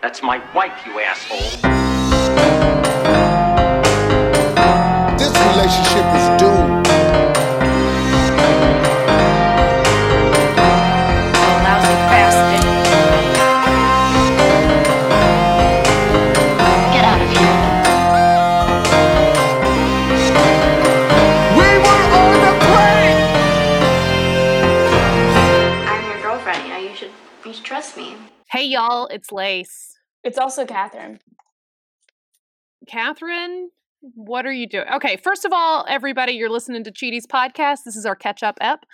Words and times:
That's 0.00 0.22
my 0.22 0.40
wife, 0.54 0.86
you 0.86 1.00
asshole. 1.00 1.38
This 5.18 5.32
relationship 5.50 6.06
is 6.14 6.26
doomed. 6.40 6.86
Lousy 11.64 11.96
bastard. 12.10 12.64
Get 16.94 17.04
out 17.04 17.20
of 17.20 17.30
here. 17.36 17.56
We 21.58 21.68
were 21.84 22.02
on 22.20 22.34
the 22.46 22.54
plane. 22.66 23.42
I'm 25.88 26.02
your 26.10 26.20
girlfriend. 26.22 26.62
You 26.64 26.70
know, 26.70 26.78
you 26.78 26.94
should 26.94 27.10
you 27.44 27.52
should 27.52 27.64
trust 27.64 27.96
me. 27.96 28.16
Hey, 28.50 28.64
y'all, 28.64 29.06
it's 29.08 29.30
Lace. 29.32 29.87
It's 30.28 30.36
also 30.36 30.66
Catherine. 30.66 31.20
Catherine, 32.86 33.70
what 34.14 34.44
are 34.44 34.52
you 34.52 34.68
doing? 34.68 34.84
Okay, 34.96 35.16
first 35.16 35.46
of 35.46 35.54
all, 35.54 35.86
everybody, 35.88 36.32
you're 36.32 36.50
listening 36.50 36.84
to 36.84 36.92
Cheaties 36.92 37.24
podcast. 37.24 37.78
This 37.86 37.96
is 37.96 38.04
our 38.04 38.14
catch 38.14 38.42
up 38.42 38.58
ep. 38.60 38.84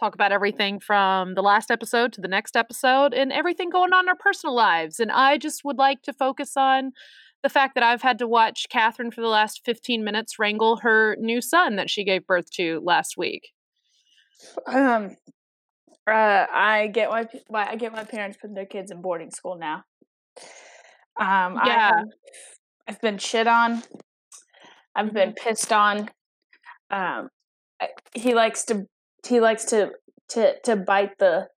Talk 0.00 0.14
about 0.14 0.32
everything 0.32 0.80
from 0.80 1.34
the 1.34 1.42
last 1.42 1.70
episode 1.70 2.14
to 2.14 2.22
the 2.22 2.26
next 2.28 2.56
episode 2.56 3.12
and 3.12 3.34
everything 3.34 3.68
going 3.68 3.92
on 3.92 4.06
in 4.06 4.08
our 4.08 4.16
personal 4.16 4.56
lives. 4.56 4.98
And 4.98 5.12
I 5.12 5.36
just 5.36 5.62
would 5.62 5.76
like 5.76 6.00
to 6.04 6.14
focus 6.14 6.56
on 6.56 6.92
the 7.42 7.50
fact 7.50 7.74
that 7.74 7.84
I've 7.84 8.00
had 8.00 8.18
to 8.20 8.26
watch 8.26 8.64
Catherine 8.70 9.10
for 9.10 9.20
the 9.20 9.28
last 9.28 9.60
15 9.66 10.02
minutes 10.02 10.38
wrangle 10.38 10.78
her 10.78 11.18
new 11.20 11.42
son 11.42 11.76
that 11.76 11.90
she 11.90 12.02
gave 12.02 12.26
birth 12.26 12.50
to 12.52 12.80
last 12.82 13.18
week. 13.18 13.48
Um, 14.66 15.18
uh, 16.06 16.46
I 16.50 16.90
get 16.90 17.10
my- 17.50 17.68
I 17.68 17.76
get 17.76 17.92
my 17.92 18.04
parents 18.04 18.38
putting 18.40 18.54
their 18.54 18.64
kids 18.64 18.90
in 18.90 19.02
boarding 19.02 19.30
school 19.30 19.54
now. 19.54 19.84
Um, 21.18 21.58
I 21.58 21.66
Yeah. 21.66 21.96
have, 21.96 22.06
I've 22.86 23.00
been 23.00 23.18
shit 23.18 23.46
on. 23.46 23.82
I've 24.94 25.12
been 25.12 25.32
pissed 25.34 25.72
on. 25.72 26.08
Um, 26.90 27.28
I- 27.80 27.90
he 28.14 28.34
likes 28.34 28.64
to 28.66 28.86
he 29.26 29.40
likes 29.40 29.64
to 29.66 29.90
to 30.30 30.58
to 30.60 30.76
bite 30.76 31.18
the 31.18 31.48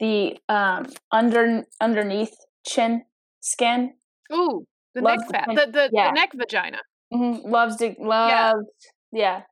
the 0.00 0.38
um 0.48 0.86
under 1.10 1.64
underneath 1.80 2.34
chin 2.66 3.04
skin. 3.40 3.94
Ooh, 4.32 4.64
the 4.94 5.00
Love 5.02 5.18
neck 5.20 5.30
fat, 5.30 5.48
the, 5.54 5.70
the, 5.70 5.90
yeah. 5.92 6.08
the 6.08 6.12
neck 6.14 6.32
vagina, 6.34 6.78
hmm 7.12 7.36
Loves 7.44 7.76
to 7.76 7.94
loves 7.98 8.66
yeah. 9.12 9.42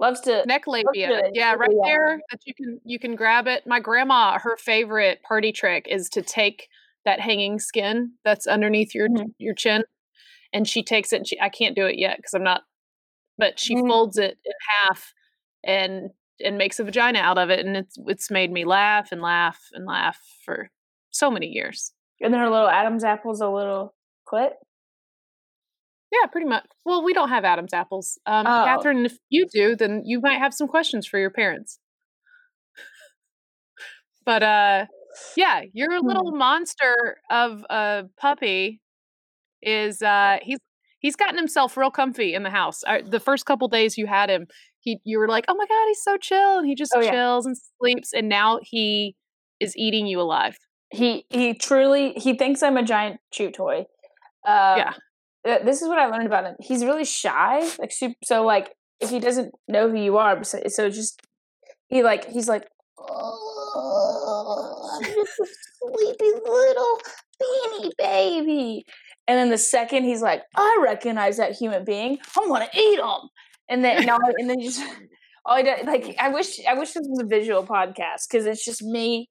loves 0.00 0.20
to 0.22 0.44
neck 0.46 0.66
labia. 0.66 1.08
good. 1.08 1.30
Yeah, 1.34 1.54
right 1.54 1.70
Yeah. 1.70 1.82
there 1.84 2.20
that 2.30 2.40
you 2.46 2.54
can 2.54 2.80
you 2.84 2.98
can 2.98 3.16
grab 3.16 3.46
it. 3.46 3.66
My 3.66 3.80
grandma, 3.80 4.38
her 4.38 4.56
favorite 4.56 5.22
party 5.22 5.52
trick 5.52 5.86
is 5.88 6.08
to 6.10 6.22
take 6.22 6.68
that 7.04 7.20
hanging 7.20 7.58
skin 7.58 8.12
that's 8.24 8.46
underneath 8.46 8.94
your 8.94 9.08
Mhm. 9.08 9.34
your 9.38 9.54
chin, 9.54 9.84
and 10.52 10.68
she 10.68 10.82
takes 10.82 11.12
it. 11.12 11.16
And 11.18 11.26
she, 11.28 11.40
I 11.40 11.48
can't 11.48 11.76
do 11.76 11.86
it 11.86 11.98
yet 11.98 12.16
because 12.18 12.34
I'm 12.34 12.42
not, 12.44 12.62
but 13.38 13.58
she 13.60 13.74
Mhm. 13.76 13.88
folds 13.88 14.18
it 14.18 14.38
in 14.44 14.52
half 14.80 15.12
and 15.64 16.10
and 16.40 16.58
makes 16.58 16.80
a 16.80 16.84
vagina 16.84 17.20
out 17.20 17.38
of 17.38 17.50
it, 17.50 17.64
and 17.64 17.76
it's 17.76 17.96
it's 18.06 18.30
made 18.30 18.50
me 18.52 18.64
laugh 18.64 19.12
and 19.12 19.20
laugh 19.22 19.68
and 19.72 19.84
laugh 19.86 20.18
for 20.44 20.70
so 21.10 21.30
many 21.30 21.46
years. 21.48 21.92
and 22.20 22.32
then 22.32 22.40
her 22.40 22.48
little 22.48 22.68
Adam's 22.68 23.04
apple's 23.04 23.40
a 23.40 23.48
little 23.50 23.94
clit. 24.26 24.52
Yeah, 26.12 26.26
pretty 26.30 26.46
much. 26.46 26.64
Well, 26.84 27.02
we 27.04 27.12
don't 27.12 27.28
have 27.28 27.44
Adam's 27.44 27.74
apples. 27.74 28.18
Um, 28.24 28.46
Oh. 28.46 28.64
Catherine, 28.64 29.04
if 29.04 29.18
you 29.30 29.46
do, 29.52 29.74
then 29.76 30.02
you 30.06 30.20
might 30.20 30.38
have 30.38 30.54
some 30.54 30.68
questions 30.68 31.06
for 31.06 31.18
your 31.18 31.30
parents. 31.30 31.78
but 34.24 34.42
uh, 34.42 34.86
yeah, 35.36 35.62
your 35.72 36.00
little 36.00 36.32
monster 36.32 37.18
of 37.30 37.64
a 37.70 38.04
puppy 38.18 38.80
is 39.62 40.02
uh, 40.02 40.38
he's 40.42 40.58
he's 41.00 41.16
gotten 41.16 41.36
himself 41.38 41.76
real 41.76 41.90
comfy 41.90 42.34
in 42.34 42.42
the 42.42 42.50
house. 42.50 42.82
I, 42.86 43.02
the 43.02 43.20
first 43.20 43.46
couple 43.46 43.68
days 43.68 43.96
you 43.98 44.06
had 44.06 44.30
him, 44.30 44.46
he 44.80 44.98
you 45.04 45.18
were 45.18 45.28
like, 45.28 45.44
oh 45.48 45.54
my 45.54 45.66
god, 45.66 45.86
he's 45.88 46.02
so 46.02 46.16
chill, 46.16 46.58
and 46.58 46.66
he 46.66 46.74
just 46.74 46.92
Oh, 46.96 47.00
yeah. 47.00 47.10
chills 47.10 47.46
and 47.46 47.56
sleeps, 47.80 48.12
and 48.12 48.28
now 48.28 48.58
he 48.62 49.16
is 49.60 49.76
eating 49.76 50.06
you 50.06 50.20
alive. 50.20 50.56
he 50.90 51.24
he 51.30 51.54
truly 51.54 52.12
he 52.16 52.34
thinks 52.36 52.62
I'm 52.62 52.76
a 52.76 52.82
giant 52.82 53.20
chew 53.32 53.50
toy. 53.50 53.86
Uh, 54.46 54.74
Yeah. 54.78 54.92
This 55.62 55.82
is 55.82 55.88
what 55.88 55.98
I 55.98 56.06
learned 56.06 56.26
about 56.26 56.44
him. 56.44 56.54
He's 56.60 56.84
really 56.84 57.04
shy, 57.04 57.60
like 57.78 57.92
super, 57.92 58.14
so 58.24 58.44
like 58.44 58.72
if 59.00 59.10
he 59.10 59.20
doesn't 59.20 59.52
know 59.68 59.90
who 59.90 59.98
you 60.00 60.16
are, 60.16 60.42
so, 60.42 60.58
so 60.68 60.88
just 60.88 61.20
he 61.88 62.02
like 62.02 62.24
he's 62.30 62.48
like, 62.48 62.66
oh, 62.98 64.23
I'm 64.92 65.02
just 65.02 65.40
a 65.40 65.46
sleepy 65.82 66.30
little 66.44 67.00
beanie 67.42 67.90
baby. 67.98 68.84
And 69.26 69.38
then 69.38 69.50
the 69.50 69.58
second 69.58 70.04
he's 70.04 70.22
like, 70.22 70.42
I 70.56 70.78
recognize 70.82 71.36
that 71.38 71.52
human 71.52 71.84
being. 71.84 72.18
I'm 72.36 72.48
gonna 72.48 72.68
eat 72.74 72.98
him. 72.98 73.28
And 73.68 73.84
then 73.84 74.04
no, 74.06 74.18
and 74.38 74.50
then 74.50 74.60
just 74.60 74.80
all 75.46 75.56
I 75.56 75.62
do, 75.62 75.72
like 75.84 76.16
I 76.18 76.28
wish 76.28 76.64
I 76.66 76.74
wish 76.74 76.92
this 76.92 77.06
was 77.08 77.20
a 77.22 77.26
visual 77.26 77.64
podcast 77.66 78.28
because 78.30 78.46
it's 78.46 78.64
just 78.64 78.82
me 78.82 79.28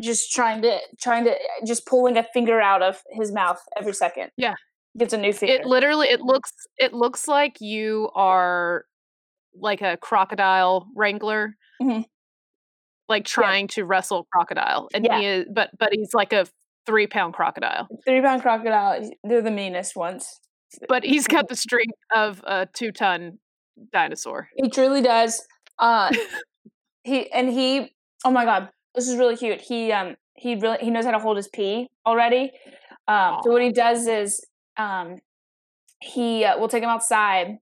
just 0.00 0.32
trying 0.32 0.62
to 0.62 0.78
trying 1.00 1.24
to 1.24 1.34
just 1.66 1.86
pulling 1.86 2.16
a 2.16 2.22
finger 2.32 2.58
out 2.60 2.82
of 2.82 3.02
his 3.12 3.32
mouth 3.32 3.60
every 3.78 3.92
second. 3.92 4.30
Yeah. 4.36 4.54
Gets 4.98 5.12
a 5.12 5.18
new 5.18 5.32
finger. 5.32 5.54
it 5.54 5.66
literally 5.66 6.08
it 6.08 6.20
looks 6.20 6.52
it 6.78 6.92
looks 6.94 7.28
like 7.28 7.60
you 7.60 8.10
are 8.14 8.84
like 9.54 9.82
a 9.82 9.96
crocodile 9.98 10.86
wrangler 10.96 11.54
Mhm. 11.82 12.04
Like 13.10 13.24
trying 13.26 13.66
to 13.68 13.84
wrestle 13.84 14.26
crocodile 14.32 14.88
and 14.94 15.04
Yeah. 15.04 15.18
he 15.18 15.26
is 15.26 15.46
but 15.52 15.70
but 15.78 15.90
he's 15.92 16.14
like 16.14 16.32
a 16.32 16.46
three 16.86 17.06
pound 17.06 17.34
crocodile 17.34 17.86
Three 18.06 18.22
pound 18.22 18.40
crocodile, 18.42 19.10
they're 19.24 19.42
the 19.42 19.50
meanest 19.50 19.94
ones. 19.96 20.40
but 20.88 21.04
he's 21.04 21.26
got 21.26 21.48
the 21.48 21.56
strength 21.66 21.98
of 22.14 22.40
a 22.46 22.66
two 22.72 22.92
ton 22.92 23.38
dinosaur 23.92 24.48
He 24.56 24.70
truly 24.70 25.02
does. 25.02 25.42
Uh 25.78 26.10
he 27.04 27.30
and 27.32 27.48
he 27.50 27.92
oh 28.24 28.30
my 28.30 28.44
god, 28.44 28.70
this 28.94 29.08
is 29.08 29.16
really 29.16 29.36
cute. 29.36 29.60
He 29.60 29.92
um 29.92 30.16
he 30.36 30.54
really 30.54 30.78
he 30.80 30.90
knows 30.90 31.04
how 31.04 31.10
to 31.12 31.18
hold 31.18 31.36
his 31.36 31.48
pee 31.48 31.88
already. 32.06 32.52
Um 33.08 33.40
so 33.42 33.50
what 33.52 33.62
he 33.62 33.72
does 33.72 34.06
is 34.06 34.40
um 34.76 35.18
he 36.02 36.44
uh, 36.44 36.58
will 36.58 36.68
take 36.68 36.82
him 36.82 36.88
outside 36.88 37.58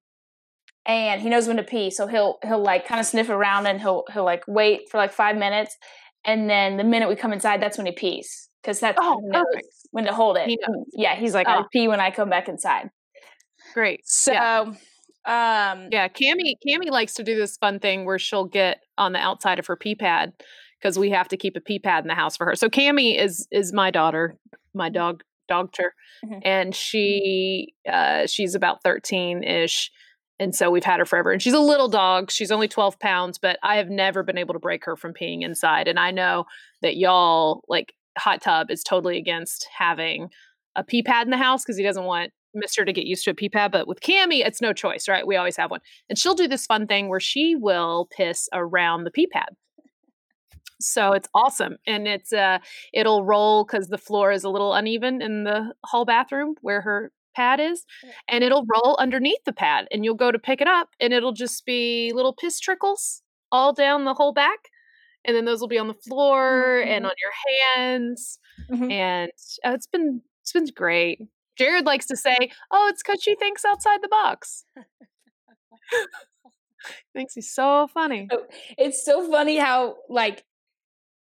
and 0.89 1.21
he 1.21 1.29
knows 1.29 1.47
when 1.47 1.59
to 1.59 1.63
pee 1.63 1.91
so 1.91 2.07
he'll 2.09 2.39
he'll 2.43 2.63
like 2.63 2.87
kind 2.87 2.99
of 3.01 3.07
sniff 3.07 3.29
around 3.29 3.67
and 3.67 3.81
he'll 3.81 4.05
he'll 4.13 4.25
like 4.25 4.43
wait 4.49 4.89
for 4.91 4.97
like 4.99 5.13
five 5.13 5.37
minutes 5.37 5.77
and 6.25 6.49
then 6.51 6.77
the 6.79 6.85
minute 6.85 7.09
we 7.09 7.15
come 7.15 7.33
inside 7.33 7.61
that's 7.63 7.77
when 7.77 7.87
he 7.87 7.93
pees 7.93 8.49
because 8.63 8.81
that's 8.81 8.99
Oh, 9.01 9.17
when 9.19 9.25
he 9.25 9.31
knows 9.31 9.45
perfect. 9.53 9.69
when 9.93 10.05
to 10.07 10.13
hold 10.15 10.37
it 10.39 10.49
He 10.49 10.59
yeah 10.95 11.15
he's 11.15 11.35
like 11.35 11.47
i 11.47 11.59
Oh. 11.59 11.67
pee 11.73 11.87
when 11.89 12.01
i 12.01 12.11
come 12.11 12.31
back 12.31 12.49
inside 12.49 12.91
great 13.75 14.01
so 14.05 14.33
yeah. 14.33 14.61
um 15.27 15.89
yeah 15.93 16.09
Cammy 16.09 16.55
Cammy 16.67 16.91
likes 16.91 17.15
to 17.15 17.23
do 17.23 17.37
this 17.37 17.57
fun 17.59 17.79
thing 17.79 18.05
where 18.05 18.19
she'll 18.19 18.47
get 18.47 18.79
on 18.97 19.13
the 19.13 19.19
outside 19.19 19.59
of 19.59 19.67
her 19.67 19.77
pee 19.77 19.95
pad 19.95 20.33
because 20.81 20.99
we 20.99 21.11
have 21.11 21.29
to 21.29 21.37
keep 21.37 21.57
a 21.57 21.61
pee 21.61 21.79
pad 21.79 22.05
in 22.05 22.09
the 22.09 22.15
house 22.15 22.37
for 22.37 22.47
her 22.47 22.55
so 22.57 22.69
Cammy 22.69 23.19
is 23.21 23.47
is 23.51 23.73
my 23.73 23.91
daughter 23.91 24.37
my 24.75 24.89
dog 24.89 25.23
dogter 25.51 25.91
Mhm. 26.25 26.41
and 26.45 26.75
she 26.75 27.75
uh 27.91 28.27
she's 28.27 28.55
about 28.55 28.83
13 28.83 29.43
ish 29.45 29.91
and 30.41 30.55
so 30.55 30.71
we've 30.71 30.85
had 30.85 31.01
her 31.01 31.07
forever. 31.07 31.33
And 31.33 31.43
she's 31.43 31.53
a 31.53 31.61
little 31.61 31.89
dog. 31.89 32.31
She's 32.31 32.51
only 32.51 32.69
12 32.69 32.99
pounds 32.99 33.39
but 33.39 33.59
i 33.63 33.77
have 33.77 33.91
never 33.91 34.23
been 34.23 34.39
able 34.39 34.55
to 34.55 34.61
break 34.61 34.85
her 34.85 34.97
from 34.97 35.13
peeing 35.15 35.43
inside. 35.43 35.89
And 35.89 35.99
i 35.99 36.11
know 36.11 36.45
that 36.83 36.97
y'all 36.97 37.63
like 37.69 37.95
hot 38.17 38.43
tub 38.43 38.71
is 38.71 38.83
totally 38.83 39.19
against 39.19 39.69
having 39.77 40.29
a 40.77 40.85
pee 40.85 41.03
pad 41.03 41.27
in 41.27 41.31
the 41.31 41.37
house 41.37 41.65
because 41.65 41.77
he 41.77 41.83
doesn't 41.83 42.05
want 42.05 42.33
mister 42.55 42.85
to 42.85 42.93
get 42.93 43.07
used 43.07 43.25
to 43.25 43.31
a 43.31 43.35
pee 43.35 43.49
pad. 43.49 43.73
But 43.73 43.87
with 43.87 44.01
Cammy, 44.01 44.45
it's 44.45 44.61
no 44.61 44.73
choice 44.73 45.09
right? 45.09 45.27
We 45.27 45.37
always 45.37 45.57
have 45.57 45.71
one. 45.71 45.81
And 46.09 46.19
she'll 46.19 46.35
do 46.35 46.49
this 46.49 46.67
fun 46.67 46.87
thing 46.87 47.09
where 47.09 47.21
she 47.21 47.55
will 47.55 48.09
piss 48.17 48.49
around 48.53 49.05
the 49.05 49.11
pee 49.11 49.27
pad. 49.27 49.49
So 50.81 51.13
it's 51.13 51.29
awesome. 51.35 51.77
And 51.87 52.07
it's 52.07 52.33
uh 52.33 52.59
it'll 52.93 53.25
roll 53.25 53.65
because 53.65 53.89
the 53.89 53.99
floor 53.99 54.31
is 54.33 54.45
a 54.45 54.51
little 54.51 54.75
uneven 54.75 55.21
in 55.21 55.45
the 55.45 55.75
hall 55.85 56.05
bathroom 56.05 56.55
where 56.61 56.81
her 56.81 57.13
pad 57.35 57.61
is 57.61 57.85
and 58.29 58.43
it'll 58.45 58.67
roll 58.67 58.97
underneath 58.99 59.43
the 59.45 59.53
pad 59.53 59.87
and 59.91 60.05
you'll 60.05 60.15
go 60.15 60.31
to 60.33 60.39
pick 60.39 60.61
it 60.61 60.69
up 60.69 60.91
and 61.01 61.13
it'll 61.13 61.33
just 61.33 61.65
be 61.65 62.13
little 62.15 62.33
piss 62.35 62.59
trickles 62.61 63.23
all 63.53 63.73
down 63.73 64.05
the 64.05 64.15
whole 64.15 64.33
back 64.33 64.59
and 65.25 65.37
then 65.37 65.45
those 65.45 65.61
will 65.61 65.69
be 65.69 65.79
on 65.79 65.89
the 65.89 65.95
floor 65.95 66.81
and 66.81 67.05
Mhm. 67.05 67.09
on 67.09 67.15
your 67.23 67.33
hands 67.77 68.39
Mhm. 68.71 68.93
and 68.93 69.31
uh, 69.65 69.73
it's 69.73 69.87
been 69.87 70.23
it's 70.43 70.53
been 70.53 70.67
great 70.75 71.21
jared 71.57 71.87
likes 71.87 72.07
to 72.07 72.17
say 72.17 72.37
oh 72.71 72.89
it's 72.89 73.03
because 73.03 73.23
she 73.23 73.35
thinks 73.35 73.65
outside 73.65 74.01
the 74.03 74.09
box 74.09 74.65
thinks 77.15 77.35
he's 77.35 77.53
so 77.53 77.89
funny 77.93 78.29
it's 78.77 79.05
so 79.05 79.29
funny 79.31 79.57
how 79.57 79.97
like 80.09 80.45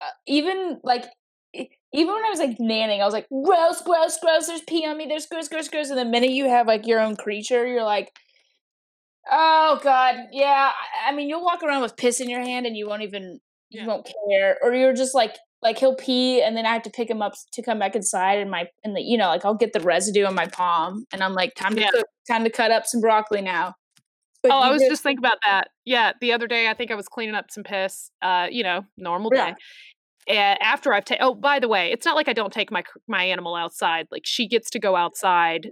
uh, 0.02 0.10
even 0.28 0.80
like 0.84 1.06
even 1.94 2.14
when 2.14 2.26
I 2.26 2.30
was 2.30 2.40
like 2.40 2.58
nanning, 2.58 3.02
I 3.02 3.06
was 3.06 3.14
like, 3.14 3.28
gross, 3.30 3.82
gross, 3.82 4.18
gross. 4.20 4.48
There's 4.48 4.62
pee 4.62 4.86
on 4.86 4.98
me. 4.98 5.06
There's 5.08 5.26
gross, 5.26 5.48
gross, 5.48 5.68
gross. 5.68 5.90
And 5.90 5.98
the 5.98 6.06
minute 6.06 6.32
you 6.32 6.48
have 6.48 6.68
like 6.68 6.86
your 6.86 7.00
own 7.00 7.16
creature, 7.16 7.66
you're 7.66 7.84
like, 7.84 8.12
oh 9.32 9.80
god, 9.84 10.16
yeah. 10.32 10.72
I, 11.06 11.12
mean, 11.14 11.30
you'll 11.30 11.44
walk 11.44 11.64
around 11.64 11.82
with 11.82 11.98
piss 11.98 12.20
in 12.20 12.30
your 12.30 12.42
hand 12.42 12.66
and 12.66 12.78
you 12.78 12.88
won't 12.88 13.02
even 13.02 13.40
you 13.70 13.82
Yeah. 13.82 13.88
won't 13.88 14.08
care, 14.30 14.58
or 14.62 14.74
you're 14.74 14.94
just 14.94 15.14
like 15.16 15.36
like 15.62 15.78
he'll 15.78 15.96
pee 15.96 16.42
and 16.42 16.56
then 16.56 16.66
I 16.66 16.74
have 16.74 16.84
to 16.84 16.90
pick 16.90 17.10
him 17.10 17.22
up 17.22 17.34
to 17.54 17.62
come 17.62 17.80
back 17.80 17.96
inside 17.96 18.40
and 18.40 18.50
my 18.50 18.68
and 18.84 18.96
the 18.96 19.02
you 19.02 19.18
know 19.18 19.28
like 19.28 19.44
I'll 19.46 19.56
get 19.56 19.74
the 19.74 19.82
residue 19.82 20.26
on 20.26 20.34
my 20.34 20.48
palm 20.48 21.06
and 21.12 21.22
I'm 21.22 21.34
like 21.34 21.54
time 21.56 21.76
to 21.76 21.82
Yeah. 21.82 21.90
cook, 21.92 22.08
time 22.30 22.44
to 22.44 22.50
cut 22.50 22.72
up 22.72 22.86
some 22.86 23.02
broccoli 23.02 23.42
now. 23.42 23.74
But 24.42 24.54
Oh, 24.54 24.60
I 24.60 24.72
was 24.72 24.82
just 24.82 25.04
thinking 25.04 25.20
about 25.20 25.38
that. 25.46 25.70
Yeah, 25.86 26.14
the 26.22 26.32
other 26.34 26.48
day 26.48 26.70
I 26.70 26.74
think 26.74 26.92
I 26.92 26.96
was 26.96 27.08
cleaning 27.10 27.36
up 27.36 27.52
some 27.52 27.64
piss. 27.64 28.10
Uh, 28.22 28.48
you 28.50 28.64
know, 28.64 28.86
normal 28.98 29.32
day. 29.32 29.54
After 30.30 30.94
I've 30.94 31.06
taken, 31.06 31.24
oh, 31.26 31.34
by 31.36 31.60
the 31.60 31.68
way, 31.68 31.92
it's 31.92 32.06
not 32.06 32.16
like 32.16 32.28
I 32.28 32.34
don't 32.34 32.54
take 32.54 32.72
my 32.72 32.84
my 33.08 33.24
animal 33.24 33.56
outside. 33.56 34.08
Like 34.12 34.24
she 34.26 34.48
gets 34.48 34.70
to 34.72 34.80
go 34.80 34.96
outside 34.96 35.70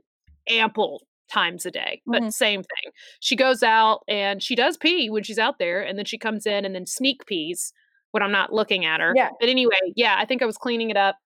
ample 0.50 1.02
times 1.32 1.66
a 1.66 1.72
day, 1.72 2.02
but 2.06 2.24
Mhm. 2.24 2.32
same 2.34 2.62
thing. 2.64 2.92
She 3.20 3.36
goes 3.36 3.62
out 3.64 4.04
and 4.08 4.42
she 4.42 4.56
does 4.56 4.78
pee 4.78 5.10
when 5.10 5.24
she's 5.24 5.40
out 5.40 5.60
there, 5.60 5.82
and 5.82 5.98
then 5.98 6.06
she 6.06 6.18
comes 6.18 6.46
in 6.46 6.66
and 6.66 6.74
then 6.76 6.86
sneak 6.86 7.26
pees 7.28 7.74
when 8.12 8.24
I'm 8.24 8.32
not 8.32 8.54
looking 8.54 8.86
at 8.86 9.02
her. 9.02 9.14
Yeah. 9.16 9.30
But 9.40 9.50
anyway, 9.50 9.76
yeah, 9.96 10.16
I 10.18 10.26
think 10.26 10.42
I 10.42 10.46
was 10.46 10.58
cleaning 10.58 10.90
it 10.90 10.98
up, 10.98 11.18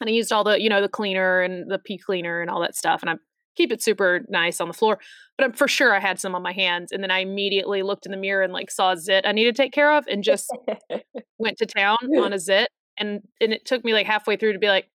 and 0.00 0.08
I 0.10 0.12
used 0.12 0.32
all 0.32 0.44
the 0.44 0.60
you 0.60 0.68
know 0.70 0.80
the 0.82 0.88
cleaner 0.88 1.40
and 1.42 1.70
the 1.70 1.78
pee 1.78 1.98
cleaner 1.98 2.40
and 2.42 2.50
all 2.50 2.60
that 2.62 2.76
stuff, 2.76 3.02
and 3.02 3.10
I 3.10 3.14
keep 3.58 3.72
it 3.72 3.82
super 3.82 4.24
nice 4.28 4.60
on 4.60 4.68
the 4.68 4.74
floor. 4.74 4.98
But 5.36 5.44
I'm 5.44 5.52
for 5.52 5.68
sure 5.68 5.94
I 5.94 6.00
had 6.00 6.18
some 6.18 6.34
on 6.34 6.42
my 6.42 6.52
hands, 6.52 6.92
and 6.92 7.02
then 7.02 7.10
I 7.10 7.18
immediately 7.18 7.82
looked 7.82 8.06
in 8.06 8.12
the 8.12 8.18
mirror 8.18 8.42
and 8.42 8.52
like 8.52 8.70
saw 8.70 8.92
a 8.92 8.96
zit 8.96 9.26
I 9.26 9.32
needed 9.32 9.56
to 9.56 9.62
take 9.62 9.72
care 9.72 9.92
of, 9.92 10.06
and 10.06 10.24
just 10.24 10.50
went 11.38 11.58
to 11.58 11.66
town 11.66 11.98
on 12.18 12.32
a 12.32 12.38
zit, 12.48 12.68
and 12.96 13.20
and 13.40 13.52
it 13.52 13.66
took 13.66 13.84
me 13.84 13.92
like 13.92 14.06
halfway 14.06 14.36
through 14.36 14.54
to 14.54 14.58
be 14.58 14.68
like, 14.68 14.88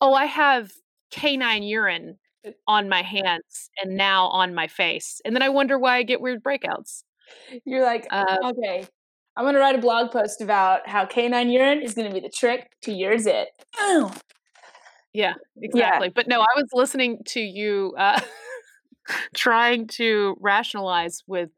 oh, 0.00 0.14
I 0.14 0.24
have 0.24 0.72
canine 1.12 1.62
urine 1.62 2.16
on 2.66 2.88
my 2.88 3.02
hands 3.02 3.70
and 3.82 3.96
now 3.96 4.26
on 4.28 4.54
my 4.54 4.66
face, 4.66 5.20
and 5.24 5.34
then 5.34 5.42
I 5.42 5.50
wonder 5.50 5.78
why 5.78 5.96
I 5.96 6.02
get 6.02 6.20
weird 6.20 6.42
breakouts. 6.42 7.02
You're 7.64 7.84
like, 7.84 8.08
Uh, 8.10 8.38
okay, 8.44 8.86
I'm 9.36 9.44
gonna 9.44 9.60
write 9.60 9.76
a 9.76 9.80
blog 9.80 10.10
post 10.10 10.40
about 10.40 10.88
how 10.88 11.06
canine 11.06 11.50
urine 11.50 11.82
is 11.82 11.94
gonna 11.94 12.12
be 12.12 12.20
the 12.20 12.28
trick 12.30 12.70
to 12.82 12.92
your 12.92 13.18
zit. 13.18 13.48
Ew. 13.78 14.10
Yeah, 15.12 15.34
exactly. 15.60 16.08
But 16.08 16.28
no, 16.28 16.40
I 16.40 16.46
was 16.56 16.68
listening 16.72 17.18
to 17.28 17.40
you 17.40 17.94
uh, 17.98 18.20
trying 19.34 19.86
to 19.88 20.36
rationalize 20.40 21.22
with 21.26 21.50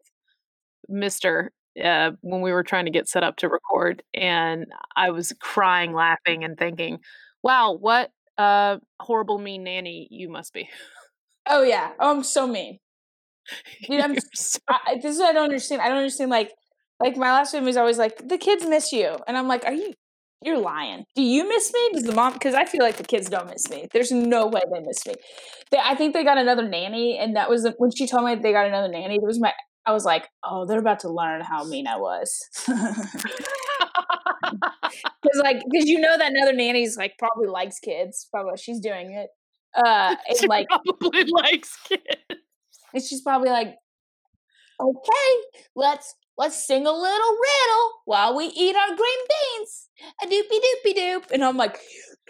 Mister 0.88 1.52
uh, 1.82 2.12
when 2.20 2.40
we 2.42 2.52
were 2.52 2.62
trying 2.62 2.86
to 2.86 2.90
get 2.90 3.08
set 3.08 3.22
up 3.24 3.36
to 3.38 3.48
record, 3.48 4.02
and 4.14 4.66
I 4.96 5.10
was 5.10 5.32
crying, 5.40 5.92
laughing, 5.94 6.44
and 6.44 6.58
thinking, 6.58 6.98
"Wow, 7.42 7.72
what 7.72 8.10
a 8.38 8.80
horrible, 9.00 9.38
mean 9.38 9.64
nanny 9.64 10.08
you 10.10 10.28
must 10.30 10.52
be." 10.54 10.68
Oh 11.46 11.62
yeah, 11.62 11.92
oh 12.00 12.16
I'm 12.16 12.24
so 12.24 12.46
mean. 12.46 12.78
Dude, 13.88 14.00
I'm 14.00 14.16
so- 14.34 14.60
I, 14.68 14.96
this 15.02 15.14
is 15.14 15.18
what 15.20 15.30
I 15.30 15.32
don't 15.32 15.44
understand. 15.44 15.82
I 15.82 15.88
don't 15.88 15.98
understand. 15.98 16.30
Like, 16.30 16.52
like 17.00 17.16
my 17.16 17.32
last 17.32 17.52
family 17.52 17.70
is 17.70 17.76
always 17.76 17.98
like, 17.98 18.28
the 18.28 18.38
kids 18.38 18.66
miss 18.66 18.92
you, 18.92 19.16
and 19.26 19.36
I'm 19.36 19.48
like, 19.48 19.64
are 19.64 19.72
you? 19.72 19.94
You're 20.44 20.58
lying. 20.58 21.04
Do 21.14 21.22
you 21.22 21.48
miss 21.48 21.72
me? 21.72 21.90
Does 21.92 22.04
the 22.04 22.14
mom? 22.14 22.32
Because 22.34 22.54
I 22.54 22.64
feel 22.64 22.82
like 22.82 22.96
the 22.96 23.04
kids 23.04 23.28
don't 23.28 23.48
miss 23.48 23.68
me. 23.70 23.88
There's 23.92 24.10
no 24.12 24.46
way 24.46 24.60
they 24.72 24.80
miss 24.80 25.06
me. 25.06 25.14
They, 25.70 25.78
I 25.78 25.94
think 25.94 26.14
they 26.14 26.24
got 26.24 26.38
another 26.38 26.68
nanny, 26.68 27.18
and 27.18 27.36
that 27.36 27.48
was 27.48 27.68
when 27.78 27.90
she 27.90 28.06
told 28.06 28.24
me 28.24 28.34
they 28.34 28.52
got 28.52 28.66
another 28.66 28.88
nanny. 28.88 29.16
It 29.16 29.22
was 29.22 29.40
my. 29.40 29.52
I 29.84 29.92
was 29.92 30.04
like, 30.04 30.28
oh, 30.44 30.64
they're 30.64 30.78
about 30.78 31.00
to 31.00 31.10
learn 31.10 31.40
how 31.40 31.64
mean 31.64 31.86
I 31.88 31.96
was. 31.96 32.48
Because 35.22 35.40
like, 35.42 35.62
because 35.70 35.88
you 35.88 36.00
know 36.00 36.16
that 36.18 36.32
another 36.32 36.52
nanny's 36.52 36.96
like 36.96 37.14
probably 37.18 37.48
likes 37.48 37.78
kids. 37.78 38.28
Probably 38.30 38.56
she's 38.56 38.80
doing 38.80 39.12
it. 39.12 39.28
Uh, 39.74 40.16
she 40.38 40.46
like 40.46 40.66
probably 40.68 41.24
likes 41.24 41.76
kids. 41.88 42.02
and 42.92 43.02
she's 43.02 43.22
probably 43.22 43.50
like, 43.50 43.74
okay, 44.80 45.62
let's 45.74 46.14
let's 46.38 46.66
sing 46.66 46.86
a 46.86 46.92
little 46.92 47.32
riddle 47.32 47.90
while 48.04 48.36
we 48.36 48.46
eat 48.46 48.76
our 48.76 48.88
green 48.88 49.20
beans. 49.28 49.88
A 50.22 50.26
doopy 50.26 50.58
doopy 50.60 50.96
doop. 50.98 51.30
And 51.32 51.44
I'm 51.44 51.56
like, 51.56 51.78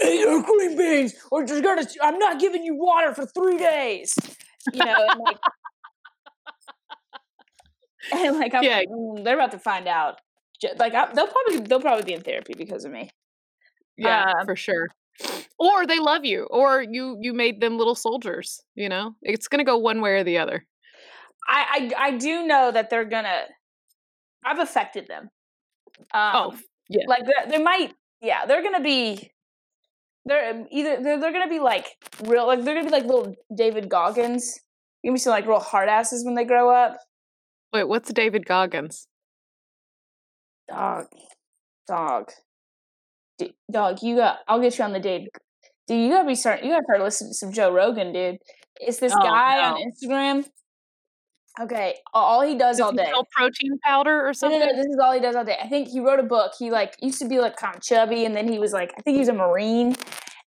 eat 0.05 0.21
your 0.21 0.43
green 0.43 0.77
beans, 0.77 1.15
or 1.31 1.45
you're 1.45 1.61
gonna 1.63 1.87
I'm 2.03 2.19
not 2.19 2.41
giving 2.41 2.65
you 2.65 2.75
water 2.77 3.15
for 3.15 3.27
three 3.27 3.59
days. 3.59 4.15
You 4.73 4.85
know, 4.85 4.95
and 5.11 5.19
like, 5.19 5.39
and 8.13 8.39
like 8.39 8.55
I'm 8.55 8.63
Yeah. 8.65 8.77
like, 8.79 8.89
"Mm, 8.89 9.25
they're 9.25 9.35
about 9.35 9.53
to 9.53 9.59
find 9.59 9.89
out. 9.89 10.21
Like 10.79 10.95
I, 10.95 11.13
they'll 11.13 11.27
probably 11.29 11.67
they'll 11.67 11.81
probably 11.81 12.05
be 12.05 12.13
in 12.15 12.23
therapy 12.23 12.55
because 12.57 12.85
of 12.85 12.93
me. 12.93 13.11
Yeah, 13.97 14.25
Um, 14.39 14.47
for 14.47 14.57
sure. 14.57 14.89
Or 15.59 15.87
they 15.87 15.99
love 15.99 16.25
you, 16.25 16.45
or 16.51 16.83
you 16.83 17.19
you 17.21 17.33
made 17.35 17.61
them 17.61 17.79
little 17.79 17.95
soldiers. 17.95 18.63
You 18.75 18.89
know, 18.89 19.15
it's 19.23 19.49
gonna 19.49 19.65
go 19.65 19.77
one 19.79 20.01
way 20.01 20.13
or 20.13 20.25
the 20.25 20.39
other. 20.39 20.67
I 21.49 21.91
I, 21.99 22.07
I 22.09 22.11
do 22.17 22.47
know 22.47 22.71
that 22.73 22.91
they're 22.91 23.05
gonna. 23.05 23.43
I've 24.45 24.59
affected 24.59 25.07
them. 25.09 25.29
Um, 26.13 26.33
Oh, 26.35 26.55
yeah. 26.89 27.05
like 27.07 27.25
they, 27.25 27.51
they 27.57 27.63
might. 27.63 27.95
Yeah, 28.21 28.47
they're 28.47 28.63
gonna 28.63 28.81
be. 28.83 29.31
They're 30.25 30.51
um, 30.51 30.67
either 30.71 31.03
they're, 31.03 31.19
they're 31.21 31.33
gonna 31.33 31.49
be 31.49 31.59
like 31.61 31.87
real 32.25 32.47
like 32.47 32.63
they're 32.65 32.75
gonna 32.75 32.87
be 32.87 32.93
like 32.93 33.05
little 33.05 33.35
David 33.55 33.89
Goggins. 33.89 34.61
You're 35.03 35.11
gonna 35.11 35.17
be 35.17 35.21
some 35.21 35.33
like 35.33 35.47
real 35.47 35.59
hard 35.59 35.89
asses 35.89 36.25
when 36.25 36.35
they 36.35 36.45
grow 36.45 36.71
up. 36.71 36.99
Wait, 37.73 37.89
what's 37.89 38.13
David 38.13 38.47
Goggins? 38.47 39.09
Dog, 40.69 41.07
dog, 41.89 42.31
D- 43.39 43.55
dog. 43.71 44.03
You 44.03 44.17
got. 44.17 44.39
I'll 44.49 44.61
get 44.61 44.79
you 44.79 44.85
on 44.85 44.93
the 44.93 45.01
date. 45.01 45.29
Dude, 45.89 46.01
you 46.01 46.11
gotta 46.11 46.27
be 46.29 46.35
start. 46.37 46.63
You 46.63 46.71
gotta 46.71 46.85
start 46.85 47.01
listening 47.03 47.31
to 47.31 47.35
some 47.35 47.53
Joe 47.53 47.73
Rogan, 47.73 48.13
dude. 48.13 48.37
It's 48.81 48.99
this 48.99 49.13
Oh, 49.17 49.23
guy 49.23 49.57
no. 49.57 49.75
on 49.75 49.83
Instagram. 49.91 50.47
Okay, 51.61 51.97
all 52.15 52.41
he 52.41 52.55
does 52.57 52.79
Does 52.79 52.81
all 52.87 52.91
he 52.93 52.97
day. 52.97 53.07
sell 53.07 53.27
protein 53.31 53.79
powder 53.85 54.21
or 54.21 54.23
No, 54.23 54.27
no, 54.29 54.33
something? 54.33 54.61
no, 54.61 54.67
this 54.77 54.87
is 54.87 54.99
all 55.03 55.13
he 55.13 55.21
does 55.21 55.37
all 55.37 55.45
day. 55.45 55.57
I 55.63 55.69
think 55.69 55.89
he 55.89 56.01
wrote 56.01 56.19
a 56.19 56.23
book. 56.23 56.53
He 56.59 56.71
like 56.71 56.97
used 57.03 57.19
to 57.21 57.29
be 57.29 57.41
like 57.41 57.57
kind 57.57 57.77
of 57.77 57.83
chubby, 57.83 58.25
and 58.25 58.35
then 58.35 58.51
he 58.51 58.59
was 58.59 58.73
like, 58.73 58.93
I 58.97 59.03
think 59.03 59.17
he 59.17 59.19
was 59.21 59.29
a 59.29 59.35
marine, 59.35 59.95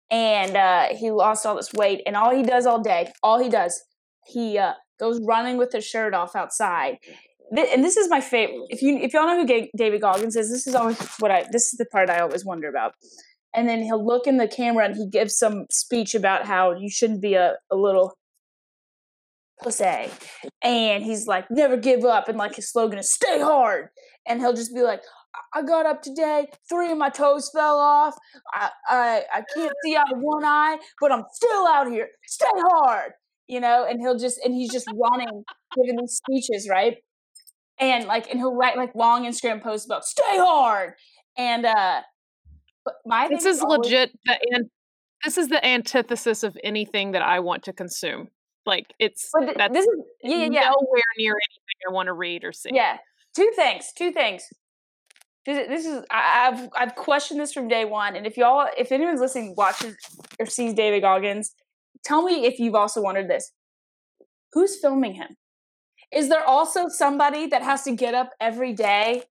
and 0.09 0.55
uh, 0.55 0.88
he 0.95 1.11
lost 1.11 1.45
all 1.45 1.55
this 1.55 1.73
weight. 1.73 2.01
And 2.05 2.15
all 2.15 2.33
he 2.33 2.41
does 2.44 2.65
all 2.65 2.81
day, 2.81 3.11
all 3.21 3.38
he 3.38 3.50
does, 3.50 3.83
he 4.27 4.57
uh, 4.57 4.73
goes 5.00 5.19
running 5.25 5.57
with 5.57 5.73
his 5.73 5.85
shirt 5.85 6.13
off 6.13 6.35
outside. 6.38 7.00
Th- 7.53 7.67
and 7.73 7.83
this 7.83 7.97
is 7.97 8.09
my 8.09 8.21
favorite. 8.21 8.61
If 8.69 8.81
you 8.81 8.97
if 8.97 9.13
y'all 9.13 9.27
know 9.27 9.45
who 9.45 9.67
David 9.75 10.00
Goggins 10.01 10.38
is, 10.38 10.50
this 10.50 10.67
is 10.67 10.73
always 10.73 10.97
what 11.19 11.31
I. 11.31 11.45
This 11.51 11.73
is 11.73 11.77
the 11.77 11.85
part 11.85 12.09
I 12.09 12.19
always 12.21 12.45
wonder 12.45 12.69
about. 12.69 12.94
And 13.53 13.67
then 13.67 13.83
he'll 13.83 14.03
look 14.03 14.25
in 14.25 14.38
the 14.38 14.47
camera 14.47 14.85
and 14.85 14.95
he 14.95 15.05
gives 15.07 15.35
some 15.38 15.65
speech 15.69 16.15
about 16.15 16.45
how 16.47 16.71
you 16.71 16.89
shouldn't 16.89 17.21
be 17.21 17.35
a, 17.35 17.55
a 17.69 17.75
little 17.75 18.17
pussy. 19.63 20.10
And 20.62 21.04
he's 21.04 21.27
like, 21.27 21.45
never 21.50 21.77
give 21.77 22.04
up. 22.06 22.27
And 22.30 22.38
like 22.38 22.56
his 22.56 22.71
slogan 22.71 23.00
is 23.00 23.12
stay 23.13 23.39
hard. 23.39 23.88
And 24.27 24.39
he'll 24.39 24.54
just 24.54 24.74
be 24.74 24.81
like, 24.81 25.01
I 25.54 25.63
got 25.63 25.86
up 25.86 26.01
today, 26.01 26.48
three 26.69 26.92
of 26.92 26.98
my 26.98 27.10
toes 27.10 27.50
fell 27.54 27.80
off. 27.80 28.15
I, 28.54 28.69
I 28.88 29.24
I 29.33 29.44
can't 29.56 29.74
see 29.83 29.95
out 29.95 30.12
of 30.12 30.19
one 30.19 30.45
eye, 30.45 30.77
but 31.01 31.12
I'm 31.12 31.24
still 31.33 31.68
out 31.68 31.88
here. 31.89 32.07
Stay 32.27 32.45
hard. 32.56 33.13
You 33.48 33.60
know, 33.60 33.86
and 33.89 34.00
he'll 34.00 34.17
just 34.17 34.39
and 34.46 34.53
he's 34.53 34.72
just 34.72 34.88
running, 34.93 35.43
giving 35.75 35.98
these 36.00 36.20
speeches, 36.24 36.67
right? 36.70 36.98
And 37.79 38.05
like 38.05 38.29
and 38.29 38.39
he'll 38.39 38.55
write 38.55 38.77
like 38.77 38.93
long 38.96 39.25
Instagram 39.25 39.62
posts 39.62 39.86
about 39.88 40.05
stay 40.05 40.38
hard. 40.38 40.93
And 41.38 41.65
uh 41.65 42.01
but 42.86 42.96
my 43.05 43.27
This 43.27 43.46
is 43.46 43.62
always- 43.62 43.79
legit. 43.79 44.12
The 44.25 44.38
an- 44.51 44.70
this 45.24 45.38
is 45.38 45.48
the 45.48 45.65
antithesis 45.65 46.43
of 46.43 46.58
anything 46.63 47.13
that 47.13 47.22
I 47.22 47.39
want 47.39 47.63
to 47.63 47.74
consume. 47.74 48.27
Like 48.65 48.93
it's 49.00 49.29
But 49.34 49.41
th- 49.41 49.58
that's 49.58 49.74
this 49.74 49.86
is 49.86 49.96
yeah, 50.24 50.38
yeah, 50.38 50.43
yeah. 50.51 50.62
nowhere 50.62 51.03
near 51.17 51.34
anything 51.34 51.89
I 51.89 51.91
want 51.91 52.08
to 52.08 52.13
read 52.13 52.43
or 52.43 52.51
see. 52.51 52.70
Yeah, 52.72 52.98
two 53.36 53.51
things. 53.55 53.91
Two 53.96 54.12
things. 54.12 54.43
This 55.46 55.58
is, 55.58 55.67
this 55.67 55.86
is 55.86 56.05
I, 56.10 56.48
I've 56.51 56.70
I've 56.75 56.96
questioned 56.96 57.39
this 57.39 57.51
from 57.51 57.67
day 57.67 57.84
one, 57.84 58.15
and 58.15 58.25
if 58.25 58.38
y'all, 58.38 58.67
if 58.77 58.91
anyone's 58.91 59.20
listening, 59.20 59.55
watches 59.58 59.98
or 60.39 60.46
sees 60.46 60.74
David 60.74 61.01
Goggins, 61.01 61.53
tell 62.05 62.24
me 62.24 62.46
if 62.46 62.60
you've 62.60 62.75
also 62.75 63.01
wondered 63.01 63.29
this: 63.29 63.51
Who's 64.53 64.79
filming 64.79 65.15
him? 65.15 65.36
Is 66.13 66.29
there 66.29 66.46
also 66.46 66.88
somebody 66.88 67.48
that 67.48 67.63
has 67.63 67.84
to 67.84 67.96
get 67.96 68.13
up 68.13 68.29
every 68.39 68.72
day 68.72 69.24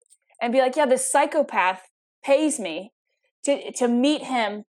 and 0.43 0.53
be 0.53 0.61
like, 0.61 0.75
"Yeah, 0.75 0.87
this 0.87 1.11
psychopath 1.11 1.83
pays 2.25 2.59
me 2.59 2.93
to 3.45 3.71
to 3.73 3.87
meet 3.87 4.23
him 4.23 4.65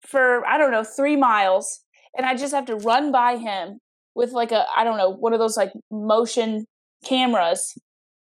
for 0.00 0.46
I 0.46 0.56
don't 0.56 0.70
know 0.70 0.84
three 0.84 1.16
miles, 1.16 1.80
and 2.16 2.24
I 2.24 2.34
just 2.34 2.54
have 2.54 2.66
to 2.66 2.76
run 2.76 3.12
by 3.12 3.36
him 3.36 3.80
with 4.16 4.32
like 4.32 4.50
a 4.50 4.64
I 4.76 4.82
don't 4.82 4.96
know 4.98 5.10
one 5.10 5.32
of 5.32 5.38
those 5.38 5.56
like 5.56 5.72
motion 5.90 6.64
cameras 7.04 7.78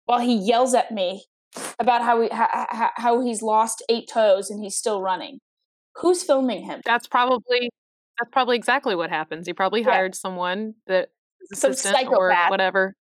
while 0.05 0.19
he 0.19 0.35
yells 0.35 0.73
at 0.73 0.91
me 0.91 1.23
about 1.79 2.01
how 2.01 2.21
he 2.21 2.29
how, 2.31 2.89
how 2.95 3.21
he's 3.21 3.41
lost 3.41 3.83
eight 3.89 4.09
toes 4.11 4.49
and 4.49 4.61
he's 4.61 4.75
still 4.75 5.01
running. 5.01 5.39
Who's 5.97 6.23
filming 6.23 6.63
him? 6.63 6.81
That's 6.85 7.07
probably 7.07 7.69
that's 8.19 8.31
probably 8.31 8.57
exactly 8.57 8.95
what 8.95 9.09
happens. 9.09 9.47
He 9.47 9.53
probably 9.53 9.81
Yeah. 9.81 9.91
hired 9.91 10.15
someone 10.15 10.73
that 10.87 11.09
Some 11.53 11.71
assistant 11.71 12.07
or 12.09 12.31
psychopath. 12.31 12.49
whatever. 12.49 12.95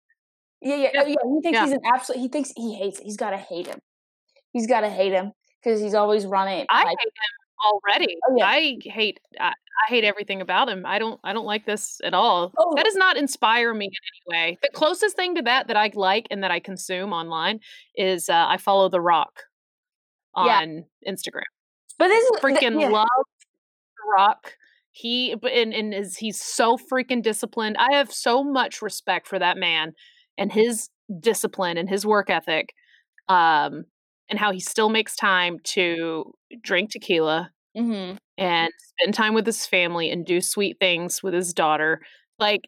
Yeah, 0.63 0.77
yeah, 0.77 0.89
oh, 0.89 0.91
Yeah. 0.95 1.03
oh, 1.03 1.07
yeah. 1.07 1.15
He 1.37 1.41
thinks 1.43 1.57
Yeah. 1.57 1.65
he's 1.65 1.73
an 1.73 1.81
absolute. 1.85 2.21
He 2.21 2.29
thinks 2.29 2.53
he 2.57 2.75
hates. 2.75 2.99
It. 3.01 3.05
He's 3.05 3.17
got 3.17 3.31
to 3.31 3.39
hate 3.39 3.67
him. 3.67 3.79
He's 4.53 4.67
got 4.67 4.81
to 4.81 4.91
hate 4.91 5.13
him 5.13 5.33
because 5.63 5.81
he's 5.81 5.95
always 5.95 6.27
running. 6.27 6.67
I 6.69 6.85
like, 6.85 6.89
hate 6.99 7.07
him 7.07 7.13
already. 7.65 8.17
Oh, 8.29 8.37
yeah. 8.37 8.47
I 8.47 8.79
hate 8.83 9.21
I, 9.39 9.49
I 9.49 9.89
hate 9.89 10.05
everything 10.05 10.41
about 10.41 10.69
him. 10.69 10.85
I 10.87 10.99
don't 10.99 11.21
I 11.25 11.33
don't 11.33 11.47
like 11.47 11.67
this 11.67 12.01
at 12.05 12.15
all. 12.15 12.53
Oh. 12.59 12.75
That 12.77 12.85
does 12.85 12.97
not 12.97 13.17
inspire 13.17 13.73
me 13.73 13.87
in 13.87 13.91
any 13.91 14.39
way. 14.39 14.59
The 14.63 14.71
closest 14.73 15.17
thing 15.17 15.35
to 15.37 15.43
that 15.43 15.69
that 15.69 15.77
I 15.77 15.91
like 15.95 16.27
and 16.31 16.43
that 16.43 16.51
I 16.51 16.61
consume 16.61 17.13
online 17.13 17.61
is 17.95 18.29
uh, 18.29 18.47
I 18.49 18.57
follow 18.57 18.89
The 18.89 19.01
Rock. 19.01 19.43
Yeah. 20.37 20.61
on 20.61 20.85
Instagram. 21.07 21.43
But 21.99 22.09
this 22.09 22.25
is 22.25 22.41
Freaking 22.41 22.81
yeah. 22.81 22.89
love 22.89 23.07
The 23.17 24.13
Rock. 24.17 24.55
He 24.93 25.33
and, 25.33 25.75
and 25.75 25.93
is 25.93 26.17
he's 26.17 26.41
so 26.41 26.77
freaking 26.77 27.23
disciplined. 27.23 27.77
I 27.79 27.97
have 27.97 28.13
so 28.13 28.43
much 28.43 28.81
respect 28.81 29.27
for 29.27 29.39
that 29.39 29.57
man 29.57 29.93
and 30.39 30.53
his 30.53 30.89
discipline 31.21 31.77
and 31.77 31.89
his 31.89 32.07
work 32.07 32.31
ethic. 32.31 32.71
Um 33.29 33.85
and 34.29 34.39
how 34.39 34.53
he 34.53 34.61
still 34.61 34.89
makes 34.89 35.17
time 35.17 35.59
to 35.65 36.33
drink 36.63 36.91
tequila 36.91 37.53
Mhm. 37.77 38.19
and 38.39 38.71
spend 38.79 39.15
time 39.15 39.35
with 39.35 39.47
his 39.47 39.67
family 39.67 40.11
and 40.11 40.25
do 40.27 40.41
sweet 40.41 40.79
things 40.81 41.23
with 41.23 41.35
his 41.35 41.53
daughter. 41.55 42.01
Like 42.39 42.63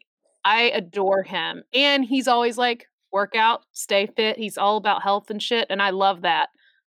I 0.45 0.63
adore 0.63 1.23
him. 1.23 1.63
And 1.73 2.05
he's 2.05 2.27
always 2.27 2.57
like 2.57 2.87
work 3.11 3.35
out, 3.35 3.61
stay 3.71 4.07
fit. 4.07 4.37
He's 4.37 4.57
all 4.57 4.77
about 4.77 5.03
health 5.03 5.29
and 5.29 5.41
shit 5.41 5.67
and 5.69 5.81
I 5.81 5.89
love 5.91 6.21
that. 6.21 6.49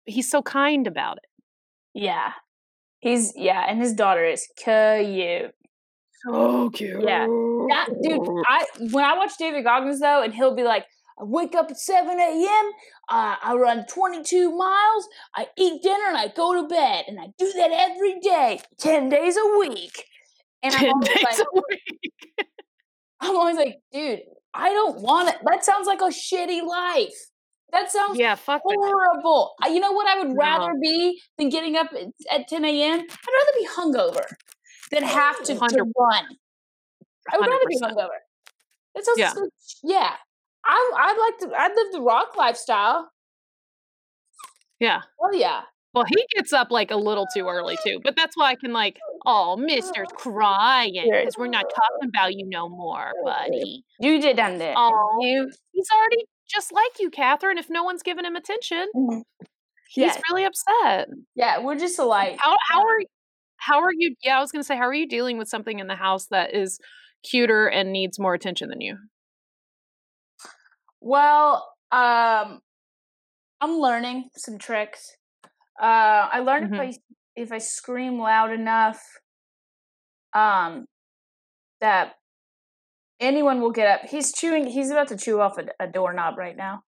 He's 0.06 0.30
so 0.30 0.42
kind 0.42 0.88
about 0.88 1.18
it. 1.18 1.30
Yeah. 1.94 2.34
He's 3.00 3.34
yeah, 3.36 3.66
and 3.68 3.80
his 3.80 3.94
daughter 3.94 4.26
is 4.26 4.48
cute. 4.58 5.54
So 6.24 6.70
cute. 6.72 7.04
Yeah. 7.04 7.28
That 7.28 7.88
dude, 8.02 8.20
I 8.48 8.66
when 8.92 9.06
I 9.06 9.16
watch 9.16 9.38
David 9.38 9.64
Goggins 9.64 10.00
though, 10.00 10.24
and 10.24 10.34
he'll 10.34 10.56
be 10.56 10.64
like, 10.64 10.86
I 11.18 11.24
wake 11.24 11.56
up 11.56 11.72
at 11.72 11.78
7 11.80 12.20
a.m., 12.20 12.72
uh, 13.10 13.36
I 13.42 13.56
run 13.56 13.86
22 13.88 14.52
miles, 14.56 15.08
I 15.36 15.48
eat 15.58 15.82
dinner, 15.82 16.08
and 16.08 16.18
I 16.18 16.28
go 16.28 16.62
to 16.62 16.68
bed. 16.68 17.06
And 17.08 17.20
I 17.20 17.28
do 17.38 17.52
that 17.54 17.72
every 17.72 18.20
day, 18.20 18.60
10 18.80 19.10
days 19.10 19.38
a 19.38 19.58
week. 19.60 20.04
And 20.62 20.74
I'm 20.74 20.82
10 20.82 20.92
always, 20.92 21.08
days 21.16 21.24
like, 21.24 21.40
a 21.40 21.46
week. 21.54 22.48
I'm 23.22 23.36
always 23.38 23.56
like, 23.56 23.78
dude, 23.94 24.20
I 24.54 24.70
don't 24.70 25.00
want 25.02 25.30
it. 25.30 25.36
That 25.46 25.64
sounds 25.64 25.88
like 25.88 26.02
a 26.02 26.06
shitty 26.06 26.64
life. 26.66 27.14
That 27.72 27.92
sounds 27.92 28.18
Yeah, 28.20 28.36
fuck 28.36 28.62
horrible. 28.64 29.54
Uh, 29.64 29.70
You 29.70 29.80
know 29.80 29.92
what 29.94 30.08
I 30.08 30.20
would 30.20 30.30
No. 30.30 30.36
rather 30.36 30.74
be 30.82 31.22
than 31.38 31.50
getting 31.50 31.76
up 31.78 31.88
at, 31.94 32.08
at 32.42 32.48
10 32.48 32.64
a.m.? 32.66 33.00
I'd 33.00 33.00
rather 33.00 33.58
be 33.58 33.68
hungover 33.68 34.24
than 34.92 35.04
have 35.04 35.38
to, 35.44 35.56
to 35.56 35.60
100%. 35.60 35.78
run. 35.98 36.26
I 37.34 37.38
would 37.38 37.48
rather 37.48 37.66
be 37.68 37.80
hungover. 37.82 38.18
That 38.96 39.06
sounds 39.06 39.18
Yeah. 39.18 39.34
so- 39.34 39.50
yeah. 39.84 40.16
I 40.66 40.92
I'd 40.98 41.18
like 41.20 41.50
to. 41.52 41.58
I'd 41.60 41.76
live 41.76 41.92
the 41.94 42.02
rock 42.02 42.36
lifestyle. 42.38 43.10
Yeah. 44.80 45.02
Oh 45.22 45.32
yeah. 45.34 45.62
Well, 45.94 46.04
he 46.06 46.26
gets 46.36 46.52
up 46.52 46.72
like 46.72 46.92
a 46.92 46.98
little 46.98 47.26
too 47.34 47.48
early 47.48 47.78
too, 47.86 48.02
but 48.04 48.18
that's 48.18 48.36
why 48.36 48.52
I 48.52 48.56
can 48.56 48.74
like, 48.74 48.98
oh, 49.26 49.56
Mister's 49.56 50.10
crying 50.18 50.94
because 51.10 51.38
we're 51.38 51.48
not 51.48 51.64
talking 51.74 52.10
about 52.10 52.34
you 52.34 52.46
no 52.50 52.68
more, 52.68 53.14
buddy. 53.24 53.86
You 54.02 54.20
did 54.20 54.36
done 54.36 54.58
there. 54.58 54.74
Oh, 54.76 55.18
You. 55.22 55.50
he's 55.72 55.88
already 55.96 56.26
just 56.54 56.74
like 56.74 57.00
you, 57.00 57.10
Catherine. 57.10 57.58
If 57.58 57.70
no 57.70 57.84
one's 57.84 58.04
giving 58.04 58.26
him 58.26 58.36
attention, 58.36 58.88
Mhm. 58.94 59.22
he's 59.90 60.04
Yeah. 60.16 60.20
really 60.30 60.44
upset. 60.44 61.08
Yeah. 61.36 61.60
We're 61.60 61.78
just 61.78 61.98
alike. 61.98 62.36
How 62.40 62.58
how 62.70 62.82
are 62.82 63.00
how 63.58 63.80
are 63.82 63.94
you? 63.98 64.16
Yeah, 64.22 64.38
I 64.38 64.42
was 64.42 64.52
gonna 64.52 64.66
say, 64.66 64.76
how 64.76 64.84
are 64.84 64.94
you 64.94 65.08
dealing 65.08 65.38
with 65.38 65.48
something 65.48 65.80
in 65.80 65.88
the 65.88 65.96
house 65.96 66.28
that 66.28 66.54
is 66.54 66.78
cuter 67.24 67.68
and 67.68 67.94
needs 67.94 68.20
more 68.20 68.34
attention 68.34 68.68
than 68.70 68.82
you? 68.82 68.98
Well, 71.06 71.72
um, 71.92 72.62
I'm 73.62 73.78
learning 73.78 74.30
some 74.36 74.58
tricks. 74.58 75.16
Uh, 75.80 76.30
I 76.34 76.40
learned 76.40 76.72
Mhm. 76.72 76.74
if 76.74 76.80
I 76.82 77.00
if 77.36 77.52
I 77.52 77.60
scream 77.60 78.18
loud 78.20 78.52
enough, 78.52 79.00
um, 80.34 80.88
that 81.82 82.16
anyone 83.20 83.62
will 83.62 83.72
get 83.72 83.88
up. 83.88 84.10
He's 84.10 84.34
chewing. 84.34 84.66
He's 84.68 84.90
about 84.90 85.10
to 85.10 85.18
chew 85.18 85.40
off 85.42 85.58
a, 85.60 85.66
a 85.80 85.88
doorknob 85.88 86.38
right 86.40 86.56
now. 86.58 86.82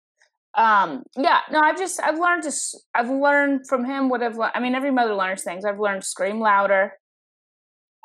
Um, 0.55 1.03
yeah. 1.15 1.41
No, 1.51 1.59
I've 1.61 1.77
just 1.77 2.01
I've 2.01 2.17
learned 2.19 2.43
to 2.43 2.51
I've 2.95 3.09
learned 3.09 3.67
from 3.69 3.85
him 3.85 4.09
what 4.09 4.23
I've 4.23 4.37
learned. 4.37 4.53
I 4.55 4.59
mean, 4.59 4.75
every 4.75 4.91
mother 4.91 5.13
learns 5.15 5.43
things. 5.43 5.63
I've 5.65 5.79
learned 5.79 6.01
to 6.01 6.07
scream 6.07 6.39
louder. 6.39 6.93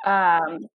Um. 0.05 0.67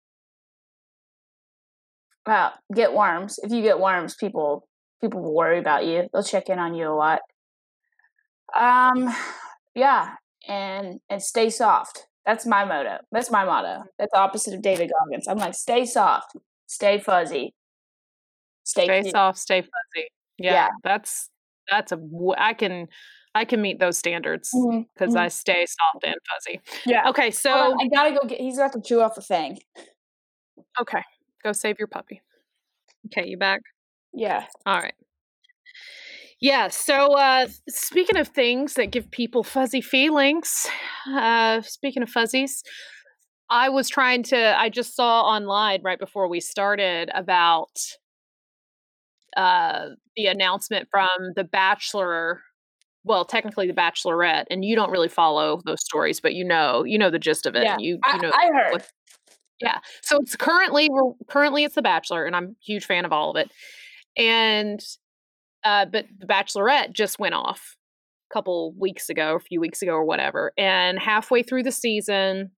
Well, 2.26 2.54
get 2.74 2.94
worms. 2.94 3.40
If 3.42 3.52
you 3.52 3.62
get 3.62 3.80
worms, 3.80 4.16
people 4.16 4.68
people 5.02 5.22
will 5.22 5.34
worry 5.36 5.60
about 5.60 5.86
you. 5.86 6.10
They'll 6.14 6.24
check 6.24 6.50
in 6.50 6.60
on 6.60 6.74
you 6.74 6.88
a 6.88 6.96
lot. 6.96 7.20
Um, 8.56 9.14
yeah, 9.76 10.16
and 10.48 11.00
and 11.10 11.22
stay 11.22 11.50
soft. 11.50 12.08
That's 12.26 12.46
my 12.46 12.66
motto. 12.66 12.98
That's 13.12 13.32
my 13.32 13.46
motto. 13.46 13.84
That's 13.98 14.12
the 14.12 14.20
opposite 14.20 14.54
of 14.54 14.62
David 14.62 14.92
Goggins. 14.92 15.28
I'm 15.28 15.38
like, 15.38 15.54
stay 15.54 15.86
soft, 15.86 16.36
stay 16.66 17.00
fuzzy, 17.00 17.54
stay, 18.64 18.86
Stay 18.86 19.02
cute. 19.04 19.12
soft, 19.14 19.40
stay 19.40 19.62
fuzzy. 19.62 20.08
Yeah, 20.38 20.54
Yeah. 20.54 20.68
that's 20.84 21.30
that's 21.70 21.92
a 21.92 22.00
I 22.38 22.54
can 22.54 22.88
I 23.36 23.46
can 23.46 23.62
meet 23.62 23.80
those 23.80 23.98
standards 23.98 24.50
because 24.94 25.14
mhm. 25.14 25.20
I 25.20 25.28
stay 25.28 25.66
soft 25.66 26.06
and 26.06 26.16
fuzzy. 26.30 26.62
Yeah. 26.86 27.10
Okay, 27.10 27.32
so 27.32 27.76
I 27.80 27.88
gotta 27.88 28.12
go 28.12 28.28
get. 28.28 28.40
He's 28.40 28.58
about 28.58 28.74
to 28.74 28.82
chew 28.82 29.02
off 29.02 29.18
a 29.18 29.22
thing. 29.22 29.60
okay, 30.80 31.04
go 31.44 31.52
save 31.52 31.78
your 31.80 31.88
puppy. 31.88 32.22
Okay, 33.08 33.28
you 33.30 33.38
back? 33.38 33.62
Yeah. 34.14 34.46
All 34.66 34.78
right. 34.80 34.94
Yeah, 36.40 36.68
so 36.68 37.14
uh 37.18 37.48
speaking 37.68 38.18
of 38.18 38.28
things 38.28 38.76
that 38.76 38.92
give 38.92 39.10
people 39.10 39.44
fuzzy 39.44 39.82
feelings, 39.82 40.68
uh 41.12 41.62
speaking 41.62 42.04
of 42.04 42.10
fuzzies, 42.10 42.64
I 43.50 43.70
was 43.70 43.90
trying 43.90 44.24
to 44.24 44.60
I 44.60 44.70
just 44.70 44.96
saw 44.96 45.22
online 45.22 45.82
right 45.84 46.00
before 46.00 46.28
we 46.28 46.40
started 46.40 47.10
about 47.16 47.76
uh 49.36 49.90
the 50.16 50.28
announcement 50.28 50.88
from 50.92 51.10
The 51.36 51.44
Bachelor 51.44 52.42
well, 53.04 53.24
technically 53.24 53.68
the 53.68 53.74
Bachelorette, 53.74 54.46
and 54.52 54.66
you 54.66 54.76
don't 54.76 54.92
really 54.92 55.08
follow 55.08 55.62
those 55.66 55.80
stories, 55.84 56.20
but 56.20 56.34
you 56.34 56.44
know, 56.44 56.84
you 56.84 56.98
know 56.98 57.10
the 57.10 57.18
gist 57.20 57.46
of 57.46 57.56
it. 57.56 57.64
Yeah, 57.64 57.78
You, 57.80 57.94
you 57.96 58.00
I, 58.04 58.20
I 58.34 58.48
heard. 58.54 58.72
what- 58.74 58.90
yeah. 59.62 59.80
So 60.04 60.18
it's 60.20 60.36
currently 60.36 60.88
we're 60.92 61.14
currently 61.28 61.64
it's 61.64 61.74
The 61.76 61.82
Bachelor, 61.82 62.26
and 62.26 62.36
I'm 62.36 62.44
a 62.46 62.56
huge 62.64 62.86
fan 62.86 63.06
of 63.06 63.14
all 63.14 63.32
of 63.32 63.38
it. 63.38 63.50
And 64.18 64.80
uh, 65.64 65.86
but 65.86 66.06
The 66.20 66.26
Bachelorette 66.28 66.94
just 66.94 67.20
went 67.20 67.36
off 67.36 67.76
a 68.30 68.34
couple 68.34 68.74
weeks 68.80 69.10
ago, 69.10 69.36
a 69.36 69.40
few 69.40 69.60
weeks 69.60 69.82
ago, 69.82 69.94
or 69.94 70.06
whatever. 70.06 70.52
And 70.58 71.00
halfway 71.00 71.44
through 71.44 71.64
the 71.64 71.72
season, 71.72 72.52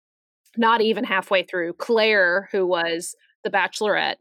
not 0.57 0.81
even 0.81 1.03
halfway 1.03 1.43
through, 1.43 1.73
Clare, 1.73 2.49
who 2.51 2.65
was 2.67 3.15
The 3.43 3.49
Bachelorette, 3.49 4.17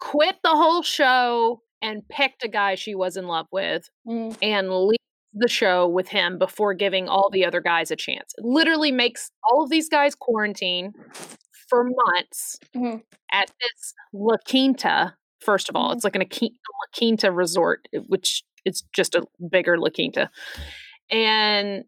quit 0.00 0.36
the 0.42 0.50
whole 0.50 0.82
show 0.82 1.62
and 1.80 2.06
picked 2.08 2.44
a 2.44 2.48
guy 2.48 2.74
she 2.76 2.94
was 2.94 3.16
in 3.16 3.26
love 3.26 3.46
with 3.52 3.88
Mm, 4.06 4.36
and 4.42 4.70
leaves 4.70 4.98
the 5.34 5.48
show 5.48 5.88
with 5.88 6.08
him 6.08 6.38
before 6.38 6.74
giving 6.74 7.08
all 7.08 7.30
the 7.30 7.44
other 7.44 7.60
guys 7.60 7.90
a 7.90 7.96
chance. 7.96 8.34
It 8.36 8.44
literally 8.44 8.92
makes 8.92 9.30
all 9.50 9.64
of 9.64 9.70
these 9.70 9.88
guys 9.88 10.14
quarantine 10.14 10.92
for 11.68 11.84
months 11.84 12.58
Mhm. 12.76 13.02
at 13.32 13.50
this 13.60 13.94
La 14.12 14.36
Quinta. 14.46 15.14
First 15.44 15.68
of 15.68 15.76
all, 15.76 15.90
Mhm. 15.90 15.94
it's 15.96 16.04
like 16.04 16.16
an 16.16 16.22
La 16.22 16.86
Quinta 16.96 17.30
resort, 17.32 17.88
which 18.08 18.42
is 18.64 18.82
just 18.92 19.14
a 19.14 19.26
bigger 19.50 19.78
La 19.78 19.88
Quinta, 19.90 20.30
and 21.10 21.84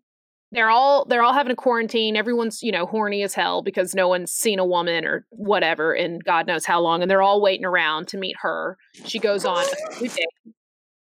they're 0.53 0.71
all 0.71 1.05
they're 1.07 1.23
all 1.23 1.33
having 1.33 1.53
a 1.53 1.57
quarantine. 1.57 2.17
Everyone's 2.17 2.63
you 2.63 2.71
know 2.73 2.87
horny 2.87 3.23
as 3.23 3.35
hell 3.35 3.63
because 3.63 3.95
no 3.95 4.09
one's 4.09 4.33
seen 4.33 4.59
a 4.59 4.65
woman 4.67 5.05
or 5.05 5.27
whatever 5.31 5.95
in 5.95 6.19
God 6.21 6.47
knows 6.47 6.65
how 6.65 6.81
long, 6.81 7.03
and 7.03 7.11
they're 7.11 7.23
all 7.23 7.41
waiting 7.41 7.65
around 7.67 8.09
to 8.09 8.17
meet 8.19 8.37
her. 8.41 8.77
She 9.07 9.19
goes 9.19 9.45
on 9.45 9.65
a 9.65 9.93
few 9.95 10.09
dates, 10.09 10.57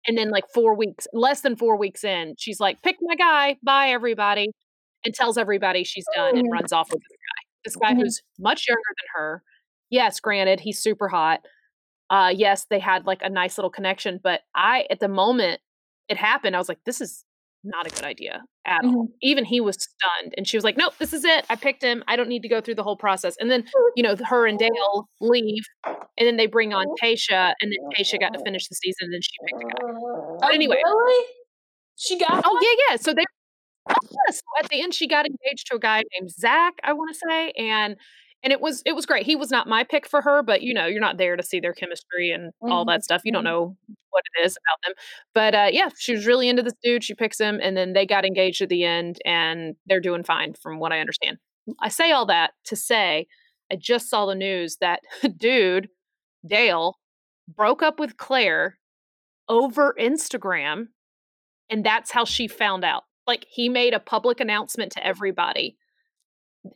and 0.07 0.17
then 0.19 0.31
like 0.31 0.45
four 0.55 0.75
weeks, 0.75 1.07
less 1.13 1.41
than 1.43 1.57
four 1.57 1.77
weeks 1.77 2.05
in, 2.05 2.35
she's 2.39 2.61
like, 2.61 2.83
"Pick 2.83 2.97
my 3.03 3.15
guy, 3.15 3.57
bye 3.63 3.89
everybody," 3.91 4.51
and 5.05 5.15
tells 5.15 5.37
everybody 5.39 5.85
she's 5.85 6.07
done 6.15 6.37
and 6.39 6.49
Mhm. 6.49 6.53
runs 6.53 6.73
off 6.73 6.91
with 6.93 7.01
this 7.03 7.19
guy. 7.19 7.43
This 7.65 7.77
guy 7.77 7.93
Mhm. 7.95 8.03
who's 8.05 8.23
much 8.39 8.69
younger 8.69 8.81
than 9.01 9.09
her. 9.23 9.43
Yes, 9.91 10.21
granted, 10.21 10.61
he's 10.61 10.81
super 10.83 11.09
hot. 11.09 11.45
Uh, 12.13 12.29
yes, 12.29 12.67
they 12.69 12.79
had 12.79 13.07
like 13.07 13.23
a 13.23 13.31
nice 13.31 13.57
little 13.57 13.71
connection, 13.71 14.21
but 14.23 14.43
I, 14.55 14.87
at 14.91 15.01
the 15.01 15.09
moment 15.09 15.61
it 16.11 16.19
happened, 16.19 16.55
I 16.55 16.59
was 16.59 16.69
like, 16.69 16.81
"This 16.85 17.01
is 17.01 17.25
not 17.65 17.87
a 17.87 17.91
good 17.91 18.05
idea 18.05 18.43
at 18.67 18.85
all." 18.85 19.07
Mhm. 19.07 19.13
Even 19.23 19.45
he 19.47 19.63
was 19.63 19.77
stunned, 19.77 20.35
and 20.37 20.47
she 20.47 20.59
was 20.59 20.63
like, 20.65 20.77
"Nope, 20.77 20.93
this 20.99 21.15
is 21.15 21.25
it. 21.25 21.47
I 21.49 21.57
picked 21.57 21.83
him. 21.83 22.05
I 22.07 22.17
don't 22.17 22.29
need 22.29 22.43
to 22.43 22.51
go 22.51 22.61
through 22.61 22.75
the 22.75 22.83
whole 22.83 22.99
process." 22.99 23.35
And 23.41 23.51
then, 23.51 23.65
you 23.97 24.03
know, 24.03 24.15
her 24.29 24.47
and 24.47 24.59
Dale 24.59 25.09
leave, 25.21 25.65
and 25.87 26.27
then 26.29 26.37
they 26.37 26.47
bring 26.47 26.75
on 26.75 26.87
Tayshia, 27.03 27.55
and 27.63 27.73
then 27.73 27.79
Tayshia 27.97 28.21
got 28.21 28.35
to 28.35 28.41
finish 28.45 28.69
the 28.69 28.75
season, 28.75 29.07
and 29.07 29.15
then 29.15 29.23
she 29.23 29.33
picked 29.47 29.63
a 29.63 29.67
guy. 29.69 29.93
Oh, 30.45 30.49
anyway. 30.53 30.77
really? 30.85 31.27
She 31.97 32.19
got. 32.19 32.43
Oh 32.45 32.53
one? 32.53 32.63
yeah, 32.63 32.85
yeah. 32.91 32.97
So 32.97 33.15
they 33.15 33.25
oh, 33.89 33.95
yeah, 34.11 34.33
so 34.33 34.43
at 34.63 34.69
the 34.71 34.83
end 34.83 34.95
she 34.95 35.09
got 35.09 35.27
engaged 35.27 35.69
to 35.69 35.77
a 35.77 35.79
guy 35.81 36.03
named 36.19 36.31
Zac, 36.31 36.75
I 36.85 36.93
want 36.93 37.15
to 37.15 37.21
say, 37.29 37.53
and 37.53 37.97
and 38.43 38.53
it 38.53 38.61
was 38.61 38.83
it 38.85 38.93
was 38.95 39.07
great. 39.07 39.27
He 39.27 39.37
was 39.37 39.51
not 39.51 39.69
my 39.69 39.85
pick 39.85 40.07
for 40.09 40.21
her, 40.23 40.43
but 40.43 40.63
you 40.63 40.75
know, 40.75 40.87
you're 40.87 41.01
not 41.01 41.17
there 41.19 41.37
to 41.37 41.43
see 41.43 41.61
their 41.61 41.73
chemistry 41.73 42.31
and 42.31 42.53
all 42.63 42.85
Mhm, 42.85 42.89
that 42.89 43.05
stuff. 43.05 43.23
You 43.25 43.33
don't 43.33 43.43
mhm. 43.43 43.45
know 43.45 43.77
what 44.11 44.25
it 44.37 44.45
is 44.47 44.57
about 44.57 44.79
them. 44.87 44.95
But 45.35 45.55
uh 45.55 45.69
yeah, 45.73 45.91
she 45.99 46.13
was 46.15 46.27
really 46.27 46.49
into 46.49 46.63
this 46.63 46.75
dude. 46.83 47.05
She 47.05 47.15
picks 47.15 47.39
him 47.41 47.61
and 47.63 47.77
then 47.77 47.93
they 47.93 48.07
got 48.07 48.25
engaged 48.25 48.61
at 48.63 48.69
the 48.69 48.85
end 48.85 49.19
and 49.25 49.77
they're 49.87 50.01
doing 50.01 50.23
fine 50.25 50.55
from 50.55 50.79
what 50.79 50.93
I 50.93 51.01
understand. 51.01 51.39
I 51.81 51.89
say 51.89 52.11
all 52.13 52.27
that 52.27 52.53
to 52.67 52.77
say 52.77 53.27
I 53.71 53.77
just 53.77 54.11
saw 54.11 54.27
the 54.27 54.35
news 54.35 54.77
that 54.81 55.01
dude, 55.37 55.89
Dale, 56.47 56.99
broke 57.49 57.83
up 57.83 57.99
with 58.01 58.17
Clare 58.17 58.79
over 59.49 59.95
Instagram 59.99 60.89
and 61.71 61.85
that's 61.85 62.11
how 62.11 62.25
she 62.25 62.49
found 62.49 62.85
out 62.85 63.05
like 63.27 63.47
he 63.49 63.69
made 63.69 63.95
a 63.95 64.01
public 64.01 64.41
announcement 64.41 64.93
to 64.93 65.07
everybody 65.07 65.77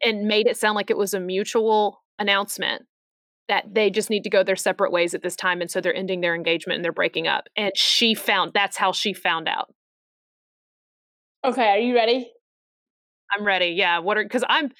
and 0.04 0.26
made 0.26 0.46
it 0.46 0.56
sound 0.56 0.74
like 0.76 0.90
it 0.90 0.96
was 0.98 1.14
a 1.14 1.20
mutual 1.20 2.02
announcement 2.18 2.82
that 3.48 3.72
they 3.72 3.90
just 3.90 4.10
need 4.10 4.24
to 4.24 4.30
go 4.30 4.42
their 4.42 4.56
separate 4.56 4.90
ways 4.90 5.14
at 5.14 5.22
this 5.22 5.36
time 5.36 5.60
and 5.60 5.70
so 5.70 5.80
they're 5.80 5.94
ending 5.94 6.20
their 6.20 6.34
engagement 6.34 6.76
and 6.76 6.84
they're 6.84 6.92
breaking 6.92 7.28
up 7.28 7.44
and 7.56 7.72
she 7.76 8.14
found 8.14 8.52
that's 8.54 8.76
how 8.76 8.90
she 8.92 9.12
found 9.12 9.48
out 9.48 9.72
Okay, 11.44 11.68
are 11.68 11.78
you 11.78 11.94
ready? 11.94 12.32
i'm 13.36 13.44
ready 13.44 13.66
yeah 13.68 13.98
what 13.98 14.16
are 14.16 14.22
because 14.22 14.44
i'm 14.48 14.70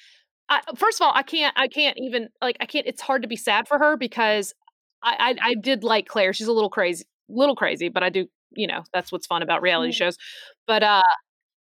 I, 0.47 0.61
first 0.77 1.01
of 1.01 1.05
all 1.05 1.11
i 1.13 1.21
can't 1.21 1.53
i 1.57 1.67
can't 1.67 1.97
even 1.99 2.29
like 2.41 2.55
i 2.61 2.65
can't 2.65 2.87
it's 2.87 3.01
hard 3.01 3.23
to 3.23 3.27
be 3.27 3.35
sad 3.35 3.67
for 3.67 3.77
her 3.77 3.97
because 3.97 4.53
I, 5.03 5.35
I 5.43 5.49
i 5.49 5.53
did 5.55 5.83
like 5.83 6.07
clare 6.07 6.31
she's 6.31 6.47
a 6.47 6.53
little 6.53 6.69
crazy 6.69 7.03
little 7.27 7.57
crazy 7.57 7.89
but 7.89 8.03
i 8.03 8.09
do 8.09 8.25
you 8.51 8.65
know 8.65 8.83
that's 8.93 9.11
what's 9.11 9.27
fun 9.27 9.41
about 9.41 9.61
reality 9.61 9.91
Mhm. 9.91 9.95
shows 9.97 10.17
but 10.65 10.81
uh 10.81 11.03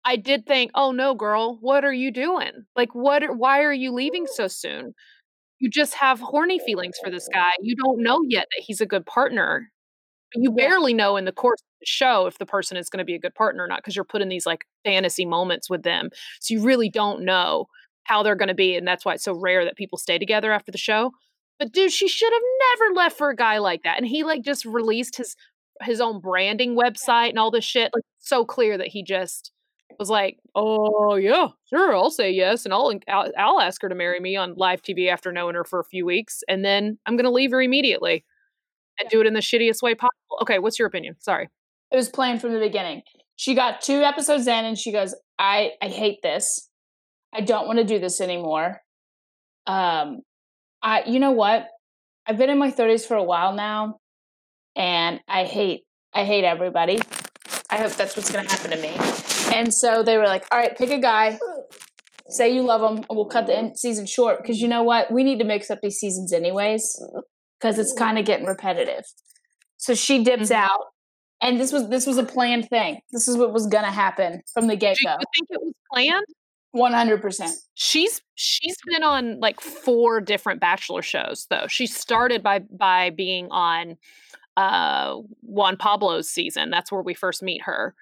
i 0.06 0.15
did 0.15 0.46
think 0.46 0.72
oh 0.75 0.91
no 0.91 1.13
girl 1.13 1.58
what 1.62 1.84
are 1.86 1.94
you 1.94 2.12
doing? 2.12 2.51
Like 2.75 2.94
what 2.94 3.24
why 3.38 3.63
are 3.63 3.74
you 3.74 3.91
leaving 3.91 4.27
so 4.27 4.48
soon? 4.48 4.94
You 5.60 5.70
just 5.70 5.94
have 5.96 6.20
horny 6.20 6.60
feelings 6.60 6.96
for 7.03 7.10
this 7.10 7.27
guy. 7.34 7.51
You 7.62 7.75
don't 7.75 8.01
know 8.01 8.22
yet 8.27 8.48
that 8.56 8.63
he's 8.65 8.82
a 8.82 8.86
good 8.86 9.06
partner. 9.06 9.70
You 10.36 10.51
barely 10.51 10.94
know 10.94 11.18
in 11.18 11.25
the 11.25 11.32
course 11.32 11.60
of 11.60 11.79
the 11.82 11.86
show 11.86 12.27
if 12.27 12.38
the 12.38 12.46
person 12.46 12.77
is 12.77 12.89
going 12.89 13.00
to 13.00 13.06
be 13.06 13.15
a 13.15 13.20
good 13.20 13.36
partner 13.36 13.63
or 13.63 13.68
not 13.68 13.79
because 13.79 13.96
you're 13.96 14.06
put 14.06 14.22
in 14.22 14.29
these 14.29 14.46
like 14.46 14.65
fantasy 14.86 15.25
moments 15.25 15.70
with 15.70 15.84
them. 15.84 16.10
So 16.39 16.53
you 16.53 16.62
really 16.62 16.89
don't 16.89 17.25
know 17.25 17.65
how 18.03 18.24
they're 18.24 18.36
going 18.36 18.48
to 18.50 18.53
be 18.53 18.75
and 18.75 18.88
that's 18.88 19.03
why 19.03 19.15
it's 19.15 19.24
so 19.24 19.34
rare 19.34 19.65
that 19.65 19.75
people 19.75 19.98
stay 19.98 20.18
together 20.18 20.51
after 20.51 20.72
the 20.72 20.77
show. 20.77 21.12
But 21.58 21.74
dude 21.74 21.91
she 21.91 22.08
should 22.08 22.32
have 22.32 22.41
never 22.79 22.96
left 22.96 23.18
for 23.18 23.29
a 23.29 23.36
guy 23.36 23.58
like 23.58 23.84
that 23.84 23.98
and 23.98 24.08
he 24.08 24.24
like 24.24 24.44
just 24.44 24.65
released 24.65 25.18
his 25.18 25.36
his 25.82 26.00
own 26.01 26.20
branding 26.20 26.75
website 26.75 27.29
and 27.29 27.39
all 27.39 27.51
this 27.51 27.65
shit 27.65 27.91
like 27.94 28.03
so 28.20 28.46
clear 28.46 28.77
that 28.77 28.88
he 28.88 29.03
just 29.03 29.51
was 29.98 30.10
like 30.10 30.38
oh 30.55 31.15
yeah 31.15 31.48
sure 31.69 31.96
i'll 31.96 32.12
say 32.12 32.31
yes 32.31 32.65
and 32.65 32.74
i'll 32.74 32.93
i'll, 33.08 33.31
I'll 33.38 33.60
ask 33.60 33.81
her 33.81 33.89
to 33.89 33.96
marry 33.96 34.19
me 34.19 34.36
on 34.36 34.53
live 34.55 34.81
tv 34.81 35.10
after 35.10 35.31
knowing 35.31 35.55
her 35.55 35.63
for 35.63 35.79
a 35.79 35.84
few 35.84 36.05
weeks 36.05 36.43
and 36.48 36.63
then 36.63 36.98
i'm 37.05 37.15
going 37.15 37.25
to 37.25 37.31
leave 37.31 37.51
her 37.51 37.62
immediately 37.62 38.24
and 39.00 39.10
do 39.10 39.22
it 39.22 39.27
in 39.27 39.34
the 39.34 39.39
shittiest 39.39 39.81
way 39.81 39.96
possible 39.96 40.38
okay 40.41 40.60
what's 40.60 40.77
your 40.77 40.88
opinion 40.88 41.15
sorry 41.19 41.50
It 41.91 41.96
was 41.96 42.10
planned 42.10 42.39
from 42.41 42.53
the 42.53 42.60
beginning. 42.60 43.01
She 43.36 43.55
got 43.55 43.81
two 43.81 44.03
episodes 44.03 44.46
in 44.48 44.65
and 44.65 44.77
she 44.77 44.91
goes, 44.91 45.15
I, 45.39 45.72
I 45.81 45.88
hate 45.88 46.22
this. 46.22 46.69
I 47.34 47.41
don't 47.41 47.65
want 47.67 47.79
to 47.79 47.86
do 47.86 47.98
this 47.98 48.22
anymore. 48.22 48.81
Um 49.65 50.19
I 50.81 51.03
you 51.08 51.19
know 51.19 51.31
what? 51.31 51.67
I've 52.27 52.38
been 52.38 52.50
in 52.50 52.60
my 52.60 52.72
30s 52.72 53.08
for 53.08 53.15
a 53.15 53.24
while 53.24 53.53
now 53.53 54.00
and 54.75 55.19
I 55.27 55.46
hate 55.46 55.84
I 56.13 56.25
hate 56.25 56.43
everybody. 56.43 57.00
I 57.69 57.77
hope 57.77 57.93
that's 57.93 58.15
what's 58.17 58.31
going 58.31 58.46
to 58.46 58.51
happen 58.51 58.72
to 58.72 58.77
me. 58.77 59.28
And 59.53 59.74
so 59.74 60.03
they 60.03 60.18
were 60.18 60.25
like, 60.25 60.46
"All 60.51 60.60
right, 60.60 60.77
pick 60.77 60.89
a 60.91 61.00
guy. 61.00 61.39
Say 62.29 62.53
you 62.53 62.62
love 62.62 62.82
him, 62.82 62.98
and 63.10 63.18
we'll 63.18 63.25
cut 63.25 63.48
the 63.48 63.58
end 63.58 63.77
season 63.79 64.06
short 64.06 64.41
because 64.41 64.62
you 64.62 64.68
know 64.68 64.84
what? 64.84 65.12
We 65.12 65.24
need 65.24 65.39
to 65.39 65.46
mix 65.46 65.72
up 65.72 65.79
these 65.82 65.98
seasons 65.98 66.32
anyways 66.32 67.01
because 67.60 67.79
it's 67.79 67.94
kind 67.94 68.20
of 68.20 68.25
getting 68.25 68.46
repetitive." 68.46 69.06
So 69.77 69.94
she 69.96 70.24
dips 70.24 70.50
Mhm. 70.50 70.56
out, 70.56 70.86
and 71.41 71.60
this 71.60 71.72
was 71.72 71.89
this 71.89 72.06
was 72.06 72.18
a 72.18 72.24
planned 72.24 72.70
thing. 72.70 73.01
This 73.12 73.27
is 73.27 73.38
what 73.38 73.51
was 73.53 73.65
going 73.68 73.86
to 73.86 73.91
happen 73.91 74.41
from 74.53 74.68
the 74.68 74.75
get 74.75 74.98
do 74.98 75.03
you 75.03 75.10
go. 75.10 75.18
think 75.36 75.48
it 75.50 75.62
was 75.62 75.74
planned 75.91 76.25
One 76.72 76.94
hundred 76.94 77.22
percent. 77.22 77.56
she's 77.74 78.22
she's 78.36 78.75
been 78.86 79.03
on 79.03 79.39
like 79.39 79.60
four 79.60 80.22
different 80.22 80.60
bachelor 80.60 81.01
shows 81.01 81.48
though 81.50 81.65
she 81.68 81.88
started 81.88 82.44
by 82.44 82.60
by 82.60 83.10
being 83.10 83.48
on 83.50 83.98
uh 84.56 85.15
juan 85.41 85.77
pablo's 85.77 86.29
season 86.29 86.70
that's 86.70 86.91
where 86.91 87.01
we 87.01 87.15
first 87.15 87.41
meet 87.41 87.63
her 87.63 87.96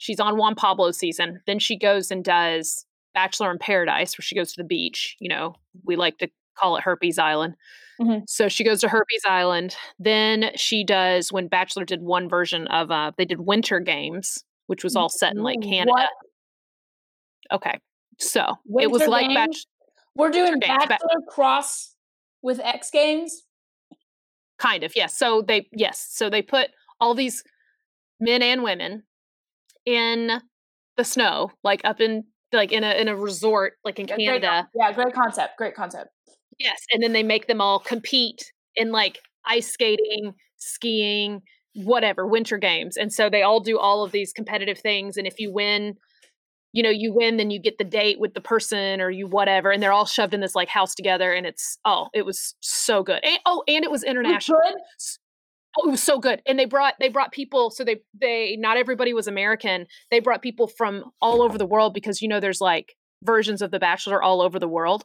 she's 0.00 0.18
on 0.20 0.36
juan 0.36 0.54
pablo's 0.54 0.98
season 0.98 1.40
then 1.46 1.58
she 1.58 1.76
goes 1.78 2.10
and 2.10 2.24
does 2.24 2.84
bachelor 3.14 3.50
in 3.50 3.58
paradise 3.58 4.16
where 4.16 4.22
she 4.22 4.34
goes 4.34 4.52
to 4.52 4.62
the 4.62 4.66
beach 4.66 5.16
you 5.20 5.28
know 5.28 5.54
we 5.84 5.94
like 5.96 6.18
to 6.18 6.28
call 6.58 6.76
it 6.76 6.82
herpes 6.82 7.18
island 7.18 7.54
Mhm. 8.00 8.22
so 8.26 8.48
she 8.48 8.64
goes 8.64 8.80
to 8.80 8.88
herpes 8.88 9.22
island 9.28 9.76
then 9.98 10.52
she 10.56 10.84
does 10.84 11.30
when 11.32 11.48
bachelor 11.48 11.84
did 11.84 12.00
one 12.02 12.28
version 12.30 12.66
of 12.68 12.90
uh 12.90 13.12
they 13.18 13.26
did 13.26 13.40
winter 13.40 13.78
games 13.78 14.42
which 14.68 14.82
was 14.82 14.96
all 14.96 15.08
set 15.10 15.34
in 15.34 15.42
like 15.42 15.60
canada 15.60 15.90
What? 15.92 16.08
okay 17.52 17.78
so 18.18 18.42
it 18.80 18.90
was 18.90 19.00
Winter 19.00 19.10
like 19.10 19.26
Games? 19.28 19.34
bachelor 19.34 19.64
We're 20.16 20.30
doing 20.30 20.58
Games, 20.60 20.82
ba- 20.84 20.88
Bachelor 20.88 21.20
cross 21.28 21.94
with 22.42 22.58
X 22.60 22.90
Games. 22.90 23.42
kind 24.58 24.82
of 24.84 24.94
yes 24.96 25.16
so 25.16 25.42
they 25.42 25.68
yes 25.72 26.06
so 26.10 26.30
they 26.30 26.42
put 26.42 26.68
all 27.00 27.14
these 27.14 27.42
men 28.18 28.42
and 28.42 28.62
women 28.62 29.02
in 29.90 30.40
the 30.96 31.04
snow 31.04 31.50
like 31.64 31.80
up 31.84 32.00
in 32.00 32.24
like 32.52 32.72
in 32.72 32.84
a 32.84 32.92
in 33.00 33.08
a 33.08 33.16
resort 33.16 33.74
like 33.84 33.98
in 33.98 34.06
Yeah, 34.08 34.16
great 34.16 34.26
canada 34.42 34.68
yeah, 34.74 34.92
great 34.92 35.12
concept. 35.14 35.56
Great 35.58 35.74
concept. 35.74 36.10
yes 36.58 36.78
and 36.92 37.02
then 37.02 37.12
they 37.12 37.22
make 37.22 37.46
them 37.48 37.60
all 37.60 37.78
compete 37.80 38.52
in 38.76 38.92
like 38.92 39.18
ice 39.44 39.68
skating 39.72 40.34
skiing 40.56 41.40
whatever 41.74 42.26
winter 42.26 42.58
games 42.58 42.96
and 42.96 43.12
so 43.12 43.28
they 43.30 43.42
all 43.42 43.60
do 43.60 43.78
all 43.78 44.04
of 44.04 44.12
these 44.12 44.32
competitive 44.32 44.78
things 44.78 45.16
and 45.16 45.26
if 45.26 45.38
you 45.38 45.52
win 45.52 45.94
you 46.72 46.82
know 46.82 46.90
you 46.90 47.12
win 47.14 47.36
then 47.36 47.50
you 47.50 47.60
get 47.60 47.78
the 47.78 47.84
date 47.84 48.18
with 48.20 48.34
the 48.34 48.40
person 48.40 49.00
or 49.00 49.10
you 49.10 49.26
whatever 49.26 49.70
and 49.72 49.82
they're 49.82 49.92
all 49.92 50.06
shoved 50.06 50.34
in 50.34 50.40
this 50.40 50.54
like 50.54 50.68
house 50.68 50.94
together 50.94 51.32
and 51.32 51.46
it's 51.46 51.78
oh 51.84 52.08
it 52.14 52.24
was 52.26 52.54
so 52.60 53.02
good 53.02 53.20
and, 53.24 53.38
oh 53.46 53.62
and 53.66 53.84
it 53.84 53.90
was 53.90 54.02
Was 54.02 54.10
international 54.10 54.60
good? 54.64 54.80
Oh, 55.78 55.88
it 55.88 55.90
was 55.92 56.02
so 56.02 56.18
good. 56.18 56.42
And 56.46 56.58
they 56.58 56.64
brought 56.64 56.94
they 56.98 57.08
brought 57.08 57.32
people 57.32 57.70
so 57.70 57.84
they 57.84 58.00
they 58.18 58.56
not 58.58 58.76
everybody 58.76 59.12
was 59.14 59.28
American. 59.28 59.86
They 60.10 60.20
brought 60.20 60.42
people 60.42 60.66
from 60.66 61.04
all 61.20 61.42
over 61.42 61.58
the 61.58 61.66
world 61.66 61.94
because 61.94 62.20
you 62.20 62.28
know 62.28 62.40
there's 62.40 62.60
like 62.60 62.96
versions 63.22 63.62
of 63.62 63.70
The 63.70 63.78
Bachelor 63.78 64.22
all 64.22 64.40
over 64.40 64.58
the 64.58 64.68
world. 64.68 65.04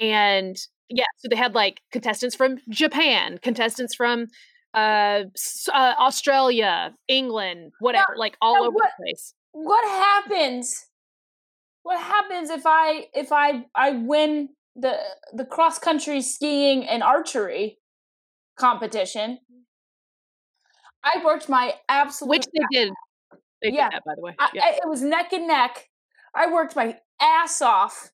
And 0.00 0.56
yeah, 0.88 1.04
so 1.18 1.28
they 1.30 1.36
had 1.36 1.54
like 1.54 1.80
contestants 1.92 2.34
from 2.34 2.58
Japan, 2.68 3.38
contestants 3.42 3.94
from 3.94 4.26
uh, 4.74 5.24
uh 5.72 5.94
Australia, 5.98 6.94
England, 7.08 7.72
whatever, 7.80 8.14
like 8.16 8.36
all 8.40 8.56
over 8.62 8.70
what- 8.70 8.90
the 8.98 9.04
place. 9.04 9.34
What 9.52 9.84
happens? 9.86 10.86
What 11.84 12.00
happens 12.00 12.50
if 12.50 12.62
I 12.64 13.06
if 13.14 13.30
I 13.30 13.66
I 13.74 13.90
win 13.90 14.48
the 14.74 14.98
the 15.32 15.44
cross 15.44 15.78
country 15.78 16.22
skiing 16.22 16.88
and 16.88 17.02
archery 17.02 17.78
competition? 18.56 19.38
I 21.02 21.22
worked 21.24 21.48
my 21.48 21.74
absolute 21.88 22.30
Which 22.30 22.46
they 22.54 22.64
did. 22.70 22.92
They 23.62 23.70
Yeah. 23.70 23.90
did 23.90 23.98
that 23.98 24.04
by 24.04 24.14
the 24.16 24.22
way. 24.22 24.36
Yeah. 24.52 24.64
I- 24.64 24.70
it 24.82 24.88
was 24.88 25.02
neck 25.02 25.32
and 25.32 25.46
neck. 25.46 25.88
I 26.34 26.46
worked 26.50 26.76
my 26.76 26.98
ass 27.20 27.62
off. 27.62 28.10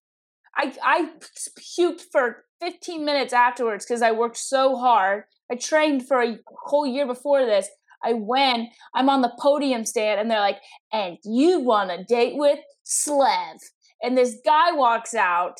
I 0.56 0.76
I 0.82 1.10
puked 1.58 2.02
for 2.12 2.46
15 2.60 3.04
minutes 3.04 3.32
afterwards 3.32 3.84
because 3.86 4.02
I 4.02 4.12
worked 4.12 4.36
so 4.36 4.76
hard. 4.76 5.24
I 5.50 5.56
trained 5.56 6.06
for 6.06 6.22
a 6.22 6.38
whole 6.66 6.86
year 6.86 7.06
before 7.06 7.44
this. 7.46 7.68
I 8.04 8.14
win. 8.14 8.68
I'm 8.94 9.08
on 9.10 9.22
the 9.22 9.34
podium 9.40 9.84
stand, 9.84 10.20
and 10.20 10.30
they're 10.30 10.40
like, 10.40 10.60
"And 10.92 11.18
you 11.24 11.60
want 11.60 11.90
a 11.90 12.04
date 12.04 12.36
with 12.36 12.58
Slev?" 12.84 13.58
And 14.02 14.16
this 14.18 14.36
guy 14.44 14.72
walks 14.72 15.14
out 15.14 15.58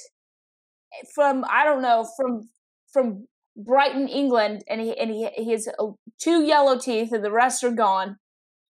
eh, 0.94 1.04
from 1.14 1.44
I 1.48 1.64
don't 1.64 1.82
know 1.82 2.08
from 2.16 2.50
from 2.92 3.28
Brighton, 3.64 4.08
England, 4.08 4.64
and 4.68 4.80
he 4.80 4.96
and 4.98 5.10
he 5.10 5.28
he 5.36 5.50
has 5.50 5.68
uh, 5.78 5.86
two 6.18 6.42
yellow 6.44 6.78
teeth, 6.78 7.12
and 7.12 7.24
the 7.24 7.30
rest 7.32 7.62
are 7.64 7.70
gone. 7.70 8.16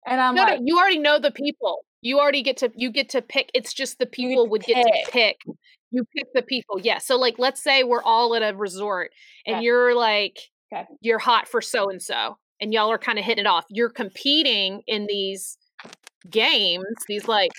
And 0.05 0.19
I'm 0.19 0.35
no, 0.35 0.43
like, 0.43 0.59
no, 0.59 0.65
you 0.65 0.77
already 0.77 0.99
know 0.99 1.19
the 1.19 1.31
people. 1.31 1.85
You 2.01 2.19
already 2.19 2.41
get 2.41 2.57
to 2.57 2.71
you 2.75 2.91
get 2.91 3.09
to 3.09 3.21
pick. 3.21 3.51
It's 3.53 3.73
just 3.73 3.99
the 3.99 4.05
people 4.07 4.47
would 4.47 4.63
get 4.63 4.83
to 4.83 5.11
pick. 5.11 5.37
You 5.91 6.05
pick 6.15 6.25
the 6.33 6.41
people. 6.41 6.79
Yeah. 6.79 6.97
So 6.97 7.17
like 7.17 7.37
let's 7.37 7.61
say 7.61 7.83
we're 7.83 8.01
all 8.03 8.33
at 8.35 8.41
a 8.41 8.55
resort 8.55 9.11
and 9.45 9.57
Okay. 9.57 9.65
you're 9.65 9.95
like 9.95 10.39
Okay. 10.73 10.85
you're 11.01 11.19
hot 11.19 11.47
for 11.47 11.61
so 11.61 11.89
and 11.89 12.01
so 12.01 12.37
and 12.61 12.73
y'all 12.73 12.89
are 12.91 12.97
kind 12.97 13.19
of 13.19 13.25
hitting 13.25 13.45
it 13.45 13.47
off. 13.47 13.65
You're 13.69 13.89
competing 13.89 14.81
in 14.87 15.05
these 15.07 15.57
games, 16.29 16.85
these 17.07 17.27
like 17.27 17.51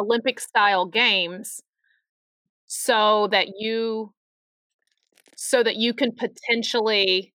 Olympic 0.00 0.40
style 0.40 0.86
games 0.86 1.62
so 2.66 3.28
that 3.28 3.48
you 3.58 4.12
so 5.44 5.60
that 5.60 5.74
you 5.74 5.92
can 5.92 6.12
potentially 6.12 7.34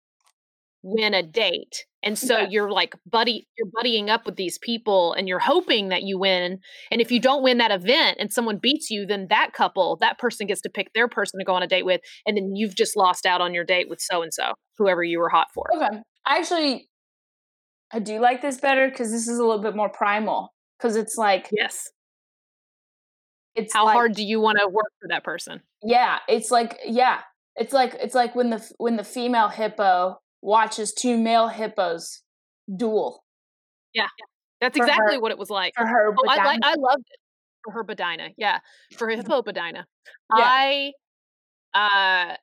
win 0.81 1.13
a 1.13 1.21
date. 1.21 1.85
And 2.03 2.17
so 2.17 2.39
you're 2.39 2.71
like 2.71 2.95
buddy 3.05 3.45
you're 3.57 3.67
buddying 3.67 4.07
up 4.07 4.25
with 4.25 4.37
these 4.37 4.57
people 4.59 5.11
and 5.11 5.27
you're 5.27 5.39
hoping 5.39 5.89
that 5.89 6.03
you 6.03 6.17
win. 6.17 6.59
And 6.89 7.01
if 7.01 7.11
you 7.11 7.19
don't 7.19 7.43
win 7.43 7.57
that 7.57 7.71
event 7.71 8.15
and 8.17 8.31
someone 8.31 8.59
beats 8.61 8.89
you, 8.89 9.05
then 9.05 9.27
that 9.29 9.51
couple, 9.51 9.97
that 9.99 10.19
person 10.19 10.47
gets 10.47 10.61
to 10.61 10.69
pick 10.69 10.93
their 10.93 11.09
person 11.09 11.37
to 11.39 11.43
go 11.43 11.53
on 11.53 11.63
a 11.63 11.67
date 11.67 11.83
with 11.83 11.99
and 12.25 12.37
then 12.37 12.55
you've 12.55 12.75
just 12.77 12.95
lost 12.95 13.25
out 13.25 13.41
on 13.41 13.53
your 13.53 13.65
date 13.65 13.89
with 13.89 13.99
so 13.99 14.21
and 14.21 14.33
so, 14.33 14.53
whoever 14.77 15.03
you 15.03 15.19
were 15.19 15.27
hot 15.27 15.47
for. 15.53 15.65
Okay. 15.75 15.99
I 16.25 16.37
actually 16.37 16.87
I 17.91 17.99
do 17.99 18.21
like 18.21 18.41
this 18.41 18.57
better 18.57 18.87
because 18.89 19.11
this 19.11 19.27
is 19.27 19.37
a 19.37 19.43
little 19.43 19.61
bit 19.61 19.75
more 19.75 19.89
primal. 19.89 20.53
Because 20.77 20.95
it's 20.95 21.17
like 21.17 21.49
Yes. 21.51 21.89
it's 23.53 23.73
How 23.73 23.83
like, 23.83 23.95
hard 23.95 24.13
do 24.13 24.23
you 24.23 24.39
want 24.39 24.59
to 24.59 24.69
work 24.69 24.93
for 25.01 25.09
that 25.09 25.25
person? 25.25 25.61
Yeah, 25.83 26.19
it's 26.29 26.51
like 26.51 26.79
yeah, 26.85 27.19
it's 27.57 27.73
like 27.73 27.95
it's 27.99 28.15
like 28.15 28.35
when 28.35 28.49
the 28.49 28.71
when 28.77 28.95
the 28.97 29.03
female 29.03 29.49
hippo 29.49 30.17
watches 30.41 30.93
two 30.93 31.17
male 31.17 31.47
hippos 31.47 32.21
duel. 32.75 33.23
Yeah. 33.93 34.07
That's 34.61 34.77
For 34.77 34.83
her- 34.83 34.89
exactly 34.89 35.17
what 35.19 35.31
it 35.31 35.37
was 35.37 35.49
like. 35.49 35.73
for 35.75 35.85
her. 35.85 36.11
Oh, 36.17 36.29
I. 36.29 36.57
I 36.63 36.73
loved 36.75 37.03
it 37.09 37.19
for 37.63 37.71
her 37.73 37.83
Bedina. 37.83 38.33
Yeah, 38.37 38.59
for 38.97 39.07
Hippopodina. 39.07 39.83
Yeah. 40.35 40.43
I, 40.43 40.91
uh, 41.73 42.35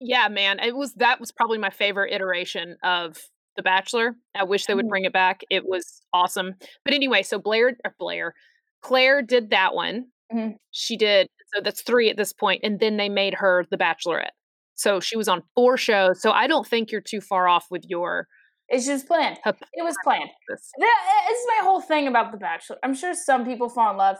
yeah, 0.00 0.28
man, 0.28 0.58
it 0.58 0.74
was 0.76 0.92
that 0.94 1.20
was 1.20 1.32
probably 1.32 1.58
my 1.58 1.70
favorite 1.70 2.12
iteration 2.12 2.76
of 2.82 3.16
The 3.56 3.62
Bachelor. 3.62 4.16
I 4.34 4.44
wish 4.44 4.66
they 4.66 4.74
would 4.74 4.86
Mhm. 4.86 4.90
bring 4.90 5.04
it 5.04 5.12
back. 5.12 5.42
It 5.50 5.66
was 5.66 6.02
awesome. 6.12 6.54
But 6.84 6.94
anyway, 6.94 7.22
so 7.22 7.38
Blair 7.38 7.76
or 7.84 7.94
Blair, 7.98 8.34
Clare 8.82 9.22
did 9.22 9.50
that 9.50 9.74
one. 9.74 10.06
Mhm. 10.32 10.56
She 10.72 10.96
did. 10.96 11.28
So 11.54 11.60
that's 11.62 11.82
three 11.82 12.10
at 12.10 12.16
this 12.16 12.32
point, 12.32 12.60
and 12.64 12.80
then 12.80 12.96
they 12.96 13.08
made 13.08 13.34
her 13.34 13.66
The 13.70 13.76
Bachelorette. 13.78 14.30
So 14.74 15.00
she 15.00 15.16
was 15.16 15.28
on 15.28 15.42
four 15.54 15.76
shows. 15.76 16.20
So 16.20 16.32
I 16.32 16.46
don't 16.46 16.66
think 16.66 16.90
you're 16.90 17.00
too 17.00 17.20
far 17.20 17.48
off 17.48 17.66
with 17.70 17.84
your. 17.88 18.26
It's 18.68 18.86
just 18.86 19.06
planned. 19.06 19.38
It 19.44 19.82
was 19.82 19.96
planned. 20.02 20.30
This. 20.48 20.60
is 20.60 21.46
my 21.48 21.60
whole 21.62 21.80
thing 21.80 22.08
about 22.08 22.32
The 22.32 22.38
Bachelor. 22.38 22.78
I'm 22.82 22.94
sure 22.94 23.14
some 23.14 23.44
people 23.44 23.68
fall 23.68 23.90
in 23.90 23.96
love, 23.96 24.16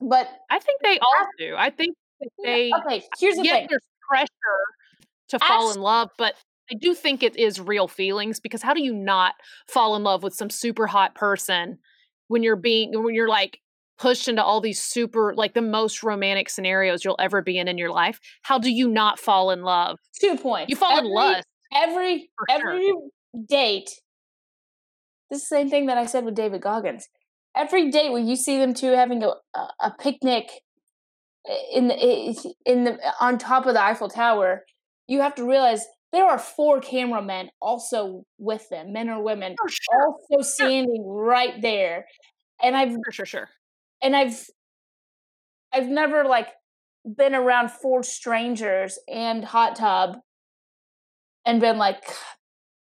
but 0.00 0.28
I 0.50 0.58
think 0.60 0.82
they 0.82 0.98
all 0.98 1.26
do. 1.38 1.54
I 1.56 1.70
think 1.70 1.96
they. 2.44 2.70
okay. 2.72 3.02
Here's 3.18 3.36
the 3.36 3.44
yes, 3.44 3.54
thing. 3.56 3.66
there's 3.70 3.82
pressure 4.08 4.28
to 5.30 5.38
fall 5.40 5.72
in 5.72 5.80
love, 5.80 6.10
but 6.16 6.34
I 6.70 6.74
do 6.74 6.94
think 6.94 7.22
it 7.22 7.36
is 7.36 7.60
real 7.60 7.88
feelings 7.88 8.40
because 8.40 8.62
how 8.62 8.74
do 8.74 8.82
you 8.82 8.94
not 8.94 9.34
fall 9.68 9.96
in 9.96 10.02
love 10.02 10.22
with 10.22 10.34
some 10.34 10.50
super 10.50 10.86
hot 10.86 11.14
person 11.14 11.78
when 12.28 12.42
you're 12.42 12.56
being 12.56 13.02
when 13.02 13.14
you're 13.14 13.28
like 13.28 13.60
pushed 13.98 14.28
into 14.28 14.42
all 14.42 14.60
these 14.60 14.82
super 14.82 15.34
like 15.34 15.54
the 15.54 15.62
most 15.62 16.02
romantic 16.02 16.48
scenarios 16.50 17.04
you'll 17.04 17.16
ever 17.18 17.42
be 17.42 17.58
in 17.58 17.68
in 17.68 17.78
your 17.78 17.90
life? 17.90 18.20
How 18.42 18.58
do 18.58 18.70
you 18.70 18.88
not 18.88 19.18
fall 19.18 19.50
in 19.50 19.62
love? 19.62 19.98
Two 20.20 20.36
points. 20.36 20.70
You 20.70 20.76
fall 20.76 20.92
in 20.92 20.98
Every- 20.98 21.10
lust. 21.10 21.46
Every 21.74 22.30
For 22.38 22.46
sure. 22.48 22.70
every 22.72 22.92
date. 23.48 23.90
This 25.30 25.42
is 25.42 25.48
the 25.48 25.56
same 25.56 25.68
thing 25.70 25.86
that 25.86 25.98
I 25.98 26.06
said 26.06 26.24
with 26.24 26.34
David 26.36 26.62
Goggins. 26.62 27.08
Every 27.56 27.90
date 27.90 28.12
when 28.12 28.28
you 28.28 28.36
see 28.36 28.58
them 28.58 28.74
two 28.74 28.92
having 28.92 29.22
a 29.24 29.30
a, 29.54 29.68
a 29.80 29.94
picnic 29.98 30.50
in 31.72 31.88
the 31.88 32.54
in 32.64 32.84
the 32.84 32.98
on 33.20 33.38
top 33.38 33.66
of 33.66 33.74
the 33.74 33.82
Eiffel 33.82 34.08
Tower, 34.08 34.64
you 35.06 35.20
have 35.20 35.34
to 35.36 35.44
realize 35.44 35.84
there 36.12 36.24
are 36.24 36.38
four 36.38 36.80
cameramen 36.80 37.50
also 37.60 38.22
with 38.38 38.68
them, 38.68 38.92
men 38.92 39.10
or 39.10 39.22
women, 39.22 39.54
sure, 39.68 40.06
also 40.30 40.42
standing 40.48 41.04
right 41.06 41.60
there. 41.60 42.06
And 42.62 42.76
I've 42.76 42.90
sure, 42.90 43.12
sure, 43.12 43.26
sure. 43.26 43.48
And 44.06 44.14
I've 44.14 44.46
I've 45.72 45.88
never 45.88 46.24
like 46.24 46.48
been 47.04 47.34
around 47.34 47.70
four 47.70 48.02
strangers 48.02 48.98
and 49.12 49.44
hot 49.44 49.76
tub 49.76 50.18
and 51.44 51.60
been 51.60 51.76
like, 51.76 52.02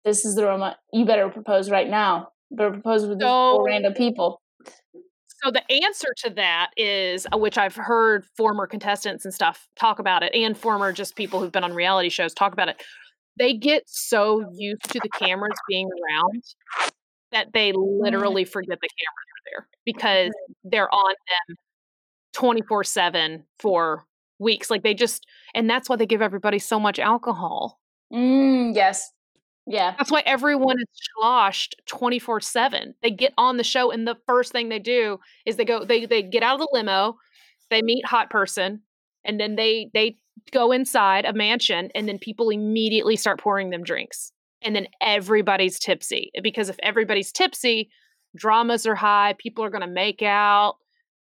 this 0.05 0.25
is 0.25 0.35
the 0.35 0.43
room. 0.43 0.63
You 0.93 1.05
better 1.05 1.29
propose 1.29 1.71
right 1.71 1.89
now. 1.89 2.29
Better 2.51 2.71
propose 2.71 3.07
with 3.07 3.19
these 3.19 3.25
So- 3.25 3.55
four 3.55 3.65
random 3.65 3.93
people. 3.93 4.41
So 5.43 5.51
the 5.51 5.61
answer 5.71 6.07
to 6.25 6.31
that 6.31 6.71
is, 6.77 7.27
uh, 7.31 7.37
which 7.37 7.59
I've 7.59 7.75
heard 7.75 8.25
former 8.35 8.65
contestants 8.65 9.23
and 9.23 9.31
stuff 9.31 9.67
talk 9.79 9.99
about 9.99 10.23
it, 10.23 10.33
and 10.33 10.57
former 10.57 10.91
just 10.91 11.15
people 11.15 11.39
who've 11.39 11.51
been 11.51 11.63
on 11.63 11.73
reality 11.73 12.09
shows 12.09 12.33
talk 12.33 12.53
about 12.53 12.69
it. 12.69 12.83
They 13.37 13.53
get 13.53 13.83
so 13.85 14.43
used 14.55 14.83
to 14.85 14.99
the 14.99 15.09
cameras 15.09 15.53
being 15.69 15.87
around 15.87 16.43
that 17.31 17.53
they 17.53 17.71
literally 17.71 18.45
forget 18.45 18.79
the 18.81 18.89
cameras 18.89 19.36
there 19.51 19.67
because 19.85 20.31
they're 20.63 20.93
on 20.93 21.13
them 21.47 21.55
24 22.33 22.83
7 22.83 23.43
for 23.59 24.05
weeks. 24.39 24.69
Like 24.69 24.83
they 24.83 24.93
just, 24.93 25.25
and 25.53 25.69
that's 25.69 25.89
why 25.89 25.95
they 25.95 26.05
give 26.05 26.21
everybody 26.21 26.59
so 26.59 26.79
much 26.79 26.99
alcohol. 26.99 27.79
Mm, 28.13 28.75
yes. 28.75 29.11
Yeah. 29.65 29.95
That's 29.97 30.11
why 30.11 30.23
everyone 30.25 30.77
is 30.79 30.87
sloshed 31.15 31.75
24 31.87 32.41
7. 32.41 32.93
They 33.03 33.11
get 33.11 33.33
on 33.37 33.57
the 33.57 33.63
show, 33.63 33.91
and 33.91 34.07
the 34.07 34.17
first 34.25 34.51
thing 34.51 34.69
they 34.69 34.79
do 34.79 35.19
is 35.45 35.57
they 35.57 35.65
go, 35.65 35.83
they, 35.83 36.05
they 36.05 36.23
get 36.23 36.41
out 36.41 36.55
of 36.55 36.59
the 36.61 36.69
limo, 36.71 37.17
they 37.69 37.81
meet 37.81 38.05
hot 38.05 38.29
person, 38.29 38.81
and 39.25 39.39
then 39.39 39.55
they, 39.57 39.89
they 39.93 40.17
go 40.51 40.71
inside 40.71 41.25
a 41.25 41.33
mansion, 41.33 41.91
and 41.95 42.07
then 42.07 42.17
people 42.17 42.49
immediately 42.49 43.17
start 43.17 43.41
pouring 43.41 43.69
them 43.69 43.83
drinks. 43.83 44.31
And 44.61 44.75
then 44.75 44.87
everybody's 45.01 45.77
tipsy 45.77 46.31
because 46.41 46.69
if 46.69 46.77
everybody's 46.81 47.31
tipsy, 47.31 47.89
dramas 48.37 48.85
are 48.85 48.95
high, 48.95 49.35
people 49.37 49.63
are 49.63 49.69
going 49.69 49.81
to 49.81 49.87
make 49.87 50.21
out, 50.21 50.75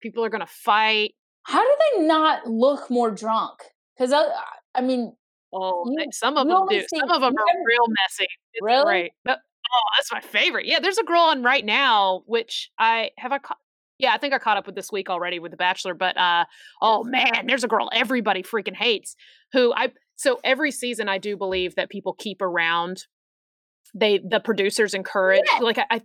people 0.00 0.24
are 0.24 0.30
going 0.30 0.40
to 0.40 0.46
fight. 0.52 1.12
How 1.44 1.62
do 1.62 1.76
they 1.96 2.06
not 2.06 2.46
look 2.46 2.90
more 2.90 3.10
drunk? 3.10 3.60
Because 3.96 4.12
I, 4.12 4.26
I 4.74 4.80
mean, 4.80 5.14
Oh, 5.54 5.84
You- 5.86 6.06
some 6.12 6.38
of 6.38 6.48
them 6.48 6.66
do. 6.66 6.80
see- 6.80 6.98
Some 6.98 7.10
of 7.10 7.20
them 7.20 7.34
are 7.34 7.44
never- 7.46 7.64
real 7.66 7.84
messy. 7.88 8.26
It's 8.54 8.62
Really? 8.64 8.84
great. 8.84 9.12
But- 9.22 9.40
oh, 9.74 9.80
that's 9.98 10.10
my 10.10 10.20
favorite. 10.22 10.64
Yeah, 10.64 10.80
there's 10.80 10.96
a 10.96 11.04
girl 11.04 11.20
on 11.20 11.42
right 11.42 11.62
now, 11.62 12.22
which 12.24 12.70
I 12.78 13.10
have 13.18 13.32
I 13.32 13.38
caught. 13.38 13.58
Yeah, 13.98 14.14
I 14.14 14.16
think 14.18 14.32
I 14.32 14.38
caught 14.38 14.56
up 14.56 14.64
with 14.66 14.74
this 14.76 14.90
week 14.90 15.10
already 15.10 15.38
with 15.40 15.50
The 15.50 15.58
Bachelor. 15.58 15.92
But 15.92 16.16
uh, 16.16 16.46
oh 16.80 17.04
man, 17.04 17.46
there's 17.48 17.64
a 17.64 17.68
girl 17.68 17.90
everybody 17.92 18.42
freaking 18.42 18.74
hates. 18.74 19.14
Who 19.52 19.74
I 19.74 19.92
so 20.16 20.40
every 20.42 20.70
season 20.70 21.06
I 21.10 21.18
do 21.18 21.36
believe 21.36 21.74
that 21.74 21.90
people 21.90 22.14
keep 22.14 22.40
around. 22.40 23.04
They 23.94 24.20
the 24.26 24.40
producers 24.40 24.94
encourage 24.94 25.42
Yeah. 25.52 25.58
like 25.58 25.78
I, 25.90 26.00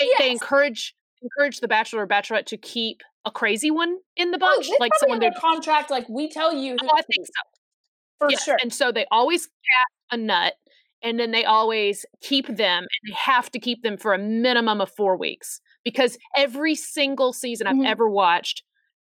They, 0.00 0.08
they 0.18 0.30
encourage 0.30 0.94
encourage 1.22 1.60
the 1.60 1.68
Bachelor 1.68 2.02
or 2.02 2.06
Bachelorette 2.08 2.46
to 2.46 2.56
keep 2.56 3.02
a 3.26 3.30
crazy 3.30 3.70
one 3.70 3.98
in 4.16 4.30
the 4.30 4.38
oh, 4.38 4.40
bunch, 4.40 4.68
it's 4.68 4.80
like 4.80 4.92
someone 4.98 5.18
their 5.20 5.32
contract. 5.32 5.90
Like 5.90 6.08
we 6.08 6.28
tell 6.30 6.52
you, 6.54 6.76
Oh, 6.82 6.88
I 6.96 7.02
think 7.02 7.26
so. 7.26 7.32
for 8.18 8.30
sure. 8.30 8.56
And 8.62 8.72
so 8.72 8.90
they 8.90 9.06
always 9.10 9.42
cast 9.46 9.92
a 10.12 10.16
nut 10.16 10.54
and 11.02 11.20
then 11.20 11.30
they 11.30 11.44
always 11.44 12.06
keep 12.22 12.46
them 12.46 12.82
and 12.84 13.10
they 13.12 13.14
have 13.14 13.50
to 13.52 13.58
keep 13.58 13.82
them 13.82 13.98
for 13.98 14.14
a 14.14 14.18
minimum 14.18 14.80
of 14.80 14.90
four 14.96 15.16
weeks 15.18 15.60
because 15.84 16.16
every 16.34 16.74
single 16.74 17.32
season 17.34 17.66
I've 17.66 17.76
Mhm. 17.76 17.86
ever 17.86 18.08
watched, 18.08 18.62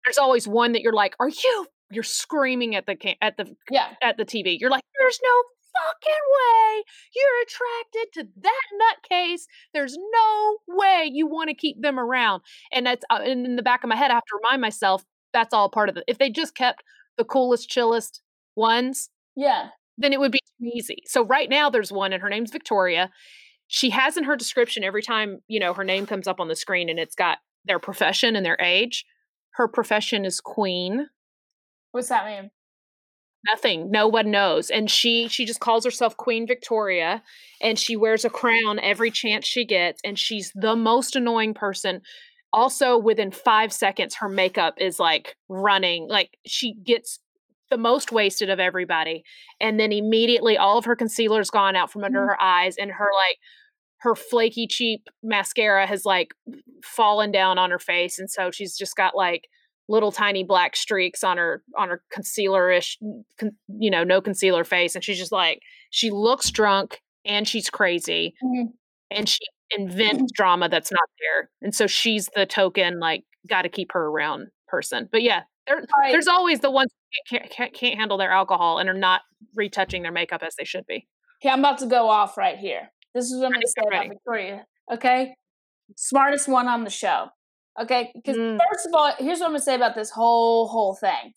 there's 0.05 0.18
always 0.18 0.46
one 0.46 0.72
that 0.72 0.83
you're 0.83 0.92
like, 0.92 1.16
are 1.18 1.29
you? 1.29 1.66
You're 1.90 2.03
screaming 2.05 2.75
at 2.77 2.87
the 2.87 2.96
at 3.22 3.37
the 3.37 3.55
yeah. 3.70 3.94
at 4.03 4.16
the 4.16 4.25
TV. 4.25 4.57
You're 4.61 4.70
like, 4.70 4.83
there's 5.01 5.18
no 5.22 5.42
fucking 5.84 6.24
way 6.32 6.82
you're 7.14 7.42
attracted 7.42 8.12
to 8.14 8.28
that 8.42 9.10
nutcase. 9.12 9.42
There's 9.74 9.96
no 9.96 10.56
way 10.68 11.10
you 11.12 11.26
want 11.26 11.48
to 11.48 11.54
keep 11.54 11.80
them 11.80 11.98
around. 11.98 12.42
And 12.72 12.86
that's 12.86 13.04
uh, 13.10 13.20
and 13.22 13.44
in 13.46 13.56
the 13.56 13.62
back 13.62 13.84
of 13.84 13.88
my 13.88 13.96
head, 13.96 14.10
I 14.10 14.14
have 14.14 14.24
to 14.24 14.38
remind 14.42 14.60
myself 14.60 15.04
that's 15.32 15.52
all 15.54 15.68
part 15.68 15.88
of 15.88 15.96
it. 15.96 16.04
If 16.06 16.18
they 16.18 16.30
just 16.30 16.54
kept 16.54 16.82
the 17.18 17.24
coolest, 17.24 17.68
chillest 17.68 18.22
ones, 18.54 19.10
Yeah. 19.34 19.68
then 19.98 20.12
it 20.12 20.20
would 20.20 20.32
be 20.32 20.40
too 20.58 20.70
easy. 20.74 20.98
So 21.06 21.24
right 21.24 21.48
now 21.48 21.70
there's 21.70 21.92
one 21.92 22.12
and 22.12 22.22
her 22.22 22.28
name's 22.28 22.50
Victoria. 22.50 23.10
She 23.68 23.90
has 23.90 24.16
in 24.16 24.24
her 24.24 24.36
description 24.36 24.84
every 24.84 25.02
time, 25.02 25.40
you 25.48 25.58
know, 25.58 25.74
her 25.74 25.84
name 25.84 26.06
comes 26.06 26.26
up 26.28 26.40
on 26.40 26.48
the 26.48 26.56
screen 26.56 26.88
and 26.88 26.98
it's 26.98 27.14
got 27.16 27.38
their 27.64 27.78
profession 27.78 28.36
and 28.36 28.46
their 28.46 28.56
age. 28.60 29.04
Her 29.54 29.66
profession 29.68 30.24
is 30.24 30.40
queen. 30.40 31.08
What's 31.92 32.08
that 32.08 32.26
mean? 32.26 32.50
Nothing. 33.48 33.90
No 33.90 34.09
one 34.09 34.30
knows. 34.30 34.70
And 34.70 34.90
she 34.90 35.28
she 35.28 35.44
just 35.44 35.61
calls 35.61 35.85
herself 35.85 36.16
Queen 36.16 36.46
Victoria 36.46 37.22
and 37.61 37.78
she 37.78 37.96
wears 37.96 38.24
a 38.24 38.30
crown 38.30 38.78
every 38.80 39.11
chance 39.11 39.46
she 39.46 39.64
gets 39.64 40.00
and 40.04 40.18
she's 40.18 40.52
the 40.54 40.74
most 40.76 41.14
annoying 41.16 41.54
person. 41.54 42.00
Also 42.52 42.96
within 42.98 43.30
5 43.30 43.72
seconds 43.72 44.16
her 44.16 44.28
makeup 44.28 44.74
is 44.78 44.98
like 44.98 45.37
running. 45.48 46.09
Like 46.09 46.37
she 46.46 46.74
gets 46.74 47.20
the 47.70 47.76
most 47.76 48.12
wasted 48.12 48.48
of 48.48 48.61
everybody 48.61 49.24
and 49.61 49.78
then 49.78 49.92
immediately 49.92 50.56
all 50.56 50.78
of 50.78 50.85
her 50.85 50.96
concealer's 50.96 51.50
gone 51.50 51.76
out 51.76 51.90
from 51.90 52.04
under 52.04 52.20
Mhm. 52.20 52.26
her 52.28 52.40
eyes 52.42 52.76
and 52.76 52.92
her 52.92 53.09
like 53.28 53.38
her 53.98 54.14
flaky 54.14 54.66
cheap 54.68 55.09
mascara 55.22 55.87
has 55.87 56.04
like 56.04 56.32
fallen 56.85 57.32
down 57.32 57.59
on 57.59 57.70
her 57.70 57.78
face 57.78 58.18
and 58.20 58.30
so 58.30 58.50
she's 58.52 58.76
just 58.76 58.94
got 58.96 59.16
like 59.16 59.48
little 59.88 60.11
tiny 60.12 60.42
black 60.44 60.75
streaks 60.77 61.22
on 61.22 61.37
her 61.37 61.62
on 61.79 61.88
her 61.88 62.03
concealerish 62.12 62.96
con, 63.38 63.51
you 63.79 63.90
know 63.90 64.03
no 64.05 64.20
concealer 64.20 64.64
face 64.64 64.94
and 64.94 65.05
she's 65.05 65.18
just 65.18 65.33
like 65.33 65.61
she 65.90 66.11
looks 66.11 66.51
drunk 66.51 67.01
and 67.25 67.46
she's 67.46 67.70
crazy 67.70 68.35
Mhm. 68.44 68.72
and 69.11 69.29
she 69.29 69.40
invents 69.70 70.33
drama 70.33 70.68
that's 70.68 70.90
not 70.92 71.09
there 71.20 71.51
and 71.62 71.75
so 71.75 71.87
she's 71.87 72.29
the 72.35 72.46
token 72.46 72.99
like 73.01 73.25
got 73.49 73.62
to 73.62 73.68
keep 73.68 73.92
her 73.92 74.07
around 74.07 74.49
person 74.68 75.09
but 75.12 75.22
yeah 75.22 75.42
there, 75.66 75.77
Right. 75.79 76.12
there's 76.12 76.29
always 76.29 76.61
the 76.61 76.70
ones 76.70 76.92
who 77.31 77.38
can't, 77.38 77.51
can't, 77.51 77.75
can't 77.75 77.99
handle 77.99 78.16
their 78.18 78.31
alcohol 78.31 78.79
and 78.79 78.88
are 78.88 78.94
not 78.94 79.22
retouching 79.55 80.03
their 80.03 80.12
makeup 80.12 80.42
as 80.44 80.55
they 80.57 80.64
should 80.64 80.87
be 80.87 81.07
Okay, 81.42 81.51
I'm 81.53 81.59
about 81.59 81.79
to 81.79 81.87
go 81.87 82.09
off 82.09 82.38
right 82.38 82.57
here. 82.57 82.90
This 83.14 83.27
is 83.27 83.37
what 83.38 83.46
I'm 83.46 83.53
going 83.53 83.61
to 83.61 83.68
say 83.68 83.83
about. 83.87 84.09
Victoria. 84.09 84.64
Okay, 84.90 85.35
smartest 85.96 86.49
one 86.49 86.66
on 86.66 86.85
the 86.85 86.90
show. 86.90 87.29
Okay, 87.80 88.10
because 88.14 88.36
Mm. 88.36 88.58
first 88.70 88.86
of 88.86 88.94
all, 88.94 89.12
here's 89.18 89.40
what 89.40 89.48
I'm 89.48 89.54
to 89.54 89.60
say 89.60 89.74
about 89.74 89.94
this 89.94 90.10
whole 90.10 90.68
whole 90.68 90.94
thing. 90.94 91.34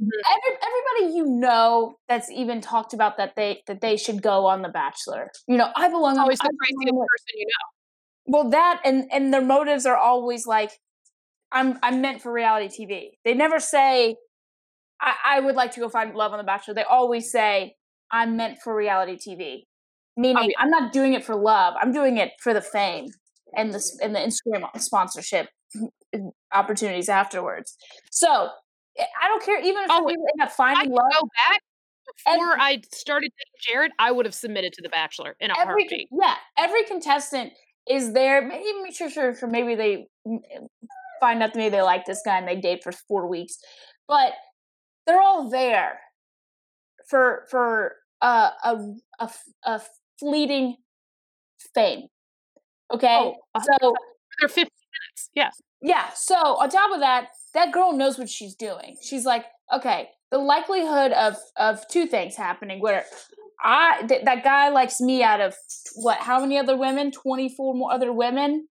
Mhm. 0.00 0.08
Every, 0.30 0.58
everybody 0.62 1.16
you 1.18 1.26
know 1.26 1.96
that's 2.08 2.30
even 2.30 2.60
talked 2.60 2.92
about 2.94 3.16
that 3.18 3.34
they 3.36 3.62
that 3.66 3.80
they 3.80 3.96
should 3.96 4.22
go 4.22 4.46
on 4.46 4.62
The 4.62 4.68
Bachelor. 4.68 5.30
You 5.48 5.56
know, 5.58 5.70
I 5.76 5.88
belong 5.88 6.18
always 6.18 6.38
the 6.38 6.52
craziest 6.58 6.94
person 6.94 7.34
you 7.36 7.46
know 7.46 7.66
Well, 8.40 8.50
that 8.50 8.80
and 8.84 9.08
and 9.12 9.32
their 9.34 9.42
motives 9.42 9.86
are 9.86 9.96
always 9.96 10.46
like, 10.46 10.72
I'm 11.52 11.78
I'm 11.82 12.00
meant 12.00 12.22
for 12.22 12.32
reality 12.32 12.68
TV. 12.86 13.18
They 13.24 13.34
never 13.34 13.60
say, 13.60 14.16
I, 15.00 15.14
I 15.26 15.40
would 15.40 15.56
like 15.56 15.72
to 15.72 15.80
go 15.80 15.88
find 15.88 16.14
love 16.14 16.32
on 16.32 16.38
The 16.38 16.44
Bachelor. 16.44 16.74
They 16.74 16.84
always 16.84 17.30
say, 17.30 17.76
I'm 18.10 18.36
meant 18.36 18.58
for 18.62 18.74
reality 18.74 19.18
TV, 19.18 19.66
meaning 20.16 20.36
Oh, 20.38 20.48
yeah. 20.48 20.54
I'm 20.60 20.70
not 20.70 20.92
doing 20.92 21.14
it 21.14 21.24
for 21.24 21.34
love. 21.36 21.74
I'm 21.80 21.92
doing 21.92 22.16
it 22.18 22.32
for 22.40 22.54
the 22.54 22.62
fame. 22.62 23.08
And 23.54 23.72
the 23.72 23.82
and 24.02 24.14
the 24.14 24.20
Instagram 24.20 24.68
sponsorship 24.80 25.48
opportunities 26.52 27.08
afterwards. 27.08 27.76
So 28.10 28.48
eh, 28.98 29.04
I 29.22 29.28
don't 29.28 29.42
care 29.44 29.60
even 29.60 29.84
if 29.84 29.90
Oh, 29.90 30.04
we 30.04 30.12
end 30.12 30.42
up 30.42 30.52
finding 30.52 30.90
love. 30.90 31.04
go 31.20 31.28
back 31.48 31.60
before 32.24 32.58
I 32.60 32.80
started 32.92 33.30
dating 33.38 33.60
Jared. 33.74 33.92
I 33.98 34.12
would 34.12 34.26
have 34.26 34.34
submitted 34.34 34.72
to 34.74 34.82
The 34.82 34.88
Bachelor 34.88 35.36
in 35.40 35.50
a 35.50 35.58
every 35.58 35.82
heartbeat. 35.82 36.08
yeah, 36.12 36.34
every 36.58 36.84
contestant 36.84 37.52
is 37.88 38.12
there. 38.12 38.46
Maybe 38.46 38.92
sure, 38.92 39.10
sure, 39.10 39.34
sure. 39.34 39.48
Maybe 39.48 39.74
they 39.74 40.06
mm, 40.26 40.38
find 41.20 41.42
out 41.42 41.52
that 41.54 41.58
maybe 41.58 41.70
they 41.70 41.82
like 41.82 42.04
this 42.04 42.22
guy 42.24 42.38
and 42.38 42.46
they 42.48 42.56
date 42.56 42.82
for 42.82 42.92
four 42.92 43.26
weeks, 43.28 43.58
but 44.08 44.32
they're 45.06 45.20
all 45.20 45.48
there 45.50 46.00
for 47.08 47.46
for 47.50 47.96
uh, 48.22 48.50
a 48.64 48.76
a 49.20 49.30
a 49.64 49.80
fleeting 50.18 50.76
fame. 51.74 52.06
Okay, 52.92 53.16
Oh, 53.20 53.34
so 53.80 53.94
They're 54.40 54.48
15 54.48 54.64
minutes. 54.64 55.30
Yeah. 55.34 55.50
yeah. 55.82 56.10
So 56.14 56.34
on 56.36 56.68
top 56.70 56.92
of 56.92 57.00
that, 57.00 57.28
that 57.54 57.72
girl 57.72 57.92
knows 57.92 58.18
what 58.18 58.28
she's 58.28 58.54
doing. 58.54 58.96
She's 59.02 59.24
like, 59.24 59.44
okay, 59.74 60.08
the 60.30 60.38
likelihood 60.38 61.12
of 61.12 61.36
of 61.56 61.86
two 61.88 62.06
things 62.06 62.36
happening 62.36 62.80
where 62.80 63.04
I 63.62 64.02
th- 64.06 64.24
that 64.24 64.44
guy 64.44 64.68
likes 64.68 65.00
me 65.00 65.22
out 65.22 65.40
of 65.40 65.54
what? 65.96 66.18
How 66.18 66.40
many 66.40 66.58
other 66.58 66.76
women? 66.76 67.10
Twenty 67.10 67.48
four 67.48 67.74
more 67.74 67.92
other 67.92 68.12
women. 68.12 68.68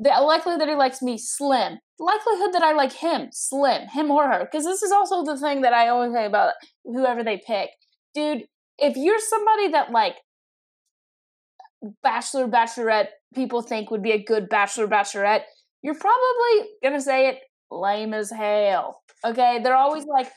Yeah. 0.00 0.14
The 0.16 0.22
likelihood 0.24 0.60
that 0.62 0.68
he 0.68 0.74
likes 0.74 1.02
me 1.02 1.18
slim. 1.18 1.78
The 1.98 2.04
likelihood 2.04 2.54
that 2.54 2.62
I 2.62 2.72
like 2.72 2.92
him 2.92 3.28
slim, 3.32 3.88
him 3.88 4.10
or 4.10 4.26
her. 4.26 4.48
Because 4.50 4.64
this 4.64 4.82
is 4.82 4.90
also 4.90 5.24
the 5.24 5.38
thing 5.38 5.60
that 5.62 5.74
I 5.74 5.88
always 5.88 6.12
say 6.12 6.24
about 6.24 6.54
whoever 6.84 7.22
they 7.22 7.40
pick, 7.46 7.70
dude. 8.14 8.44
If 8.78 8.96
you're 8.96 9.20
somebody 9.20 9.68
that 9.68 9.92
like 9.92 10.16
bachelor 12.02 12.46
bachelorette 12.48 13.08
people 13.34 13.62
think 13.62 13.90
would 13.90 14.02
be 14.02 14.12
a 14.12 14.22
good 14.22 14.48
bachelor 14.48 14.86
bachelorette, 14.86 15.42
you're 15.82 15.94
probably 15.98 16.68
gonna 16.82 17.00
say 17.00 17.28
it 17.28 17.38
lame 17.70 18.14
as 18.14 18.30
hell. 18.30 19.02
Okay, 19.24 19.60
they're 19.62 19.76
always 19.76 20.04
like 20.04 20.30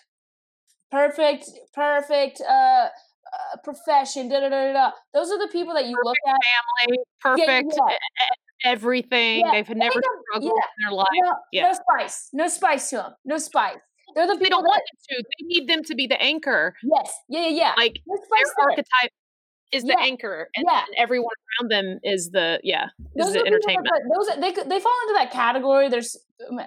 perfect, 0.92 1.50
perfect 1.74 2.42
uh, 2.42 2.88
uh 2.88 3.58
profession. 3.64 4.30
Da 4.30 4.40
da 4.40 4.50
da 4.50 4.74
da. 4.74 4.92
Those 5.14 5.32
are 5.32 5.40
the 5.40 5.50
people 5.52 5.74
that 5.74 5.86
you 5.86 5.96
look 6.04 6.16
at. 6.28 6.38
Family, 6.88 7.00
perfect, 7.22 7.74
yeah. 7.78 7.96
e- 7.96 8.70
everything. 8.70 9.40
Yeah, 9.46 9.52
They've 9.54 9.68
they 9.68 9.74
never 9.76 10.02
struggled 10.32 10.54
yeah, 10.56 10.64
in 10.78 10.90
their 10.90 10.96
life. 10.98 11.08
No, 11.24 11.34
Yeah. 11.52 11.64
no 11.64 11.74
spice, 11.74 12.30
no 12.34 12.48
spice 12.48 12.90
to 12.92 12.96
them, 12.98 13.14
no 13.26 13.38
spice. 13.38 13.78
They're 14.16 14.28
the 14.28 14.34
people 14.34 14.46
They 14.46 14.50
don't 14.50 14.64
want 14.64 14.82
that 15.10 15.16
them 15.16 15.18
to. 15.18 15.24
They 15.40 15.46
need 15.48 15.68
them 15.68 15.84
to 15.84 15.96
be 15.96 16.08
the 16.08 16.22
anchor. 16.22 16.76
yes, 16.84 17.14
yeah, 17.28 17.48
yeah, 17.48 17.48
yeah. 17.50 17.74
Like 17.78 18.00
no 18.08 18.16
their 18.16 18.26
spice 18.26 18.54
to 18.56 18.62
it. 18.62 18.70
archetype 18.70 19.12
is 19.72 19.84
the 19.84 19.96
Yeah, 19.98 20.06
anchor, 20.06 20.50
and, 20.56 20.66
yeah. 20.70 20.84
everyone 20.98 21.34
around 21.62 21.72
them 21.72 22.00
is 22.04 22.30
the 22.32 22.60
yeah, 22.64 22.86
is 23.16 23.26
those 23.26 23.34
the 23.34 23.42
are 23.42 23.48
entertainment. 23.48 23.88
That, 23.92 24.02
those 24.16 24.28
they 24.36 24.52
they 24.70 24.80
fall 24.80 24.94
into 25.04 25.14
that 25.16 25.32
category. 25.32 25.90
There's 25.90 26.16
um, 26.50 26.60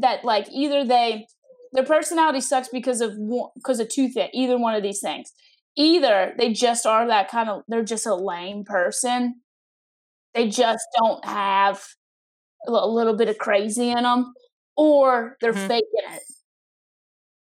that 0.00 0.24
like 0.24 0.48
either 0.52 0.84
they 0.84 1.26
their 1.72 1.84
personality 1.84 2.40
sucks 2.40 2.68
because 2.68 3.00
of 3.00 3.12
because 3.54 3.80
of 3.80 3.88
two 3.88 4.08
things. 4.08 4.30
Either 4.34 4.58
one 4.58 4.74
of 4.74 4.82
these 4.82 5.00
things. 5.00 5.32
Either 5.76 6.34
they 6.38 6.52
just 6.52 6.84
are 6.84 7.06
that 7.06 7.30
kind 7.30 7.48
of 7.48 7.62
they're 7.68 7.82
just 7.84 8.06
a 8.06 8.14
lame 8.14 8.64
person. 8.64 9.40
They 10.34 10.48
just 10.48 10.84
don't 10.98 11.24
have 11.24 11.82
a 12.66 12.86
little 12.86 13.16
bit 13.16 13.28
of 13.28 13.38
crazy 13.38 13.90
in 13.90 14.02
them, 14.02 14.32
or 14.76 15.36
they're 15.40 15.52
Mhm. 15.52 15.68
faking 15.68 15.88
it 16.12 16.22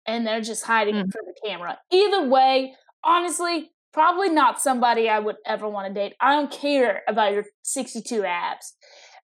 and 0.06 0.26
they're 0.26 0.40
just 0.40 0.64
hiding 0.64 0.96
it 0.96 1.06
Mm. 1.06 1.12
for 1.12 1.20
the 1.24 1.34
camera. 1.48 1.78
Either 1.90 2.28
way, 2.28 2.74
honestly, 3.04 3.70
probably 3.92 4.28
not 4.28 4.60
somebody 4.60 5.08
I 5.08 5.18
would 5.18 5.36
ever 5.46 5.68
want 5.68 5.88
to 5.88 5.94
date. 5.94 6.14
I 6.20 6.34
don't 6.34 6.50
care 6.50 7.02
about 7.08 7.32
your 7.32 7.44
62 7.62 8.24
abs. 8.24 8.74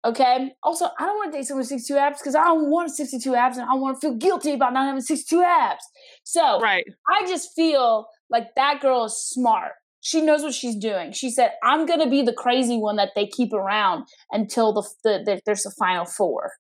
Okay. 0.05 0.53
Also, 0.62 0.87
I 0.98 1.07
don't 1.07 1.16
want 1.16 1.33
to 1.33 1.38
date 1.38 1.46
someone 1.46 1.61
with 1.61 1.68
62 1.68 1.96
abs 1.96 2.18
because 2.20 2.35
I 2.35 2.44
don't 2.44 2.70
want 2.70 2.90
62 2.90 3.35
abs 3.35 3.57
and 3.57 3.68
I 3.68 3.74
want 3.74 4.00
to 4.00 4.07
feel 4.07 4.16
guilty 4.16 4.53
about 4.53 4.74
not 4.74 4.85
having 4.85 5.00
62 5.00 5.42
abs. 5.42 5.85
So 6.24 6.61
Right. 6.61 6.85
I 7.09 7.27
just 7.27 7.50
feel 7.57 8.07
like 8.29 8.48
that 8.57 8.81
girl 8.81 9.05
is 9.07 9.16
smart. 9.16 9.72
She 10.00 10.20
knows 10.20 10.42
what 10.42 10.53
she's 10.53 10.77
doing. 10.77 11.12
She 11.12 11.31
said, 11.31 11.53
"I'm 11.62 11.87
gonna 11.87 12.11
be 12.11 12.20
the 12.20 12.35
crazy 12.35 12.77
one 12.77 12.96
that 12.96 13.12
they 13.16 13.27
keep 13.27 13.55
around 13.55 14.05
until 14.31 14.74
the, 14.74 14.83
the, 15.03 15.22
the 15.24 15.40
there's 15.46 15.64
a 15.64 15.70
final 15.79 16.05
four 16.05 16.53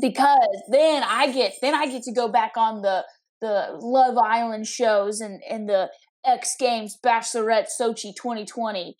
because 0.00 0.62
then 0.70 1.02
I 1.02 1.32
get 1.32 1.54
then 1.60 1.74
I 1.74 1.86
get 1.86 2.02
to 2.04 2.12
go 2.12 2.28
back 2.28 2.52
on 2.56 2.82
the 2.82 3.04
the 3.40 3.76
Love 3.80 4.16
Island 4.16 4.66
shows 4.66 5.20
and 5.20 5.42
and 5.48 5.68
the 5.68 5.90
X 6.24 6.56
Games 6.58 6.98
Bachelorette 7.04 7.68
Sochi 7.78 8.14
2020. 8.14 8.96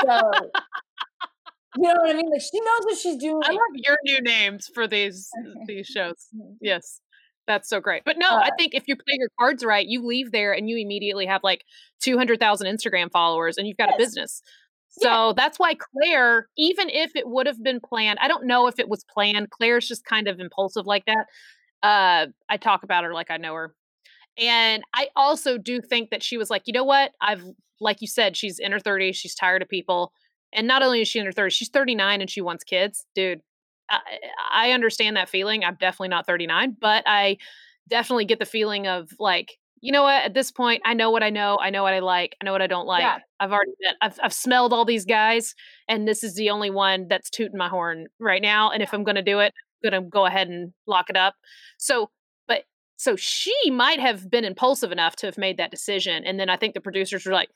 So 0.00 0.06
you 1.76 1.82
know 1.82 1.94
what 2.00 2.10
I 2.10 2.14
mean? 2.14 2.30
Like 2.30 2.40
she 2.40 2.60
knows 2.60 2.80
what 2.84 2.98
she's 2.98 3.16
doing. 3.16 3.40
I 3.44 3.50
love 3.52 3.60
your 3.74 3.96
new 4.04 4.20
names 4.20 4.68
for 4.74 4.86
these 4.86 5.28
these 5.66 5.86
shows. 5.86 6.26
Yes. 6.60 7.00
That's 7.46 7.68
so 7.68 7.80
great. 7.80 8.02
But 8.04 8.16
no, 8.18 8.28
I 8.28 8.48
Uh, 8.48 8.50
think 8.56 8.74
if 8.74 8.84
you 8.86 8.94
play 8.94 9.14
your 9.18 9.30
cards 9.38 9.64
right, 9.64 9.84
you 9.84 10.06
leave 10.06 10.30
there 10.30 10.52
and 10.52 10.68
you 10.68 10.76
immediately 10.76 11.26
have 11.26 11.42
like 11.42 11.64
200,000 12.00 12.66
Instagram 12.68 13.10
followers 13.10 13.56
and 13.58 13.66
you've 13.66 13.76
got 13.78 13.88
a 13.88 13.98
business. 13.98 14.40
So 14.90 15.32
that's 15.36 15.58
why 15.58 15.74
Clare, 15.74 16.48
even 16.56 16.90
if 16.90 17.16
it 17.16 17.26
would 17.26 17.46
have 17.46 17.60
been 17.62 17.80
planned, 17.80 18.18
I 18.20 18.28
don't 18.28 18.46
know 18.46 18.66
if 18.68 18.78
it 18.78 18.88
was 18.88 19.04
planned. 19.12 19.50
Clare's 19.50 19.88
just 19.88 20.04
kind 20.04 20.28
of 20.28 20.38
impulsive 20.38 20.86
like 20.86 21.06
that. 21.06 21.26
Uh, 21.82 22.26
I 22.48 22.56
talk 22.56 22.82
about 22.84 23.04
her 23.04 23.14
like 23.14 23.30
I 23.30 23.36
know 23.38 23.54
her. 23.54 23.74
And 24.40 24.82
I 24.94 25.08
also 25.16 25.58
do 25.58 25.80
think 25.80 26.10
that 26.10 26.22
she 26.22 26.38
was 26.38 26.50
like, 26.50 26.62
you 26.66 26.72
know 26.72 26.84
what? 26.84 27.12
I've, 27.20 27.44
like 27.80 28.00
you 28.00 28.06
said, 28.06 28.36
she's 28.36 28.58
in 28.58 28.72
her 28.72 28.78
30s. 28.78 29.14
She's 29.14 29.34
tired 29.34 29.62
of 29.62 29.68
people. 29.68 30.12
And 30.52 30.66
not 30.66 30.82
only 30.82 31.00
is 31.02 31.08
she 31.08 31.18
in 31.18 31.26
her 31.26 31.32
30s, 31.32 31.52
she's 31.52 31.68
39 31.68 32.20
and 32.20 32.30
she 32.30 32.40
wants 32.40 32.64
kids. 32.64 33.06
Dude, 33.14 33.40
I, 33.88 33.98
I 34.52 34.70
understand 34.72 35.16
that 35.16 35.28
feeling. 35.28 35.64
I'm 35.64 35.76
definitely 35.78 36.08
not 36.08 36.26
39, 36.26 36.76
but 36.80 37.04
I 37.06 37.36
definitely 37.88 38.24
get 38.24 38.38
the 38.38 38.46
feeling 38.46 38.86
of 38.86 39.10
like, 39.18 39.58
you 39.82 39.92
know 39.92 40.02
what? 40.02 40.24
At 40.24 40.34
this 40.34 40.50
point, 40.50 40.82
I 40.84 40.94
know 40.94 41.10
what 41.10 41.22
I 41.22 41.30
know. 41.30 41.58
I 41.60 41.70
know 41.70 41.82
what 41.82 41.94
I 41.94 42.00
like. 42.00 42.36
I 42.40 42.44
know 42.44 42.52
what 42.52 42.62
I 42.62 42.66
don't 42.66 42.86
like. 42.86 43.02
Yeah. 43.02 43.18
I've 43.38 43.52
already 43.52 43.72
been, 43.80 43.94
I've, 44.02 44.18
I've 44.22 44.32
smelled 44.32 44.72
all 44.72 44.84
these 44.84 45.06
guys, 45.06 45.54
and 45.88 46.06
this 46.06 46.22
is 46.22 46.34
the 46.34 46.50
only 46.50 46.70
one 46.70 47.06
that's 47.08 47.30
tooting 47.30 47.56
my 47.56 47.68
horn 47.68 48.06
right 48.18 48.42
now. 48.42 48.70
And 48.70 48.82
if 48.82 48.92
I'm 48.92 49.04
going 49.04 49.16
to 49.16 49.22
do 49.22 49.40
it, 49.40 49.54
I'm 49.82 49.90
going 49.90 50.02
to 50.02 50.08
go 50.08 50.26
ahead 50.26 50.48
and 50.48 50.72
lock 50.86 51.08
it 51.08 51.16
up. 51.16 51.34
So, 51.78 52.10
so 53.00 53.16
she 53.16 53.54
might 53.70 53.98
have 53.98 54.28
been 54.30 54.44
impulsive 54.44 54.92
enough 54.92 55.16
to 55.16 55.26
have 55.26 55.38
made 55.38 55.56
that 55.56 55.70
decision. 55.70 56.22
And 56.26 56.38
then 56.38 56.50
I 56.50 56.58
think 56.58 56.74
the 56.74 56.82
producers 56.82 57.24
were 57.24 57.32
like, 57.32 57.48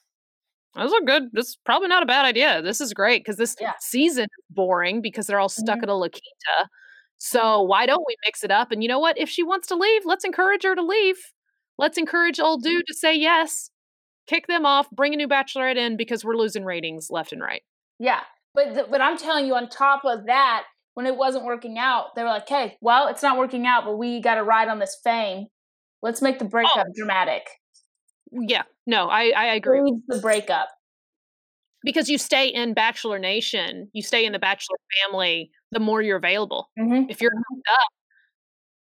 this 0.74 0.86
is 0.90 0.98
a 1.02 1.04
good, 1.04 1.24
this 1.34 1.48
is 1.48 1.58
probably 1.66 1.88
not 1.88 2.02
a 2.02 2.06
bad 2.06 2.24
idea. 2.24 2.62
This 2.62 2.80
is 2.80 2.94
great 2.94 3.20
because 3.22 3.36
this 3.36 3.54
Yeah. 3.60 3.74
season 3.78 4.24
is 4.24 4.44
boring 4.48 5.02
because 5.02 5.26
they're 5.26 5.38
all 5.38 5.50
stuck 5.50 5.80
Mhm. 5.80 5.82
at 5.82 5.88
a 5.90 5.94
La 5.94 6.08
Quinta. 6.08 6.70
So 7.18 7.60
why 7.60 7.84
don't 7.84 8.02
we 8.06 8.16
mix 8.24 8.42
it 8.42 8.50
up? 8.50 8.72
And 8.72 8.82
you 8.82 8.88
know 8.88 8.98
what? 8.98 9.18
If 9.18 9.28
she 9.28 9.42
wants 9.42 9.68
to 9.68 9.74
leave, 9.76 10.06
let's 10.06 10.24
encourage 10.24 10.62
her 10.62 10.74
to 10.74 10.82
leave. 10.82 11.18
Let's 11.76 11.98
encourage 11.98 12.40
old 12.40 12.62
dude 12.62 12.86
to 12.86 12.94
say 12.94 13.14
yes. 13.14 13.70
Kick 14.26 14.46
them 14.46 14.64
off, 14.64 14.90
bring 14.92 15.12
a 15.12 15.18
new 15.18 15.28
bachelorette 15.28 15.76
in 15.76 15.98
because 15.98 16.24
we're 16.24 16.36
losing 16.38 16.64
ratings 16.64 17.10
left 17.10 17.32
and 17.34 17.42
right. 17.42 17.62
Yeah, 17.98 18.22
but 18.54 18.90
but 18.90 19.02
I'm 19.02 19.18
telling 19.18 19.46
you, 19.46 19.54
on 19.54 19.68
top 19.68 20.06
of 20.06 20.24
that, 20.24 20.64
when 20.94 21.06
it 21.06 21.16
wasn't 21.16 21.44
working 21.44 21.78
out, 21.78 22.14
they 22.14 22.22
were 22.22 22.28
like, 22.28 22.48
"Hey, 22.48 22.78
well, 22.80 23.08
it's 23.08 23.22
not 23.22 23.36
working 23.38 23.66
out, 23.66 23.84
but 23.84 23.96
we 23.98 24.20
got 24.20 24.36
to 24.36 24.42
ride 24.44 24.68
on 24.68 24.78
this 24.78 24.96
fame. 25.02 25.46
Let's 26.02 26.20
make 26.22 26.38
the 26.38 26.44
breakup 26.44 26.86
dramatic. 26.94 27.48
Yeah, 28.30 28.62
no, 28.86 29.08
I, 29.08 29.32
I 29.36 29.44
agree. 29.54 29.80
The 30.08 30.18
breakup. 30.18 30.68
Because 31.82 32.08
you 32.08 32.18
stay 32.18 32.48
in 32.48 32.74
Bachelor 32.74 33.18
Nation, 33.18 33.88
you 33.92 34.02
stay 34.02 34.24
in 34.24 34.32
the 34.32 34.38
Bachelor 34.38 34.76
family, 35.02 35.50
the 35.70 35.80
more 35.80 36.02
you're 36.02 36.16
available. 36.16 36.68
Mm-hmm. 36.78 37.10
If 37.10 37.20
you're 37.20 37.30
hooked 37.30 37.68
up 37.72 37.88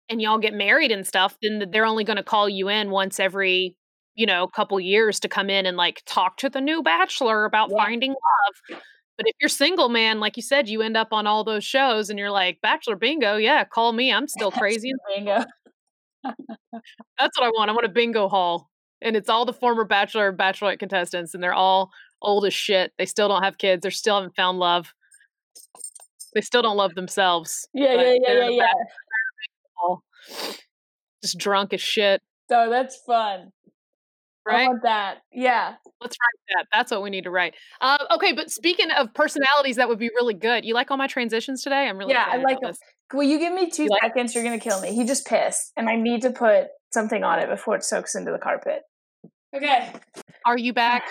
and 0.09 0.21
y'all 0.21 0.39
get 0.39 0.53
married 0.55 0.93
and 0.93 1.07
stuff, 1.07 1.37
then 1.43 1.65
they're 1.71 1.87
only 1.87 2.05
going 2.05 2.19
to 2.19 2.23
call 2.23 2.49
you 2.49 2.69
in 2.69 2.91
once 2.91 3.19
every, 3.19 3.77
you 4.15 4.27
know, 4.27 4.47
couple 4.47 4.79
years 4.79 5.19
to 5.21 5.29
come 5.29 5.49
in 5.49 5.67
and 5.67 5.77
like 5.77 6.03
talk 6.07 6.37
to 6.39 6.51
the 6.51 6.61
new 6.61 6.83
bachelor 6.83 7.45
about 7.45 7.71
Yeah. 7.71 7.85
finding 7.85 8.11
love. 8.11 8.81
But 9.17 9.29
if 9.29 9.37
you're 9.41 9.49
single, 9.49 9.89
man, 9.89 10.19
like 10.19 10.37
you 10.37 10.43
said, 10.43 10.69
you 10.69 10.83
end 10.83 10.97
up 10.97 11.09
on 11.13 11.27
all 11.27 11.45
those 11.45 11.65
shows 11.65 12.11
and 12.11 12.19
you're 12.19 12.31
like, 12.31 12.61
Bachelor 12.61 12.97
bingo, 12.97 13.37
yeah, 13.37 13.65
call 13.65 13.93
me. 13.93 14.13
I'm 14.13 14.27
still 14.27 14.51
crazy. 14.53 14.93
Bingo. 15.15 15.45
That's 16.23 17.39
what 17.39 17.47
I 17.47 17.51
want. 17.51 17.71
I 17.71 17.75
want 17.75 17.87
a 17.87 17.91
bingo 17.91 18.29
hall. 18.29 18.71
And 19.03 19.17
it's 19.17 19.29
all 19.29 19.45
the 19.45 19.53
former 19.53 19.85
Bachelor 19.85 20.29
and 20.29 20.39
Bachelorette 20.39 20.79
contestants, 20.79 21.35
and 21.35 21.43
they're 21.43 21.55
all 21.55 21.91
old 22.23 22.47
as 22.47 22.55
shit. 22.55 22.93
They 22.99 23.07
still 23.07 23.29
don't 23.29 23.43
have 23.43 23.59
kids. 23.59 23.83
They 23.83 23.91
still 23.91 24.17
haven't 24.17 24.35
found 24.35 24.59
love. 24.59 24.93
They 26.35 26.41
still 26.41 26.63
don't 26.63 26.77
love 26.77 26.95
themselves. 26.95 27.69
Yeah, 27.75 27.95
yeah, 27.95 28.15
yeah, 28.27 28.49
yeah, 28.49 28.69
yeah. 29.89 29.97
Just 31.23 31.39
drunk 31.39 31.73
as 31.73 31.81
shit. 31.81 32.23
So 32.51 32.69
that's 32.71 32.97
fun. 33.07 33.53
I 34.47 34.51
Right? 34.53 34.67
want 34.69 34.83
that. 34.83 35.19
Yeah. 35.33 35.75
Let's 36.01 36.17
write 36.21 36.57
that. 36.59 36.67
That's 36.73 36.91
what 36.91 37.03
we 37.03 37.11
need 37.11 37.25
to 37.25 37.31
write. 37.31 37.55
Uh, 37.81 37.97
okay, 38.13 38.33
but 38.33 38.51
speaking 38.51 38.91
of 38.91 39.13
personalities, 39.15 39.77
that 39.77 39.89
would 39.89 39.99
be 39.99 40.11
really 40.11 40.35
good. 40.35 40.65
You 40.65 40.75
like 40.75 40.91
all 40.91 40.97
my 40.99 41.07
transitions 41.07 41.63
today? 41.63 41.89
I'm 41.89 41.97
really 41.97 42.13
Yeah, 42.13 42.27
I 42.29 42.37
like 42.37 42.59
about 42.59 42.65
'em. 42.65 42.71
this. 42.73 42.79
Will 43.15 43.23
you 43.23 43.39
give 43.39 43.53
me 43.55 43.71
two 43.71 43.85
You 43.85 43.89
like- 43.91 44.03
seconds? 44.03 44.35
You're 44.35 44.45
gonna 44.45 44.59
kill 44.59 44.81
me. 44.81 44.93
He 44.95 45.05
just 45.05 45.27
pissed, 45.27 45.73
and 45.77 45.89
I 45.89 45.97
need 45.97 46.23
to 46.23 46.31
put 46.31 46.69
something 46.93 47.25
on 47.25 47.39
it 47.39 47.49
before 47.49 47.75
it 47.77 47.85
soaks 47.85 48.15
into 48.15 48.33
the 48.33 48.39
carpet. 48.39 48.83
Okay. 49.55 49.93
Are 50.45 50.59
you 50.59 50.73
back? 50.73 51.05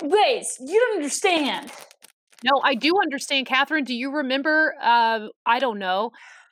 Blaze, 0.00 0.56
you 0.60 0.78
don't 0.80 0.96
understand. 0.96 1.70
No, 2.44 2.60
I 2.64 2.74
do 2.74 2.92
understand, 3.00 3.46
Catherine. 3.46 3.84
Do 3.84 3.94
you 3.94 4.10
remember? 4.10 4.74
Uh, 4.80 5.28
I 5.46 5.58
don't 5.60 5.78
know, 5.78 6.10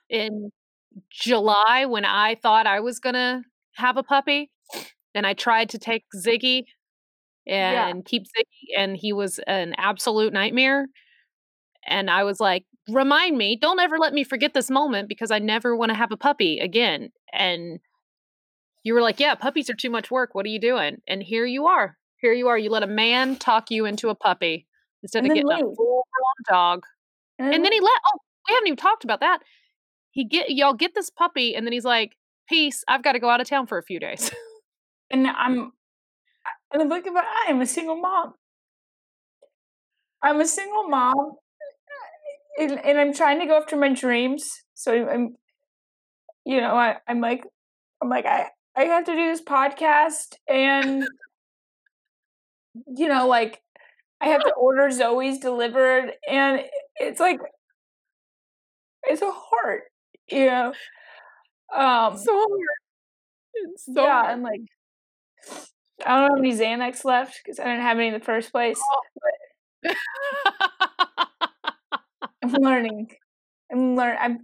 in 0.08 0.50
July 1.10 1.86
when 1.86 2.04
I 2.04 2.36
thought 2.36 2.66
I 2.66 2.80
was 2.80 2.98
gonna 3.00 3.42
have 3.76 3.96
a 3.96 4.02
puppy, 4.02 4.50
and 5.14 5.26
I 5.26 5.34
tried 5.34 5.70
to 5.70 5.78
take 5.78 6.04
Ziggy 6.14 6.64
Yeah. 7.46 7.88
and 7.88 8.04
keep 8.04 8.24
Ziggy, 8.24 8.78
and 8.78 8.96
he 8.96 9.12
was 9.12 9.38
an 9.46 9.74
absolute 9.78 10.32
nightmare. 10.32 10.86
And 11.86 12.10
I 12.10 12.24
was 12.24 12.40
like, 12.40 12.64
"Remind 12.88 13.36
me! 13.38 13.56
Don't 13.60 13.80
ever 13.80 13.98
let 13.98 14.12
me 14.12 14.22
forget 14.24 14.52
this 14.54 14.70
moment 14.70 15.08
because 15.08 15.30
I 15.30 15.38
never 15.38 15.74
want 15.76 15.90
to 15.90 15.96
have 15.96 16.12
a 16.12 16.16
puppy 16.16 16.58
again." 16.60 17.10
And 17.32 17.80
you 18.82 18.94
were 18.94 19.00
like, 19.02 19.18
"Yeah, 19.20 19.34
puppies 19.34 19.70
are 19.70 19.74
too 19.74 19.90
much 19.90 20.10
work. 20.10 20.34
What 20.34 20.44
are 20.46 20.50
you 20.50 20.60
doing?" 20.60 20.98
And 21.08 21.22
here 21.22 21.46
you 21.46 21.66
are. 21.66 21.96
Here 22.18 22.32
you 22.34 22.48
are. 22.48 22.58
You 22.58 22.70
let 22.70 22.82
a 22.82 22.86
man 22.86 23.36
talk 23.36 23.70
you 23.70 23.86
into 23.86 24.10
a 24.10 24.14
puppy 24.14 24.66
instead 25.02 25.24
And 25.24 25.32
of 25.32 25.36
getting 25.36 25.50
a 25.50 25.74
full 25.74 26.06
dog. 26.48 26.84
And 27.38 27.64
then 27.64 27.72
he 27.72 27.80
let 27.80 28.00
oh, 28.14 28.18
we 28.48 28.54
haven't 28.54 28.66
even 28.68 28.76
talked 28.76 29.04
about 29.04 29.20
that. 29.20 29.38
He 30.10 30.24
get 30.24 30.50
y'all 30.50 30.74
get 30.74 30.94
this 30.94 31.08
puppy, 31.08 31.54
and 31.56 31.66
then 31.66 31.72
he's 31.72 31.84
like, 31.86 32.16
Peace, 32.48 32.84
I've 32.88 33.02
got 33.02 33.12
to 33.12 33.18
go 33.20 33.30
out 33.30 33.40
of 33.40 33.48
town 33.48 33.66
for 33.66 33.78
a 33.78 33.82
few 33.82 33.98
days. 33.98 34.30
and 35.10 35.26
I'm 35.26 35.72
and 36.72 36.82
I 36.82 36.86
look 36.86 37.06
about 37.06 37.24
I 37.24 37.50
am 37.50 37.60
a 37.60 37.66
single 37.66 37.96
mom. 37.96 38.34
I'm 40.22 40.40
a 40.40 40.46
single 40.46 40.84
mom, 40.88 41.36
and, 42.58 42.72
and 42.84 42.98
I'm 42.98 43.12
trying 43.14 43.40
to 43.40 43.46
go 43.46 43.56
after 43.56 43.76
my 43.76 43.92
dreams. 43.92 44.62
So 44.74 44.92
I'm, 44.92 45.08
I'm 45.08 45.36
you 46.44 46.60
know, 46.60 46.74
I, 46.74 46.96
I'm 47.06 47.20
like, 47.20 47.44
I'm 48.02 48.08
like, 48.08 48.26
I 48.26 48.48
I 48.76 48.84
have 48.84 49.04
to 49.04 49.12
do 49.12 49.28
this 49.30 49.42
podcast, 49.42 50.34
and 50.48 51.04
you 52.96 53.08
know, 53.08 53.26
like, 53.26 53.60
I 54.20 54.28
have 54.28 54.42
to 54.44 54.52
order 54.54 54.90
Zoe's 54.90 55.38
delivered, 55.38 56.12
and 56.30 56.62
it's 56.96 57.20
like, 57.20 57.40
it's 59.04 59.22
a 59.22 59.30
heart, 59.30 59.82
you 60.30 60.46
know. 60.46 60.72
Um, 61.74 62.16
so 62.16 62.32
hard. 62.32 62.60
It's 63.54 63.86
so 63.86 64.02
yeah, 64.04 64.22
hard. 64.22 64.34
and 64.34 64.42
like 64.42 64.60
I 66.06 66.20
don't 66.20 66.30
have 66.30 66.38
any 66.38 66.52
Xanax 66.52 67.04
left 67.04 67.40
because 67.44 67.58
I 67.58 67.64
didn't 67.64 67.82
have 67.82 67.98
any 67.98 68.08
in 68.08 68.14
the 68.14 68.20
first 68.20 68.52
place. 68.52 68.80
Oh, 69.86 69.94
I'm 72.42 72.52
learning. 72.52 73.08
I'm 73.70 73.96
learning. 73.96 74.18
I'm. 74.20 74.38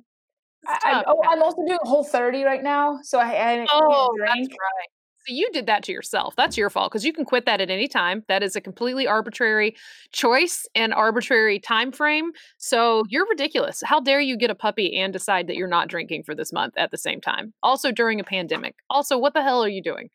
I, 0.68 1.04
oh, 1.06 1.22
I'm 1.28 1.42
also 1.42 1.62
doing 1.64 1.78
Whole 1.82 2.02
30 2.02 2.42
right 2.42 2.62
now, 2.62 2.98
so 3.02 3.18
I, 3.18 3.26
I 3.26 3.50
haven't 3.52 3.68
Oh, 3.72 4.12
can't 4.18 4.28
that's 4.28 4.48
right. 4.48 4.88
So 5.26 5.35
you 5.35 5.50
did 5.52 5.66
that 5.66 5.82
to 5.85 5.92
yourself. 5.92 6.35
That's 6.37 6.56
your 6.56 6.70
fault 6.70 6.92
because 6.92 7.04
you 7.04 7.12
can 7.12 7.24
quit 7.24 7.46
that 7.46 7.61
at 7.61 7.68
any 7.68 7.88
time. 7.88 8.24
That 8.28 8.44
is 8.44 8.54
a 8.54 8.61
completely 8.61 9.09
arbitrary 9.09 9.74
choice 10.12 10.66
and 10.74 10.94
arbitrary 10.94 11.59
time 11.59 11.90
frame. 11.90 12.30
So 12.59 13.02
you're 13.09 13.26
ridiculous. 13.28 13.82
How 13.85 13.98
dare 13.98 14.20
you 14.20 14.37
get 14.37 14.50
a 14.50 14.54
puppy 14.54 14.96
and 14.96 15.12
decide 15.12 15.48
that 15.48 15.56
you're 15.56 15.66
not 15.66 15.88
drinking 15.88 16.22
for 16.22 16.35
this 16.35 16.52
month 16.52 16.74
at 16.76 16.92
the 16.92 16.98
same 16.98 17.20
time? 17.20 17.52
Also 17.62 17.90
during 17.90 18.20
a 18.20 18.24
pandemic. 18.37 18.76
Also, 18.88 19.18
what 19.18 19.35
the 19.35 19.42
hell 19.42 19.64
are 19.64 19.68
you 19.68 19.82
doing? 19.82 20.11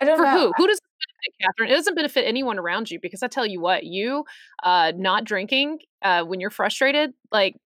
I 0.00 0.04
don't 0.04 0.16
For 0.18 0.24
know. 0.24 0.38
who? 0.38 0.52
Who 0.56 0.66
does 0.66 0.78
it 0.78 0.84
benefit, 0.84 1.40
Katherine? 1.40 1.70
It 1.70 1.74
doesn't 1.74 1.94
benefit 1.94 2.24
anyone 2.26 2.58
around 2.58 2.90
you 2.90 3.00
because 3.00 3.22
I 3.22 3.26
tell 3.28 3.46
you 3.46 3.60
what, 3.60 3.84
you 3.84 4.24
uh, 4.62 4.92
not 4.96 5.24
drinking 5.24 5.78
uh, 6.02 6.22
when 6.24 6.40
you're 6.40 6.50
frustrated, 6.50 7.12
like 7.32 7.56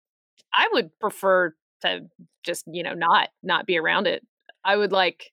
I 0.55 0.69
would 0.73 0.91
prefer 0.99 1.55
to 1.83 2.01
just 2.45 2.65
you 2.67 2.83
know 2.83 2.95
not 2.95 3.29
not 3.43 3.67
be 3.67 3.79
around 3.79 4.07
it. 4.07 4.25
I 4.65 4.77
would 4.77 4.93
like 4.93 5.31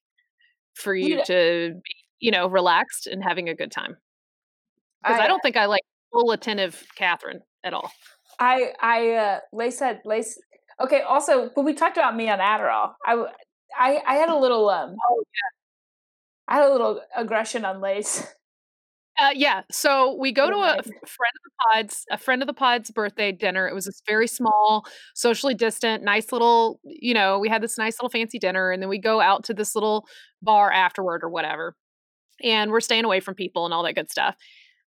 for 0.75 0.93
you 0.95 1.17
Yeah. 1.17 1.23
to 1.25 1.73
be 1.75 1.95
you 2.19 2.31
know 2.31 2.47
relaxed 2.47 3.07
and 3.07 3.23
having 3.23 3.47
a 3.49 3.55
good 3.55 3.71
time 3.71 3.95
because 5.03 5.19
I, 5.19 5.23
I- 5.23 5.27
don't 5.27 5.41
think 5.41 5.55
I 5.57 5.65
like 5.65 5.83
full 6.11 6.31
attentive 6.31 6.83
Katherine 6.95 7.41
at 7.63 7.73
all. 7.73 7.91
I 8.39 8.71
I 8.81 9.11
uh 9.11 9.39
Lace 9.53 9.79
had 9.79 10.01
Lace 10.05 10.39
okay, 10.81 11.01
also 11.01 11.49
when 11.53 11.65
we 11.65 11.73
talked 11.73 11.97
about 11.97 12.15
me 12.15 12.29
on 12.29 12.39
Adderall, 12.39 12.93
I 13.05 13.25
I 13.77 14.01
I 14.07 14.15
had 14.15 14.29
a 14.29 14.37
little 14.37 14.69
um 14.69 14.95
Oh, 15.09 15.23
I 16.49 16.55
had 16.55 16.65
a 16.65 16.71
little 16.71 17.01
aggression 17.15 17.63
on 17.63 17.79
Lace. 17.79 18.27
Uh, 19.19 19.31
yeah. 19.35 19.61
So 19.69 20.15
we 20.17 20.31
go 20.31 20.49
to 20.49 20.55
a 20.55 20.81
friend 20.81 21.33
of 21.35 21.43
the 21.43 21.51
pods, 21.73 22.05
a 22.09 22.17
friend 22.17 22.41
of 22.41 22.47
the 22.47 22.53
pods 22.53 22.89
birthday 22.89 23.31
dinner. 23.33 23.67
It 23.67 23.75
was 23.75 23.85
this 23.85 24.01
very 24.07 24.27
small, 24.27 24.85
socially 25.13 25.53
distant, 25.53 26.03
nice 26.03 26.31
little, 26.31 26.79
you 26.83 27.13
know, 27.13 27.37
we 27.37 27.49
had 27.49 27.61
this 27.61 27.77
nice 27.77 27.97
little 27.99 28.09
fancy 28.09 28.39
dinner 28.39 28.71
and 28.71 28.81
then 28.81 28.89
we 28.89 28.97
go 28.97 29.19
out 29.19 29.43
to 29.45 29.53
this 29.53 29.75
little 29.75 30.07
bar 30.41 30.71
afterward 30.71 31.21
or 31.23 31.29
whatever. 31.29 31.75
And 32.41 32.71
we're 32.71 32.79
staying 32.79 33.03
away 33.03 33.19
from 33.19 33.35
people 33.35 33.65
and 33.65 33.73
all 33.73 33.83
that 33.83 33.95
good 33.95 34.09
stuff. 34.09 34.35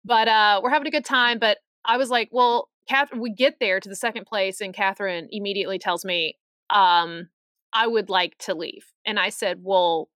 But 0.04 0.28
uh, 0.28 0.60
we're 0.62 0.72
having 0.72 0.88
a 0.88 0.92
good 0.92 1.06
time. 1.06 1.40
But 1.40 1.58
I 1.86 1.98
was 1.98 2.10
like, 2.10 2.28
well, 2.32 2.70
Katherine, 2.90 3.22
we 3.22 3.34
get 3.34 3.56
there 3.62 3.80
to 3.80 3.90
the 3.90 3.96
second 3.96 4.26
place 4.26 4.60
and 4.60 4.74
Katherine 4.74 5.30
immediately 5.32 5.80
tells 5.80 6.04
me, 6.04 6.36
um, 6.70 7.30
I 7.72 7.88
would 7.88 8.10
like 8.10 8.38
to 8.40 8.54
leave. 8.54 8.92
And 9.06 9.18
I 9.18 9.30
said, 9.30 9.60
well, 9.62 10.10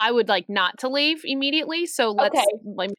I 0.00 0.10
would 0.10 0.28
like 0.28 0.48
not 0.48 0.78
to 0.78 0.88
leave 0.88 1.20
immediately. 1.24 1.86
So 1.86 2.10
let's 2.10 2.34
Okay. 2.36 2.44
like, 2.64 2.90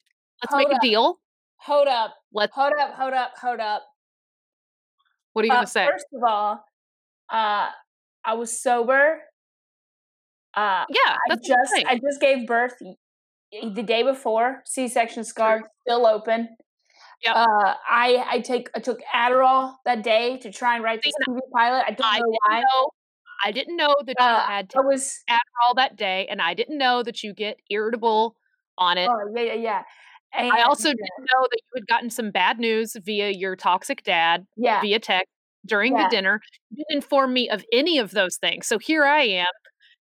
let's 0.43 0.51
Hold 0.53 0.67
make 0.67 0.75
up. 0.75 0.83
a 0.83 0.87
deal. 0.87 1.19
Hold 1.57 1.87
up. 1.87 2.15
Let's 2.33 2.53
Hold 2.55 2.73
up, 2.79 2.93
hold 2.95 3.13
up, 3.13 3.31
hold 3.39 3.59
up. 3.59 3.83
What 5.33 5.43
are 5.43 5.45
you 5.47 5.51
Uh, 5.51 5.55
gonna 5.57 5.67
say? 5.67 5.85
First 5.85 6.05
of 6.13 6.23
all, 6.23 6.63
uh, 7.29 7.69
I 8.23 8.33
was 8.35 8.61
sober. 8.61 9.21
Uh, 10.53 10.85
yeah, 10.89 11.17
I 11.29 11.35
just. 11.35 11.73
I 11.87 11.95
just 11.95 12.19
gave 12.19 12.45
birth 12.47 12.73
the 13.51 13.83
day 13.83 14.03
before. 14.03 14.61
C-section 14.65 15.23
scar 15.23 15.61
still 15.81 16.05
open. 16.05 16.49
Yep. 17.23 17.35
Uh, 17.35 17.73
I 17.89 18.25
I 18.29 18.39
take 18.39 18.69
I 18.75 18.79
took 18.79 18.99
Adderall 19.13 19.75
that 19.85 20.03
day 20.03 20.37
to 20.39 20.51
try 20.51 20.75
and 20.75 20.83
write 20.83 21.01
this 21.03 21.13
TV 21.27 21.39
pilot. 21.55 21.83
I 21.87 21.91
don't 21.91 22.05
I 22.05 22.19
know 22.19 22.37
why. 22.47 22.61
know. 22.61 22.89
I 23.43 23.51
didn't 23.51 23.75
know 23.77 23.95
that 24.05 24.15
you 24.19 24.25
Uh, 24.25 24.39
had 24.45 24.71
I 24.77 24.81
was 24.81 25.19
Adderall 25.29 25.75
that 25.75 25.95
day, 25.95 26.27
and 26.29 26.41
I 26.41 26.53
didn't 26.53 26.77
know 26.77 27.03
that 27.03 27.23
you 27.23 27.33
get 27.33 27.57
irritable 27.69 28.35
on 28.77 28.97
it. 28.97 29.09
oh 29.09 29.31
yeah 29.35 29.41
yeah 29.43 29.53
yeah. 29.53 29.83
And, 30.33 30.49
I 30.53 30.61
also 30.61 30.89
didn't 30.89 31.01
know 31.33 31.41
that 31.51 31.57
you 31.61 31.71
had 31.75 31.87
gotten 31.87 32.09
some 32.09 32.31
bad 32.31 32.57
news 32.57 32.95
via 33.03 33.29
your 33.31 33.55
toxic 33.57 34.03
dad 34.03 34.45
yeah 34.55 34.79
via 34.81 34.99
text 34.99 35.27
during 35.65 35.93
Yeah. 35.95 36.03
the 36.05 36.09
dinner. 36.15 36.41
You 36.69 36.77
didn't 36.87 37.03
inform 37.03 37.33
me 37.33 37.49
of 37.49 37.63
any 37.73 37.97
of 37.99 38.11
those 38.11 38.37
things. 38.37 38.65
So 38.67 38.79
here 38.79 39.03
I 39.05 39.23
am, 39.23 39.45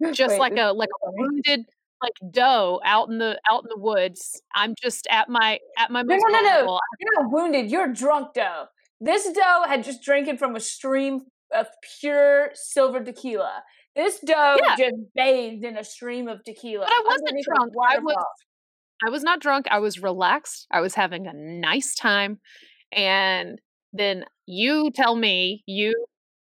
just 0.12 0.30
Wait, 0.32 0.38
like 0.40 0.56
a 0.56 0.72
like 0.72 0.88
a 1.04 1.10
wounded 1.12 1.66
like 2.02 2.14
doe 2.32 2.80
out 2.84 3.08
in 3.10 3.18
the 3.18 3.38
out 3.50 3.62
in 3.64 3.68
the 3.68 3.78
woods. 3.78 4.40
I'm 4.54 4.74
just 4.80 5.06
at 5.10 5.28
my 5.28 5.58
at 5.78 5.90
my 5.90 6.02
No, 6.02 6.14
most 6.14 6.24
no, 6.28 6.40
no, 6.40 6.42
no. 6.66 6.80
You're 7.00 7.22
not 7.22 7.30
wounded. 7.32 7.70
You're 7.70 7.88
drunk, 7.88 8.32
doe. 8.34 8.66
This 9.00 9.24
doe 9.32 9.64
had 9.66 9.82
just 9.84 10.02
drinking 10.02 10.36
from 10.38 10.54
a 10.56 10.60
stream 10.60 11.22
of 11.54 11.66
pure 12.00 12.50
silver 12.54 13.02
tequila. 13.02 13.62
This 13.96 14.20
doe 14.20 14.56
Yeah. 14.62 14.76
just 14.76 14.96
bathed 15.14 15.64
in 15.64 15.76
a 15.76 15.84
stream 15.84 16.28
of 16.28 16.44
tequila. 16.44 16.86
But 16.86 16.92
I 16.92 17.02
wasn't 17.06 17.44
drunk. 17.44 17.72
I 17.88 17.98
was. 17.98 18.24
I 19.06 19.10
was 19.10 19.22
not 19.22 19.40
drunk. 19.40 19.66
I 19.70 19.78
was 19.78 20.02
relaxed. 20.02 20.66
I 20.70 20.80
was 20.80 20.94
having 20.94 21.26
a 21.26 21.32
nice 21.32 21.94
time. 21.94 22.38
And 22.92 23.58
then 23.92 24.24
you 24.46 24.90
tell 24.90 25.16
me 25.16 25.62
you 25.66 25.94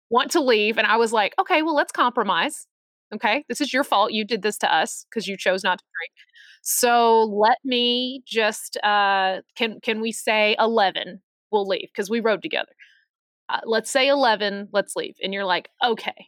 want 0.10 0.32
to 0.32 0.42
leave. 0.42 0.78
And 0.78 0.86
I 0.86 0.98
was 0.98 1.14
like, 1.14 1.34
okay, 1.40 1.62
well, 1.62 1.76
let's 1.76 1.94
compromise. 1.94 2.68
Okay. 3.14 3.46
This 3.48 3.62
is 3.62 3.74
your 3.74 3.84
fault. 3.86 4.12
You 4.12 4.26
did 4.26 4.42
this 4.42 4.58
to 4.60 4.74
us 4.74 5.06
because 5.10 5.28
you 5.28 5.38
chose 5.38 5.64
not 5.64 5.80
to 5.80 5.86
drink. 5.98 6.12
So 6.62 7.24
let 7.24 7.58
me 7.64 8.22
just 8.28 8.78
uh 8.84 9.42
can 9.56 9.80
can 9.82 10.00
we 10.02 10.12
say 10.12 10.56
11 10.60 11.22
we'll 11.52 11.68
leave 11.68 11.90
because 11.94 12.10
we 12.10 12.20
rode 12.20 12.42
together. 12.42 12.72
Uh, 13.52 13.60
let's 13.66 13.92
say 13.92 14.08
11, 14.08 14.70
let's 14.72 14.96
leave. 14.96 15.16
And 15.22 15.34
you're 15.34 15.46
like, 15.46 15.70
okay. 15.84 16.28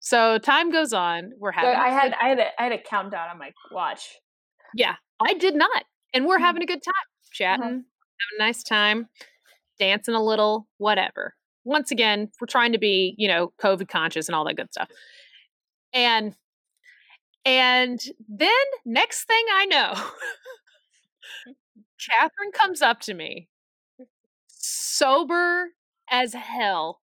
So 0.00 0.36
time 0.38 0.70
goes 0.70 0.92
on. 0.92 1.32
We're 1.38 1.52
So 1.52 1.60
having 1.60 1.76
I 1.80 1.88
a 1.88 1.92
had 1.92 2.12
I 2.20 2.28
had 2.28 2.38
a, 2.38 2.60
I 2.60 2.64
had 2.64 2.72
a 2.72 2.78
countdown 2.78 3.30
on 3.30 3.38
my 3.38 3.52
watch. 3.72 4.18
yeah, 4.74 4.96
I 5.20 5.34
did 5.34 5.54
not. 5.54 5.84
And 6.12 6.26
we're 6.26 6.38
Mhm. 6.38 6.42
having 6.42 6.62
a 6.62 6.66
good 6.66 6.82
time, 6.82 6.94
chatting, 7.32 7.62
having 7.64 7.84
a 8.38 8.42
nice 8.42 8.62
time, 8.62 9.08
dancing 9.78 10.14
a 10.14 10.22
little, 10.22 10.68
whatever. 10.76 11.34
Once 11.64 11.90
again, 11.90 12.30
we're 12.40 12.46
trying 12.46 12.72
to 12.72 12.78
be, 12.78 13.14
you 13.16 13.26
know, 13.28 13.52
COVID 13.62 13.88
conscious 13.88 14.28
and 14.28 14.36
all 14.36 14.44
that 14.44 14.56
good 14.56 14.70
stuff. 14.70 14.90
And 15.94 16.36
and 17.46 18.00
then 18.28 18.50
next 18.84 19.24
thing 19.24 19.44
I 19.54 19.64
know, 19.66 19.94
Katherine 21.98 22.52
comes 22.52 22.82
up 22.82 23.00
to 23.00 23.14
me, 23.14 23.48
sober 24.48 25.68
as 26.14 26.32
hell, 26.32 27.00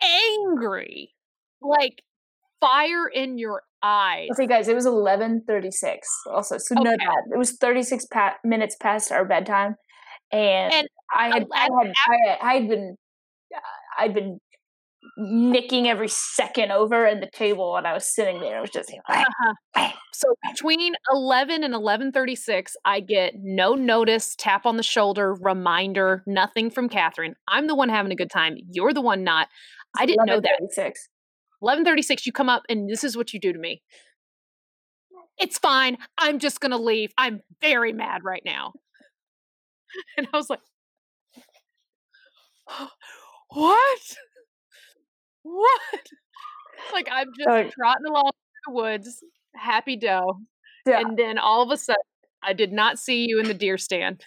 angry, 0.00 1.12
like 1.60 2.02
fire 2.60 3.08
in 3.08 3.36
your 3.38 3.62
eyes. 3.82 4.28
Okay, 4.32 4.46
guys, 4.46 4.68
it 4.68 4.74
was 4.74 4.86
eleven 4.86 5.42
thirty 5.46 5.70
six. 5.70 6.08
Also, 6.30 6.58
so 6.58 6.74
Okay. 6.78 6.96
that 6.96 7.22
it 7.32 7.38
was 7.38 7.52
thirty 7.52 7.82
six 7.82 8.06
pa- 8.06 8.36
minutes 8.44 8.76
past 8.80 9.10
our 9.10 9.24
bedtime, 9.24 9.74
and, 10.30 10.72
And 10.72 10.88
I 11.14 11.28
had 11.28 11.46
I 11.52 11.66
uh, 11.66 11.78
had 11.82 11.92
I 12.08 12.16
had, 12.28 12.38
I 12.42 12.54
had 12.54 12.68
been 12.68 12.96
I'd 13.98 14.14
been 14.14 14.38
nicking 15.16 15.88
every 15.88 16.08
second 16.08 16.72
over 16.72 17.06
in 17.06 17.20
the 17.20 17.30
table, 17.30 17.76
and 17.76 17.86
I 17.86 17.92
was 17.94 18.06
sitting 18.06 18.40
there. 18.40 18.58
It 18.58 18.60
was 18.60 18.70
just 18.70 18.92
Uh-huh. 19.08 19.90
So 20.12 20.34
between 20.50 20.94
11 21.12 21.64
and 21.64 21.74
11:36, 21.74 22.76
I 22.84 23.00
get 23.00 23.34
no 23.36 23.74
notice, 23.74 24.34
tap 24.36 24.66
on 24.66 24.76
the 24.76 24.82
shoulder, 24.82 25.34
reminder, 25.34 26.22
nothing 26.26 26.70
from 26.70 26.88
Katherine. 26.88 27.34
I'm 27.48 27.66
the 27.66 27.74
one 27.74 27.88
having 27.88 28.12
a 28.12 28.16
good 28.16 28.30
time. 28.30 28.56
You're 28.70 28.92
the 28.92 29.00
one 29.02 29.24
not. 29.24 29.48
I 29.98 30.06
didn't 30.06 30.26
know 30.26 30.40
that. 30.40 30.58
11:36. 30.60 31.08
11:36 31.62 32.26
you 32.26 32.32
come 32.32 32.48
up 32.48 32.62
and 32.68 32.88
this 32.88 33.02
is 33.04 33.16
what 33.16 33.32
you 33.32 33.40
do 33.40 33.52
to 33.52 33.58
me. 33.58 33.80
It's 35.38 35.58
fine. 35.58 35.98
I'm 36.18 36.38
just 36.38 36.60
going 36.60 36.70
to 36.70 36.78
leave. 36.78 37.12
I'm 37.18 37.40
very 37.60 37.92
mad 37.92 38.24
right 38.24 38.42
now. 38.44 38.72
And 40.16 40.26
I 40.32 40.36
was 40.36 40.50
like 40.50 40.60
What? 43.50 44.16
What? 45.48 46.06
Like 46.92 47.08
I'm 47.10 47.28
just 47.36 47.48
Like- 47.48 47.72
trotting 47.72 48.06
along 48.06 48.30
through 48.32 48.72
the 48.72 48.72
woods, 48.72 49.22
happy 49.54 49.96
doe. 49.96 50.40
Yeah. 50.86 51.00
And 51.00 51.16
then 51.18 51.38
all 51.38 51.62
of 51.62 51.70
a 51.70 51.76
sudden, 51.76 52.02
I 52.42 52.52
did 52.52 52.72
not 52.72 52.98
see 52.98 53.26
you 53.28 53.40
in 53.40 53.46
the 53.46 53.54
deer 53.54 53.78
stand. 53.78 54.22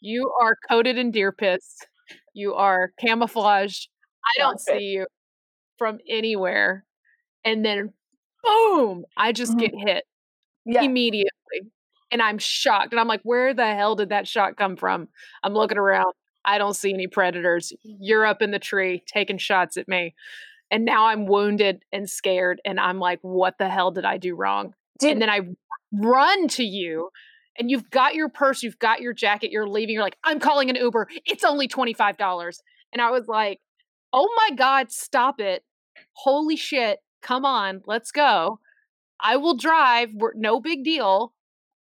You 0.00 0.32
are 0.40 0.56
coated 0.68 0.98
in 0.98 1.10
deer 1.10 1.32
piss. 1.32 1.78
You 2.34 2.54
are 2.54 2.92
camouflaged. 3.00 3.88
I 4.24 4.40
don't 4.40 4.60
see 4.60 4.78
you 4.80 5.06
from 5.78 5.98
anywhere. 6.08 6.84
And 7.44 7.64
then, 7.64 7.92
boom, 8.42 9.04
I 9.16 9.32
just 9.32 9.52
Mhm. 9.54 9.58
get 9.60 9.72
hit 9.74 10.04
Yeah. 10.64 10.82
immediately. 10.82 11.30
And 12.10 12.20
I'm 12.22 12.38
shocked. 12.38 12.92
And 12.92 13.00
I'm 13.00 13.08
like, 13.08 13.20
where 13.22 13.54
the 13.54 13.66
hell 13.74 13.94
did 13.96 14.08
that 14.10 14.26
shot 14.26 14.56
come 14.56 14.76
from? 14.76 15.08
I'm 15.44 15.52
looking 15.54 15.78
around. 15.78 16.12
I 16.50 16.58
don't 16.58 16.74
see 16.74 16.92
any 16.92 17.06
predators. 17.06 17.72
You're 17.84 18.26
up 18.26 18.42
in 18.42 18.50
the 18.50 18.58
tree 18.58 19.04
taking 19.06 19.38
shots 19.38 19.76
at 19.76 19.86
me. 19.86 20.14
And 20.70 20.84
now 20.84 21.06
I'm 21.06 21.26
wounded 21.26 21.84
and 21.92 22.10
scared. 22.10 22.60
And 22.64 22.80
I'm 22.80 22.98
like, 22.98 23.20
what 23.22 23.58
the 23.58 23.68
hell 23.68 23.92
did 23.92 24.04
I 24.04 24.18
do 24.18 24.34
wrong? 24.34 24.74
Dude, 24.98 25.12
and 25.12 25.22
then 25.22 25.30
I 25.30 25.40
run 25.92 26.48
to 26.48 26.64
you 26.64 27.10
and 27.56 27.70
you've 27.70 27.88
got 27.90 28.14
your 28.14 28.28
purse, 28.28 28.62
you've 28.62 28.78
got 28.78 29.00
your 29.00 29.12
jacket, 29.12 29.52
you're 29.52 29.68
leaving. 29.68 29.94
You're 29.94 30.02
like, 30.02 30.18
I'm 30.24 30.40
calling 30.40 30.70
an 30.70 30.76
Uber. 30.76 31.08
It's 31.24 31.44
only 31.44 31.68
$25. 31.68 32.54
And 32.92 33.00
I 33.00 33.10
was 33.10 33.28
like, 33.28 33.60
oh 34.12 34.28
my 34.36 34.56
God, 34.56 34.90
stop 34.90 35.40
it. 35.40 35.62
Holy 36.14 36.56
shit. 36.56 36.98
Come 37.22 37.44
on, 37.44 37.82
let's 37.86 38.10
go. 38.10 38.58
I 39.20 39.36
will 39.36 39.56
drive. 39.56 40.10
We're 40.14 40.32
no 40.34 40.60
big 40.60 40.82
deal. 40.82 41.32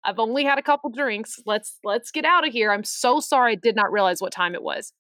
I've 0.07 0.19
only 0.21 0.45
had 0.45 0.59
a 0.59 0.63
couple 0.63 0.91
drinks. 0.91 1.37
Let's 1.45 1.79
let's 1.85 2.11
get 2.11 2.25
out 2.25 2.47
of 2.47 2.53
here. 2.53 2.71
I'm 2.73 2.85
so 2.85 3.21
sorry 3.21 3.53
I 3.53 3.57
did 3.57 3.75
not 3.77 3.91
realize 3.93 4.21
what 4.21 4.33
time 4.33 4.55
it 4.55 4.63
was. 4.63 4.93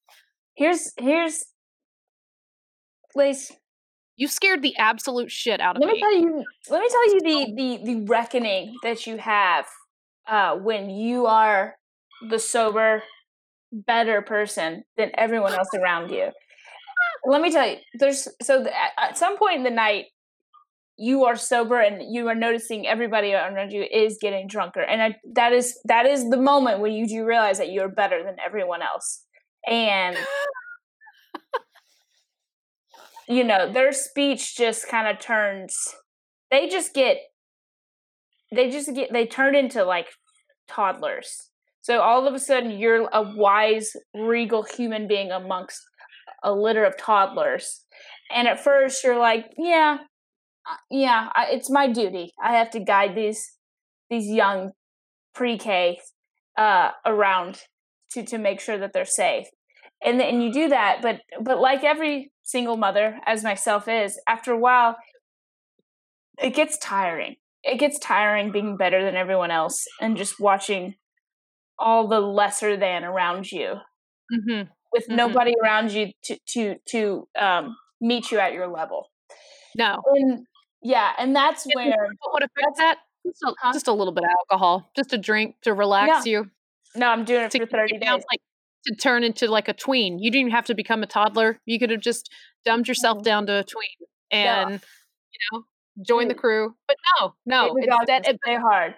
here's 0.56 0.92
here's 0.98 1.44
Lace. 3.14 3.52
You 4.16 4.28
scared 4.28 4.62
the 4.62 4.76
absolute 4.76 5.30
shit 5.30 5.60
out 5.60 5.76
of 5.76 5.80
Let 5.80 5.88
me 5.88 5.94
me. 5.94 6.00
tell 6.00 6.14
you. 6.16 6.44
Let 6.70 6.80
me 6.80 6.88
tell 6.88 7.14
you 7.14 7.20
the 7.20 7.52
the 7.56 7.94
the 7.94 8.04
reckoning 8.06 8.74
that 8.82 9.06
you 9.06 9.18
have 9.18 9.66
uh, 10.26 10.56
when 10.56 10.90
you 10.90 11.26
are 11.26 11.76
the 12.28 12.38
sober, 12.38 13.02
better 13.72 14.22
person 14.22 14.84
than 14.96 15.10
everyone 15.14 15.52
else 15.52 15.68
around 15.74 16.10
you. 16.10 16.30
Let 17.26 17.40
me 17.42 17.50
tell 17.52 17.68
you. 17.68 17.76
There's 17.98 18.26
so 18.42 18.62
the, 18.64 18.72
at 19.00 19.18
some 19.18 19.38
point 19.38 19.56
in 19.58 19.62
the 19.64 19.70
night, 19.70 20.06
you 20.96 21.24
are 21.24 21.36
sober 21.36 21.80
and 21.80 22.14
you 22.14 22.28
are 22.28 22.34
noticing 22.34 22.86
everybody 22.86 23.32
around 23.32 23.70
you 23.70 23.82
is 23.82 24.18
getting 24.20 24.48
drunker, 24.48 24.82
and 24.82 25.02
I, 25.02 25.16
that 25.34 25.52
is 25.52 25.78
that 25.84 26.06
is 26.06 26.28
the 26.30 26.36
moment 26.36 26.80
when 26.80 26.92
you 26.92 27.06
do 27.06 27.24
realize 27.24 27.58
that 27.58 27.72
you're 27.72 27.88
better 27.88 28.22
than 28.22 28.36
everyone 28.44 28.82
else, 28.82 29.24
and 29.66 30.16
you 33.28 33.44
know 33.44 33.72
their 33.72 33.92
speech 33.92 34.56
just 34.56 34.88
kind 34.88 35.08
of 35.08 35.18
turns 35.18 35.94
they 36.50 36.68
just 36.68 36.94
get 36.94 37.18
they 38.54 38.70
just 38.70 38.94
get 38.94 39.12
they 39.12 39.26
turn 39.26 39.54
into 39.54 39.84
like 39.84 40.08
toddlers. 40.68 41.50
So 41.82 42.00
all 42.00 42.26
of 42.26 42.34
a 42.34 42.38
sudden 42.38 42.72
you're 42.72 43.08
a 43.12 43.22
wise 43.22 43.92
regal 44.14 44.62
human 44.62 45.06
being 45.06 45.30
amongst 45.30 45.80
a 46.42 46.52
litter 46.52 46.84
of 46.84 46.96
toddlers. 46.96 47.84
And 48.34 48.48
at 48.48 48.62
first 48.62 49.02
you're 49.04 49.18
like 49.18 49.46
yeah 49.56 49.98
yeah 50.90 51.30
I, 51.34 51.46
it's 51.50 51.70
my 51.70 51.88
duty. 51.88 52.32
I 52.42 52.56
have 52.56 52.70
to 52.70 52.80
guide 52.80 53.14
these 53.14 53.52
these 54.10 54.28
young 54.28 54.72
pre-k 55.34 56.00
uh 56.56 56.90
around 57.04 57.62
to 58.12 58.22
to 58.24 58.38
make 58.38 58.60
sure 58.60 58.78
that 58.78 58.92
they're 58.92 59.04
safe. 59.04 59.46
And 60.04 60.20
then 60.20 60.40
you 60.40 60.52
do 60.52 60.68
that 60.68 61.02
but 61.02 61.20
but 61.40 61.60
like 61.60 61.84
every 61.84 62.32
single 62.42 62.76
mother 62.76 63.18
as 63.26 63.42
myself 63.44 63.88
is 63.88 64.20
after 64.26 64.52
a 64.52 64.58
while 64.58 64.96
it 66.38 66.54
gets 66.54 66.78
tiring. 66.78 67.36
It 67.64 67.78
gets 67.78 67.98
tiring 67.98 68.52
being 68.52 68.76
better 68.76 69.04
than 69.04 69.16
everyone 69.16 69.50
else 69.50 69.84
and 70.00 70.16
just 70.16 70.38
watching 70.38 70.94
all 71.78 72.08
the 72.08 72.20
lesser 72.20 72.76
than 72.76 73.04
around 73.04 73.50
you. 73.52 73.76
Hmm 74.32 74.62
with 74.92 75.08
Mhm. 75.08 75.16
nobody 75.16 75.54
around 75.62 75.92
you 75.92 76.12
to 76.24 76.38
to 76.46 76.76
to 76.86 77.28
um 77.38 77.76
meet 78.00 78.30
you 78.30 78.38
at 78.38 78.52
your 78.52 78.68
level. 78.68 79.10
No. 79.74 80.00
and 80.14 80.46
yeah 80.82 81.12
and 81.18 81.34
that's 81.34 81.64
Yeah, 81.66 81.74
where 81.76 82.08
what 82.32 82.42
affects 82.42 82.78
that? 82.78 82.98
Just 83.26 83.42
a, 83.42 83.54
Huh? 83.60 83.72
just 83.72 83.88
a 83.88 83.92
little 83.92 84.12
bit 84.12 84.24
of 84.24 84.30
alcohol, 84.30 84.90
just 84.96 85.12
a 85.12 85.18
drink 85.18 85.56
to 85.62 85.72
relax 85.74 86.26
you. 86.26 86.50
no 86.94 87.08
i'm 87.08 87.24
doing 87.24 87.42
it 87.44 87.50
To 87.52 87.58
for 87.60 87.66
30 87.66 87.94
you 87.94 88.00
down, 88.00 88.18
days 88.18 88.24
like 88.30 88.40
to 88.86 88.94
turn 88.94 89.24
into 89.24 89.48
like 89.50 89.66
a 89.68 89.72
tween. 89.72 90.20
You 90.20 90.30
didn't 90.30 90.52
have 90.52 90.64
to 90.66 90.74
become 90.74 91.02
a 91.02 91.06
toddler. 91.06 91.58
You 91.66 91.80
could 91.80 91.90
have 91.90 92.00
just 92.00 92.30
dumbed 92.64 92.86
yourself 92.86 93.18
Mhm. 93.18 93.24
down 93.24 93.46
to 93.46 93.58
a 93.58 93.64
tween 93.64 94.08
Yeah. 94.30 94.62
and 94.68 94.80
you 95.32 95.38
know 95.52 95.64
join 96.06 96.28
the 96.28 96.34
crew. 96.36 96.76
But 96.86 96.96
no, 97.20 97.34
no, 97.46 97.74
it's 97.76 98.06
that. 98.06 98.60
hard 98.60 98.94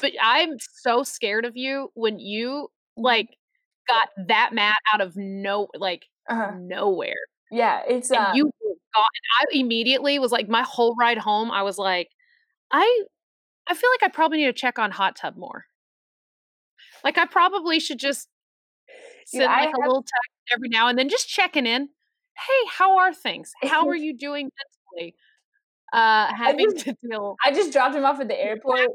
But 0.00 0.12
I'm 0.22 0.58
so 0.82 1.02
scared 1.02 1.44
of 1.44 1.56
you 1.56 1.90
when 1.94 2.20
you 2.20 2.68
like 2.96 3.30
got 3.88 4.10
that 4.28 4.50
mad 4.52 4.76
out 4.94 5.00
of 5.00 5.16
no 5.16 5.66
like 5.74 6.04
uh-huh. 6.28 6.52
nowhere. 6.60 7.14
yeah 7.50 7.82
it's 7.88 8.10
and 8.10 8.20
uh, 8.20 8.32
you 8.34 8.52
I 8.94 9.46
immediately 9.52 10.18
was 10.18 10.32
like, 10.32 10.48
my 10.48 10.62
whole 10.62 10.94
ride 10.98 11.18
home, 11.18 11.50
I 11.50 11.62
was 11.62 11.78
like, 11.78 12.08
I, 12.70 13.04
I 13.68 13.74
feel 13.74 13.90
like 13.90 14.02
I 14.02 14.12
probably 14.12 14.38
need 14.38 14.46
to 14.46 14.52
check 14.52 14.78
on 14.78 14.90
hot 14.90 15.16
tub 15.16 15.36
more. 15.36 15.66
Like 17.04 17.18
I 17.18 17.26
probably 17.26 17.80
should 17.80 17.98
just 17.98 18.28
send 19.26 19.44
I 19.44 19.66
like 19.66 19.74
a 19.74 19.80
little 19.80 20.02
text 20.02 20.52
every 20.52 20.68
now 20.68 20.88
and 20.88 20.98
then, 20.98 21.08
just 21.08 21.28
checking 21.28 21.66
in. 21.66 21.88
Hey, 22.36 22.68
how 22.70 22.98
are 22.98 23.12
things? 23.12 23.52
How 23.62 23.88
are 23.88 23.94
you 23.96 24.16
doing 24.16 24.50
mentally? 24.92 25.14
Uh, 25.92 26.32
having 26.34 26.70
just- 26.70 26.84
to 26.86 26.96
deal. 27.02 27.36
I 27.44 27.52
just 27.52 27.72
dropped 27.72 27.94
him 27.94 28.04
off 28.04 28.20
at 28.20 28.28
the 28.28 28.40
airport, 28.40 28.88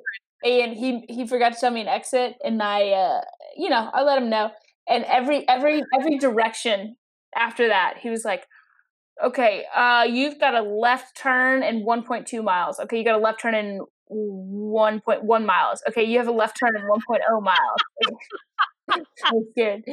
and 0.44 0.74
he 0.74 1.06
he 1.10 1.28
forgot 1.28 1.54
to 1.54 1.60
tell 1.60 1.72
me 1.72 1.82
an 1.82 1.88
exit, 1.88 2.36
and 2.44 2.62
I, 2.62 2.90
uh, 2.92 3.22
you 3.58 3.70
know, 3.70 3.90
I 3.94 4.04
let 4.04 4.22
him 4.22 4.30
know. 4.30 4.52
And 4.88 5.04
every 5.06 5.48
every 5.48 5.84
every 5.98 6.18
direction 6.18 6.96
after 7.36 7.68
that, 7.68 7.96
he 8.02 8.10
was 8.10 8.24
like, 8.24 8.46
"Okay, 9.24 9.66
uh, 9.74 10.06
you've 10.10 10.40
got 10.40 10.56
a 10.56 10.62
left 10.62 11.18
turn 11.18 11.64
in 11.64 11.86
1.2 11.86 12.44
miles. 12.44 12.80
Okay, 12.80 12.98
you 12.98 13.04
got 13.04 13.16
a 13.16 13.24
left 13.24 13.42
turn 13.42 13.56
in 13.56 13.82
1.1 14.10 15.46
miles. 15.46 15.84
Okay, 15.88 16.04
you 16.04 16.18
have 16.18 16.28
a 16.28 16.32
left 16.32 16.58
turn 16.60 16.76
in 16.76 16.84
1.0 16.84 17.44
miles." 17.44 17.80
Dude. 19.56 19.84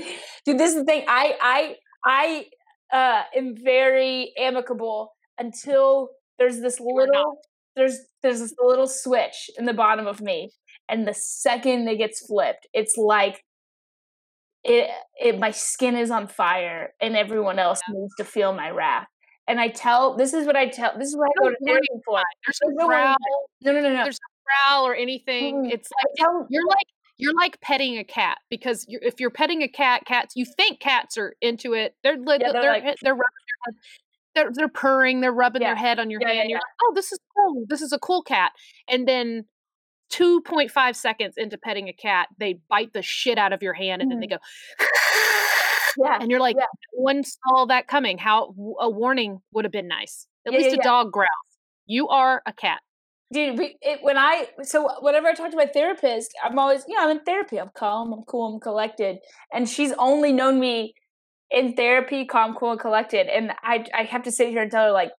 This 0.45 0.70
is 0.73 0.77
the 0.77 0.85
thing. 0.85 1.05
I 1.09 1.37
I 1.41 1.77
I 2.05 2.47
uh, 2.93 3.23
am 3.35 3.57
very 3.57 4.33
amicable 4.39 5.12
until 5.39 6.11
there's 6.39 6.61
this 6.61 6.79
little 6.81 7.39
there's 7.77 7.99
there's 8.23 8.41
this 8.41 8.55
little 8.61 8.87
switch 8.87 9.51
in 9.59 9.64
the 9.64 9.73
bottom 9.73 10.07
of 10.07 10.20
me 10.20 10.51
and 10.89 11.07
the 11.07 11.14
second 11.14 11.89
it 11.89 11.97
gets 11.97 12.27
flipped 12.27 12.66
it's 12.75 12.97
like 12.97 13.45
it, 14.65 14.91
it 15.21 15.39
my 15.39 15.51
skin 15.51 15.97
is 15.97 16.11
on 16.11 16.27
fire 16.27 16.93
and 17.01 17.17
everyone 17.17 17.59
else 17.59 17.81
needs 17.91 18.15
to 18.17 18.25
feel 18.25 18.53
my 18.53 18.71
wrath 18.71 19.09
and 19.49 19.61
i 19.61 19.69
tell 19.69 20.17
this 20.17 20.33
is 20.33 20.47
what 20.47 20.55
i 20.57 20.69
tell 20.69 20.93
this 20.99 21.09
is 21.09 21.17
what 21.17 21.29
i 21.29 21.43
go 21.43 21.51
to 21.51 21.57
therapy 21.67 21.87
for 22.05 22.21
There's 22.47 22.59
There's 22.63 22.75
no 22.77 22.83
no 22.83 22.87
growl, 22.89 23.17
no 23.63 23.73
no 23.73 23.81
no 23.81 23.89
no 23.89 24.03
There's 24.05 24.19
no 24.21 24.69
growl 24.71 24.87
or 24.87 24.95
anything. 24.95 25.65
Mm, 25.65 25.73
It's 25.73 25.89
like 25.97 26.13
tell, 26.17 26.47
you're 26.51 26.67
like 26.67 26.87
you're 27.19 27.35
like 27.35 27.61
petting 27.61 27.99
a 27.99 28.05
cat 28.05 28.39
because 28.51 28.85
you're, 28.89 29.01
if 29.03 29.21
you're 29.21 29.31
petting 29.31 29.63
a 29.63 29.69
cat, 29.69 30.05
cats 30.07 30.35
you 30.37 30.45
think 30.57 30.81
cats 30.81 31.17
are 31.17 31.35
into 31.41 31.73
it. 31.75 31.95
They're 32.03 32.15
Yeah, 32.15 32.39
they're 32.39 32.53
they're 32.53 32.73
like- 32.73 32.97
they're 33.03 33.15
rubbing 33.15 33.45
their 33.47 33.65
head. 33.65 33.75
They're, 34.35 34.51
they're 34.55 34.69
purring, 34.69 35.21
they're 35.21 35.31
rubbing 35.33 35.63
Yeah. 35.63 35.69
their 35.69 35.77
head 35.77 35.99
on 35.99 36.11
your 36.11 36.21
Yeah, 36.23 36.29
yeah, 36.29 36.35
hand. 36.39 36.51
You're 36.51 36.59
like, 36.59 36.77
oh, 36.83 36.93
this 36.95 37.13
is 37.13 37.19
cool. 37.37 37.65
This 37.69 37.83
is 37.83 37.93
a 37.93 37.99
cool 37.99 38.23
cat. 38.23 38.53
And 38.89 39.07
then 39.07 39.45
2.5 40.13 40.97
seconds 40.97 41.35
into 41.37 41.59
petting 41.59 41.89
a 41.89 41.93
cat, 41.93 42.29
they 42.39 42.59
bite 42.69 42.93
the 42.93 43.03
shit 43.03 43.39
out 43.39 43.53
of 43.53 43.63
your 43.63 43.73
hand 43.73 44.03
and 44.03 44.11
then 44.11 44.21
they 44.21 44.27
mm-hmm. 44.27 44.85
go, 45.99 46.05
yeah 46.07 46.19
and 46.21 46.31
you're 46.31 46.41
like, 46.41 46.57
yeah. 46.59 46.67
one 46.93 47.23
saw 47.25 47.67
that 47.67 47.89
coming. 47.89 48.19
How 48.19 48.55
a 48.81 48.91
warning 48.91 49.41
would 49.53 49.65
have 49.65 49.73
been 49.73 49.89
nice. 49.89 50.27
At 50.47 50.53
Yeah, 50.53 50.59
least 50.59 50.77
yeah, 50.77 50.81
a 50.81 50.85
dog 50.85 51.13
growls. 51.13 51.29
You 51.87 52.09
are 52.09 52.43
a 52.47 52.53
cat. 52.53 52.81
dude 53.33 53.59
we, 53.59 53.77
it, 53.81 54.01
when 54.03 54.19
i 54.19 54.47
so 54.63 54.89
whenever 55.01 55.27
i 55.27 55.33
talk 55.35 55.51
to 55.51 55.57
my 55.57 55.65
therapist 55.67 56.31
i'm 56.45 56.59
always 56.59 56.85
yeah 56.87 56.99
i'm 57.01 57.11
in 57.17 57.21
therapy 57.25 57.57
i'm 57.59 57.71
calm 57.75 58.13
i'm 58.13 58.25
cool 58.25 58.45
i'm 58.55 58.61
collected 58.61 59.17
and 59.55 59.67
she's 59.67 59.93
only 59.99 60.33
known 60.33 60.61
me 60.61 60.93
in 61.53 61.75
therapy, 61.75 62.25
calm, 62.25 62.55
cool, 62.55 62.73
and 62.73 62.81
collected. 62.81 63.29
And 63.29 63.53
I 63.63 63.85
I 63.95 64.05
have 64.05 64.23
to 64.25 64.33
sit 64.33 64.49
here 64.49 64.63
and 64.63 64.71
tell 64.71 64.87
her 64.87 64.93
like, 64.93 65.13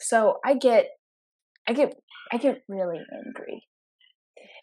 so 0.00 0.38
I 0.44 0.54
get, 0.54 0.86
I 1.68 1.72
get, 1.72 1.94
I 2.32 2.38
get 2.38 2.62
really 2.68 3.00
angry. 3.12 3.64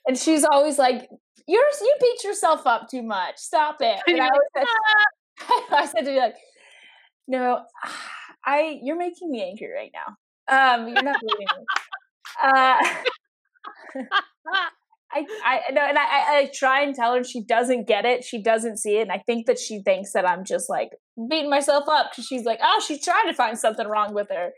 And 0.07 0.17
she's 0.17 0.43
always 0.43 0.77
like, 0.77 1.09
"You're 1.47 1.63
you 1.81 1.95
beat 1.99 2.23
yourself 2.23 2.67
up 2.67 2.89
too 2.89 3.03
much. 3.03 3.37
Stop 3.37 3.77
it." 3.79 3.99
And 4.07 4.21
I 4.21 4.29
said, 4.55 4.65
I 5.71 5.85
said 5.85 6.01
to 6.01 6.11
be 6.11 6.17
like, 6.17 6.35
"No, 7.27 7.63
I 8.45 8.79
you're 8.83 8.97
making 8.97 9.31
me 9.31 9.43
angry 9.43 9.71
right 9.73 9.91
now. 9.93 10.15
Um, 10.75 10.87
you're 10.87 11.03
not 11.03 11.19
beating 11.21 11.37
me." 11.39 11.45
Uh, 12.43 12.77
I, 15.13 15.25
I 15.45 15.59
no, 15.71 15.81
and 15.81 15.97
I, 15.97 16.03
I, 16.03 16.37
I 16.37 16.51
try 16.53 16.81
and 16.81 16.95
tell 16.95 17.13
her 17.13 17.23
she 17.23 17.41
doesn't 17.41 17.87
get 17.87 18.05
it. 18.05 18.23
She 18.23 18.41
doesn't 18.41 18.77
see 18.77 18.97
it, 18.97 19.03
and 19.03 19.11
I 19.11 19.19
think 19.19 19.45
that 19.45 19.59
she 19.59 19.81
thinks 19.81 20.13
that 20.13 20.27
I'm 20.27 20.43
just 20.43 20.69
like 20.69 20.89
beating 21.29 21.49
myself 21.49 21.87
up 21.87 22.11
because 22.11 22.25
she's 22.25 22.45
like, 22.45 22.59
oh, 22.63 22.83
she's 22.85 23.03
trying 23.03 23.27
to 23.27 23.33
find 23.33 23.57
something 23.57 23.87
wrong 23.87 24.13
with 24.13 24.27
her, 24.29 24.51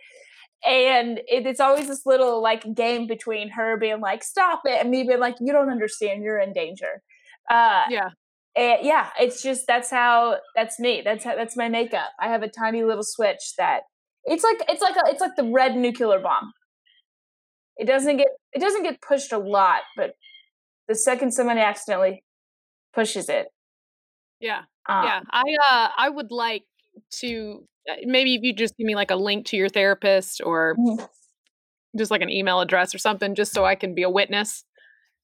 and 0.68 1.20
it, 1.20 1.46
it's 1.46 1.60
always 1.60 1.88
this 1.88 2.06
little 2.06 2.42
like 2.42 2.64
game 2.76 3.08
between 3.08 3.50
her 3.50 3.78
being 3.78 4.00
like, 4.02 4.24
stop 4.24 4.62
it, 4.66 4.80
and 4.82 4.90
me 4.92 5.04
being 5.04 5.20
like, 5.20 5.36
you 5.40 5.52
don't 5.54 5.70
understand, 5.70 6.24
you're 6.24 6.40
in 6.40 6.54
danger. 6.54 7.02
Uh, 7.50 7.84
Yeah. 7.90 8.10
and 8.56 8.80
yeah, 8.86 9.10
it's 9.20 9.42
just 9.44 9.68
that's 9.68 9.90
how 9.92 10.38
that's 10.56 10.80
me. 10.80 11.02
That's 11.04 11.24
how 11.24 11.36
that's 11.36 11.56
my 11.58 11.70
makeup. 11.70 12.10
I 12.20 12.30
have 12.30 12.44
a 12.44 12.48
tiny 12.50 12.84
little 12.84 13.04
switch 13.04 13.54
that 13.58 13.82
it's 14.24 14.44
like 14.44 14.58
it's 14.70 14.82
like 14.82 14.96
a, 14.96 15.10
it's 15.12 15.22
like 15.22 15.36
the 15.36 15.44
red 15.52 15.76
nuclear 15.76 16.20
bomb. 16.20 16.54
It 17.78 17.86
doesn't 17.86 18.18
get 18.18 18.28
it 18.54 18.60
doesn't 18.60 18.84
get 18.84 19.02
pushed 19.02 19.32
a 19.34 19.38
lot, 19.38 19.82
but 19.98 20.14
the 20.88 20.96
second 20.96 21.32
somebody 21.34 21.60
accidentally 21.60 22.24
pushes 22.94 23.28
it, 23.30 23.48
Yeah. 24.40 24.62
um, 24.88 25.04
yeah. 25.06 25.22
I 25.32 25.44
uh 25.70 25.90
I 25.98 26.10
would 26.10 26.32
like 26.32 26.64
to 27.20 27.68
maybe 28.04 28.36
if 28.36 28.42
you 28.44 28.54
just 28.54 28.76
give 28.78 28.86
me 28.86 28.96
like 28.96 29.12
a 29.12 29.16
link 29.16 29.46
to 29.48 29.58
your 29.58 29.70
therapist 29.70 30.42
or 30.44 30.76
Mhm. 30.78 31.08
just 31.98 32.12
like 32.12 32.22
an 32.22 32.30
email 32.30 32.60
address 32.62 32.94
or 32.96 32.98
something 32.98 33.36
just 33.36 33.54
so 33.54 33.66
I 33.66 33.76
can 33.76 33.94
be 33.96 34.04
a 34.04 34.10
witness 34.10 34.64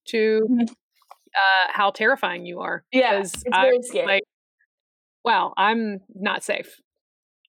to 0.09 0.41
Mhm. 0.49 0.69
uh 1.35 1.67
how 1.71 1.91
terrifying 1.91 2.45
you 2.45 2.59
are. 2.61 2.83
yeah, 2.91 3.19
it's 3.19 3.43
I- 3.51 3.63
very 3.65 3.81
scary. 3.83 4.05
like 4.07 4.23
wow, 5.23 5.53
I'm 5.57 6.01
not 6.15 6.43
safe. 6.43 6.79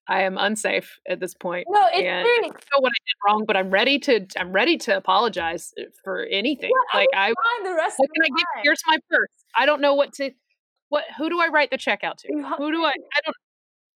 I 0.08 0.22
am 0.22 0.36
unsafe 0.36 0.98
at 1.08 1.20
this 1.20 1.32
point. 1.34 1.66
no, 1.70 1.86
it's 1.86 1.96
and- 1.98 2.04
very 2.04 2.38
I 2.38 2.40
don't 2.42 2.54
know 2.74 2.80
what 2.80 2.90
I 2.92 3.00
did 3.06 3.16
wrong, 3.26 3.44
but 3.46 3.56
I'm 3.56 3.70
ready 3.70 3.98
to 4.00 4.26
I'm 4.36 4.52
ready 4.52 4.76
to 4.78 4.96
apologize 4.96 5.72
uh, 5.78 5.84
for 6.04 6.24
anything. 6.24 6.70
Yeah, 6.92 6.98
like 6.98 7.08
I 7.14 7.26
fine 7.28 7.64
the 7.64 7.74
rest 7.74 7.98
what 7.98 8.08
of 8.10 8.14
can 8.14 8.24
I 8.24 8.38
give? 8.38 8.46
Here's 8.64 8.82
my 8.86 8.98
purse. 9.08 9.30
I 9.56 9.64
don't 9.66 9.80
know 9.80 9.94
what 9.94 10.12
to 10.14 10.32
what 10.88 11.04
who 11.16 11.30
do 11.30 11.40
I 11.40 11.48
write 11.48 11.70
the 11.70 11.78
check 11.78 12.02
out 12.04 12.18
to? 12.18 12.28
Who 12.58 12.70
do 12.72 12.84
I 12.84 12.90
I 12.90 13.20
don't 13.24 13.36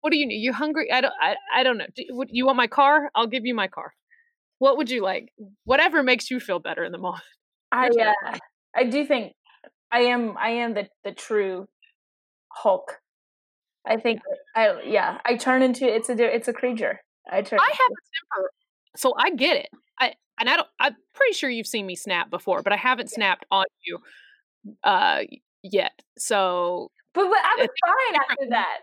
what 0.06 0.12
do 0.12 0.18
you 0.18 0.26
need? 0.28 0.36
You 0.36 0.52
hungry? 0.52 0.92
I 0.92 1.00
don't 1.00 1.14
I, 1.20 1.34
I 1.52 1.64
don't 1.64 1.78
know. 1.78 1.86
Do, 1.96 2.04
would 2.10 2.28
you 2.30 2.46
want 2.46 2.56
my 2.56 2.68
car? 2.68 3.10
I'll 3.16 3.26
give 3.26 3.44
you 3.44 3.56
my 3.56 3.66
car. 3.66 3.92
What 4.60 4.76
would 4.76 4.88
you 4.88 5.02
like? 5.02 5.32
Whatever 5.64 6.04
makes 6.04 6.30
you 6.30 6.38
feel 6.38 6.60
better 6.60 6.84
in 6.84 6.92
the 6.92 6.98
moment. 7.06 7.24
I 7.72 7.88
uh, 7.88 8.38
I 8.76 8.84
do 8.84 9.04
think 9.04 9.32
I 9.90 10.02
am 10.02 10.36
I 10.38 10.50
am 10.50 10.74
the 10.74 10.86
the 11.02 11.10
true 11.10 11.66
Hulk. 12.52 13.00
I 13.84 13.96
think 13.96 14.20
I 14.54 14.80
yeah 14.86 15.18
I 15.24 15.34
turn 15.34 15.62
into 15.62 15.92
it's 15.92 16.08
a 16.08 16.12
it's 16.12 16.46
a 16.46 16.52
creature. 16.52 17.00
I 17.28 17.42
turn. 17.42 17.58
I 17.58 17.64
have 17.64 17.90
a 17.90 18.02
temper, 18.14 18.50
so 18.94 19.12
I 19.18 19.30
get 19.30 19.56
it. 19.56 19.70
I 19.98 20.12
and 20.38 20.48
I 20.48 20.54
don't. 20.54 20.68
I'm 20.78 20.94
pretty 21.14 21.32
sure 21.32 21.50
you've 21.50 21.66
seen 21.66 21.84
me 21.84 21.96
snap 21.96 22.30
before, 22.30 22.62
but 22.62 22.72
I 22.72 22.76
haven't 22.76 23.10
snapped 23.10 23.44
on 23.50 23.64
you 23.84 23.98
uh 24.84 25.22
yet. 25.64 26.00
So 26.16 26.92
but, 27.12 27.28
but 27.28 27.38
I 27.38 27.56
was 27.58 27.68
fine 27.84 28.20
after 28.30 28.50
that. 28.50 28.78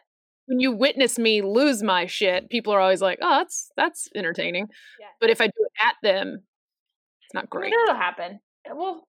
When 0.46 0.60
you 0.60 0.72
witness 0.72 1.18
me 1.18 1.42
lose 1.42 1.82
my 1.84 2.06
shit, 2.06 2.50
people 2.50 2.74
are 2.74 2.80
always 2.80 3.02
like, 3.02 3.20
"Oh, 3.22 3.38
that's 3.40 3.72
that's 3.78 4.08
entertaining." 4.16 4.68
Yeah. 5.00 5.08
But 5.22 5.30
if 5.30 5.40
I 5.42 5.48
do 5.48 5.54
it 5.58 5.72
at 5.88 5.96
them, 6.04 6.40
it's 7.24 7.34
not 7.34 7.50
great. 7.50 7.74
It'll 7.74 7.96
happen. 7.96 8.40
Well, 8.70 9.06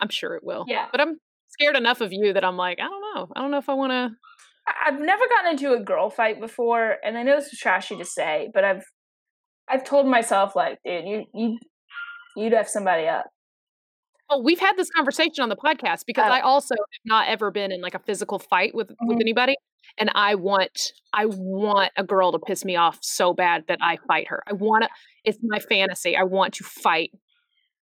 I'm 0.00 0.08
sure 0.10 0.34
it 0.34 0.44
will. 0.44 0.64
Yeah. 0.68 0.86
But 0.92 1.00
I'm 1.00 1.18
scared 1.48 1.76
enough 1.76 2.00
of 2.00 2.12
you 2.12 2.32
that 2.32 2.44
I'm 2.44 2.56
like, 2.56 2.78
I 2.80 2.84
don't 2.84 3.02
know. 3.14 3.28
I 3.34 3.40
don't 3.40 3.50
know 3.50 3.58
if 3.58 3.68
I 3.68 3.74
want 3.74 3.90
to. 3.92 4.10
I've 4.86 5.00
never 5.00 5.22
gotten 5.28 5.50
into 5.52 5.72
a 5.74 5.80
girl 5.82 6.08
fight 6.08 6.40
before, 6.40 6.96
and 7.04 7.18
I 7.18 7.24
know 7.24 7.34
this 7.36 7.52
is 7.52 7.58
trashy 7.58 7.96
to 7.96 8.04
say, 8.04 8.50
but 8.54 8.64
I've 8.64 8.84
I've 9.68 9.84
told 9.84 10.06
myself 10.06 10.54
like, 10.56 10.78
dude, 10.84 11.04
you 11.06 11.24
you 11.34 11.58
you'd 12.36 12.52
have 12.52 12.68
somebody 12.68 13.06
up. 13.08 13.26
Oh, 14.30 14.40
we've 14.40 14.60
had 14.60 14.76
this 14.76 14.88
conversation 14.90 15.42
on 15.42 15.48
the 15.50 15.56
podcast 15.56 16.04
because 16.06 16.26
Oh. 16.28 16.32
I 16.32 16.40
also 16.40 16.74
have 16.74 17.04
not 17.04 17.28
ever 17.28 17.50
been 17.50 17.70
in 17.72 17.80
like 17.82 17.94
a 17.94 17.98
physical 17.98 18.38
fight 18.38 18.74
with 18.74 18.90
with 19.02 19.18
Mhm. 19.18 19.20
anybody, 19.20 19.56
and 19.98 20.10
I 20.14 20.34
want 20.34 20.92
I 21.12 21.26
want 21.26 21.92
a 21.96 22.04
girl 22.04 22.32
to 22.32 22.38
piss 22.38 22.64
me 22.64 22.76
off 22.76 22.98
so 23.02 23.32
bad 23.34 23.64
that 23.68 23.78
I 23.82 23.98
fight 24.08 24.28
her. 24.28 24.42
I 24.48 24.52
want 24.54 24.84
to. 24.84 24.90
It's 25.24 25.38
my 25.42 25.58
fantasy. 25.58 26.16
I 26.16 26.24
want 26.24 26.54
to 26.54 26.64
fight. 26.64 27.10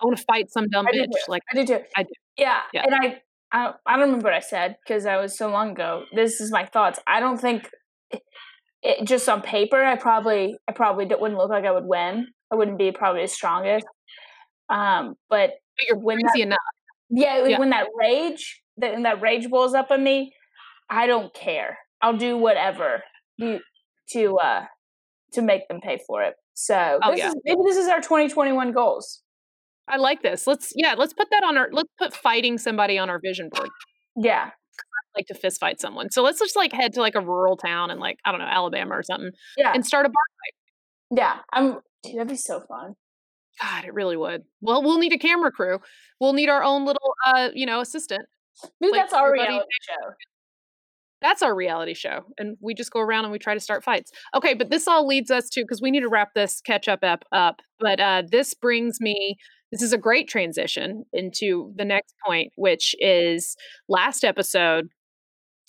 I 0.01 0.05
want 0.05 0.17
to 0.17 0.23
fight 0.23 0.51
some 0.51 0.67
dumb 0.69 0.85
bitch. 0.87 1.07
Like 1.27 1.43
I 1.51 1.55
do 1.55 1.65
too. 1.65 1.79
I 1.95 2.03
do. 2.03 2.09
Yeah, 2.37 2.61
Yeah. 2.73 2.83
and 2.85 2.95
I, 2.95 3.21
I 3.51 3.63
don't- 3.65 3.75
I 3.85 3.91
don't 3.93 4.01
remember 4.07 4.25
what 4.25 4.33
I 4.33 4.39
said 4.39 4.77
because 4.85 5.05
I 5.05 5.17
was 5.17 5.37
so 5.37 5.49
long 5.49 5.71
ago. 5.71 6.05
This 6.13 6.39
is 6.39 6.51
my 6.51 6.65
thoughts. 6.65 6.99
I 7.07 7.19
don't 7.19 7.37
think 7.39 7.69
it, 8.11 8.21
it 8.81 9.05
just 9.05 9.27
on 9.27 9.41
paper. 9.41 9.83
I 9.83 9.95
probably 9.95 10.55
I 10.67 10.71
probably 10.71 11.05
wouldn't 11.05 11.37
look 11.37 11.49
like 11.49 11.65
I 11.65 11.71
would 11.71 11.85
win. 11.85 12.27
I 12.51 12.55
wouldn't 12.55 12.77
be 12.77 12.91
probably 12.91 13.21
the 13.23 13.27
strongest. 13.27 13.85
Um, 14.69 15.15
but 15.29 15.51
but 15.77 15.85
you're 15.87 15.97
when 15.97 16.19
crazy 16.21 16.43
enough. 16.43 16.59
yeah, 17.09 17.45
Yeah. 17.45 17.59
when 17.59 17.71
that 17.71 17.87
rage 17.99 18.61
that 18.77 18.93
when 18.93 19.03
that 19.03 19.21
rage 19.21 19.49
boils 19.49 19.73
up 19.73 19.91
in 19.91 20.03
me, 20.03 20.33
I 20.89 21.07
don't 21.07 21.33
care. 21.33 21.77
I'll 22.01 22.17
do 22.17 22.37
whatever 22.37 23.03
you 23.37 23.59
to 24.13 24.37
uh 24.37 24.65
to 25.33 25.41
make 25.41 25.67
them 25.67 25.79
pay 25.81 25.99
for 26.07 26.23
it. 26.23 26.35
So 26.53 26.99
Oh, 27.01 27.11
this 27.11 27.19
yeah. 27.19 27.29
is 27.29 27.35
maybe 27.45 27.61
this 27.65 27.77
is 27.77 27.87
our 27.87 28.01
2021 28.01 28.71
goals. 28.71 29.21
I 29.87 29.97
like 29.97 30.21
this. 30.21 30.45
Let's 30.45 30.71
yeah. 30.75 30.95
Let's 30.97 31.13
put 31.13 31.27
that 31.31 31.43
on 31.43 31.57
our. 31.57 31.69
Let's 31.71 31.89
put 31.97 32.13
fighting 32.13 32.57
somebody 32.59 32.97
on 32.99 33.09
our 33.09 33.19
vision 33.19 33.49
board. 33.51 33.69
Yeah, 34.15 34.51
like 35.15 35.27
to 35.27 35.33
fist 35.33 35.59
fight 35.59 35.79
someone. 35.79 36.09
So 36.11 36.21
let's 36.23 36.39
just 36.39 36.55
like 36.55 36.71
head 36.71 36.93
to 36.93 37.01
like 37.01 37.15
a 37.15 37.21
rural 37.21 37.57
town 37.57 37.91
and 37.91 37.99
like 37.99 38.17
I 38.25 38.31
don't 38.31 38.39
know 38.39 38.47
Alabama 38.47 38.95
or 38.95 39.03
something 39.03 39.31
yeah, 39.57 39.71
and 39.73 39.85
start 39.85 40.05
a 40.05 40.09
bar. 40.09 40.13
Fight. 40.13 41.17
Yeah. 41.19 41.39
I'm 41.51 41.79
dude, 42.03 42.15
that'd 42.15 42.27
be 42.27 42.35
so 42.35 42.61
fun. 42.61 42.93
God, 43.61 43.85
it 43.85 43.93
really 43.93 44.15
would. 44.15 44.43
Well, 44.61 44.81
we'll 44.83 44.99
need 44.99 45.11
a 45.11 45.17
camera 45.17 45.51
crew. 45.51 45.79
We'll 46.19 46.33
need 46.33 46.49
our 46.49 46.63
own 46.63 46.85
little 46.85 47.13
uh 47.25 47.49
you 47.53 47.65
know 47.65 47.81
assistant. 47.81 48.21
Maybe 48.79 48.91
Like, 48.91 49.03
that's 49.03 49.13
our 49.13 49.31
reality 49.31 49.65
show. 49.81 50.13
That's 51.21 51.41
our 51.41 51.53
reality 51.53 51.93
show, 51.93 52.25
and 52.37 52.57
we 52.61 52.73
just 52.73 52.91
go 52.91 52.99
around 53.01 53.25
and 53.25 53.31
we 53.31 53.39
try 53.39 53.53
to 53.53 53.59
start 53.59 53.83
fights. 53.83 54.11
Okay, 54.35 54.53
but 54.53 54.69
this 54.69 54.87
all 54.87 55.05
leads 55.05 55.29
us 55.29 55.49
to 55.49 55.61
because 55.61 55.81
we 55.81 55.91
need 55.91 56.01
to 56.01 56.09
wrap 56.09 56.33
this 56.33 56.61
catch 56.61 56.87
up 56.87 57.03
up 57.03 57.25
up. 57.31 57.61
But 57.79 57.99
uh, 57.99 58.23
this 58.29 58.53
brings 58.53 59.01
me. 59.01 59.37
This 59.71 59.81
is 59.81 59.93
a 59.93 59.97
great 59.97 60.27
transition 60.27 61.05
into 61.13 61.73
the 61.75 61.85
next 61.85 62.15
point, 62.25 62.51
which 62.55 62.95
is 62.99 63.55
last 63.87 64.23
episode. 64.23 64.87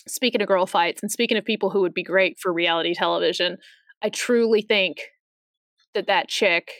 Speaking 0.07 0.41
of 0.41 0.47
girl 0.47 0.65
fights 0.65 1.03
and 1.03 1.11
speaking 1.11 1.37
of 1.37 1.45
people 1.45 1.69
who 1.69 1.81
would 1.81 1.93
be 1.93 2.03
great 2.03 2.39
for 2.39 2.51
reality 2.51 2.95
television, 2.95 3.57
I 4.01 4.09
truly 4.09 4.63
think 4.63 4.97
that 5.93 6.07
that 6.07 6.27
chick 6.27 6.71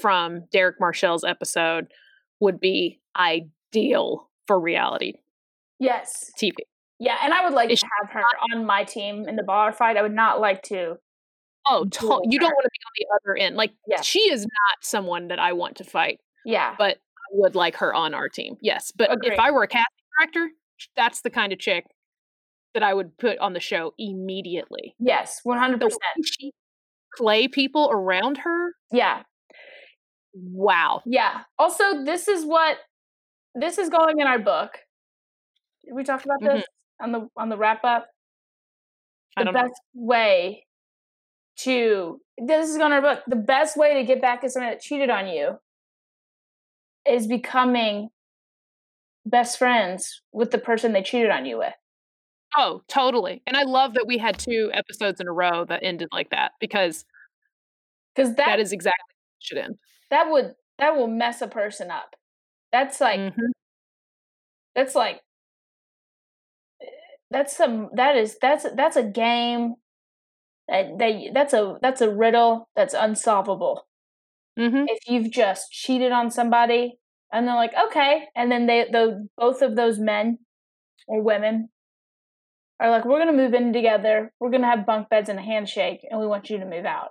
from 0.00 0.44
Derek 0.52 0.76
Marshall's 0.78 1.24
episode 1.24 1.88
would 2.38 2.60
be 2.60 3.00
ideal 3.16 4.30
for 4.46 4.60
reality 4.60 5.14
Yes. 5.80 6.30
TV. 6.40 6.52
Yeah, 7.00 7.16
and 7.22 7.32
I 7.32 7.42
would 7.44 7.54
like 7.54 7.70
to 7.70 7.76
have 8.00 8.10
her 8.12 8.22
on 8.52 8.66
my 8.66 8.84
team 8.84 9.26
in 9.26 9.34
the 9.36 9.42
bar 9.42 9.72
fight. 9.72 9.96
I 9.96 10.02
would 10.02 10.14
not 10.14 10.38
like 10.40 10.62
to. 10.64 10.96
Oh, 11.66 11.84
to- 11.84 12.20
you 12.24 12.38
don't 12.38 12.52
want 12.52 12.64
to 12.64 12.70
be 12.70 12.78
on 12.84 12.92
the 12.96 13.06
other 13.30 13.36
end. 13.36 13.56
Like 13.56 13.72
Yeah. 13.88 14.00
she 14.02 14.20
is 14.30 14.42
not 14.42 14.78
someone 14.84 15.28
that 15.28 15.38
I 15.38 15.52
want 15.54 15.76
to 15.78 15.84
fight, 15.84 16.20
Yeah. 16.44 16.74
but 16.78 16.96
I 16.98 17.28
would 17.32 17.54
like 17.54 17.76
her 17.76 17.92
on 17.94 18.12
our 18.14 18.28
team. 18.28 18.56
Yes, 18.62 18.92
but 18.92 19.10
Agreed. 19.12 19.32
if 19.32 19.38
I 19.38 19.50
were 19.50 19.62
a 19.62 19.68
casting 19.68 19.86
director, 20.18 20.50
that's 20.96 21.22
the 21.22 21.30
kind 21.30 21.52
of 21.52 21.58
chick 21.58 21.86
that 22.74 22.82
I 22.82 22.92
would 22.94 23.16
put 23.18 23.38
on 23.38 23.52
the 23.54 23.60
show 23.60 23.94
immediately. 23.98 24.94
Yes. 24.98 25.40
One 25.42 25.58
hundred 25.58 25.80
percent. 25.80 26.00
she 26.24 26.52
play 27.16 27.48
people 27.48 27.88
around 27.92 28.38
her, 28.38 28.74
Yeah. 28.92 29.22
wow. 30.34 31.02
Yeah. 31.06 31.42
Also, 31.58 32.04
this 32.04 32.28
is 32.28 32.44
what 32.44 32.78
this 33.54 33.78
is 33.78 33.88
going 33.88 34.20
in 34.20 34.26
our 34.26 34.38
book. 34.38 34.78
Did 35.84 35.94
we 35.94 36.04
talk 36.04 36.24
about 36.24 36.40
Mhm. 36.40 36.54
this 36.56 36.64
on 37.00 37.12
the 37.12 37.28
on 37.36 37.48
the 37.48 37.56
wrap 37.56 37.84
up? 37.84 38.06
The 39.36 39.44
don't 39.44 39.54
know. 39.54 39.60
best 39.62 39.80
way 39.94 40.66
to 41.60 42.20
this 42.38 42.68
is 42.70 42.76
going 42.78 42.92
in 42.92 43.02
our 43.04 43.14
book. 43.16 43.22
The 43.26 43.36
best 43.36 43.76
way 43.76 43.94
to 43.94 44.04
get 44.04 44.20
back 44.20 44.44
at 44.44 44.50
someone 44.50 44.70
that 44.72 44.80
cheated 44.80 45.10
on 45.10 45.28
you 45.28 45.58
is 47.06 47.26
becoming 47.26 48.08
best 49.26 49.58
friends 49.58 50.22
with 50.32 50.50
the 50.50 50.58
person 50.58 50.92
they 50.92 51.02
cheated 51.02 51.30
on 51.30 51.44
you 51.46 51.58
with. 51.58 51.74
Oh, 52.56 52.82
totally. 52.88 53.42
And 53.46 53.56
I 53.56 53.62
love 53.62 53.94
that 53.94 54.06
we 54.06 54.18
had 54.18 54.38
two 54.38 54.70
episodes 54.72 55.20
in 55.20 55.28
a 55.28 55.32
row 55.32 55.64
that 55.66 55.80
ended 55.84 56.08
like 56.12 56.30
that 56.30 56.52
because 56.60 57.04
Because 58.14 58.34
that 58.36 58.46
that 58.46 58.60
is 58.60 58.72
exactly 58.72 59.14
it 59.38 59.44
should 59.44 59.58
end. 59.58 59.76
that 60.10 60.30
would 60.30 60.54
that 60.78 60.96
will 60.96 61.06
mess 61.08 61.42
a 61.42 61.46
person 61.48 61.90
up. 61.90 62.16
That's 62.72 63.00
like 63.00 63.20
Mhm. 63.20 63.50
that's 64.74 64.94
like 64.94 65.20
that's 67.30 67.56
some 67.56 67.90
that 67.94 68.16
is 68.16 68.38
that's 68.40 68.66
that's 68.76 68.96
a 68.96 69.02
game 69.04 69.74
That 70.68 70.98
they 70.98 71.30
that's 71.34 71.52
a 71.54 71.78
that's 71.82 72.00
a 72.00 72.10
riddle 72.10 72.68
that's 72.76 72.94
unsolvable. 72.94 73.86
hmm 74.56 74.84
If 74.86 75.08
you've 75.08 75.30
just 75.32 75.72
cheated 75.72 76.12
on 76.12 76.30
somebody 76.30 76.98
and 77.32 77.46
they're 77.48 77.54
like, 77.56 77.72
okay, 77.88 78.28
and 78.36 78.50
then 78.52 78.66
they 78.66 78.86
the 78.90 79.28
both 79.36 79.62
of 79.62 79.76
those 79.76 79.98
men 79.98 80.38
or 81.08 81.22
women 81.22 81.70
are 82.80 82.90
like, 82.90 83.04
we're 83.04 83.18
gonna 83.18 83.32
move 83.36 83.54
in 83.54 83.72
together, 83.72 84.32
we're 84.40 84.50
gonna 84.50 84.66
have 84.66 84.86
bunk 84.86 85.08
beds 85.08 85.28
and 85.28 85.38
a 85.38 85.42
handshake, 85.42 86.00
and 86.10 86.18
we 86.20 86.26
want 86.26 86.50
you 86.50 86.58
to 86.58 86.64
move 86.66 86.84
out. 86.86 87.10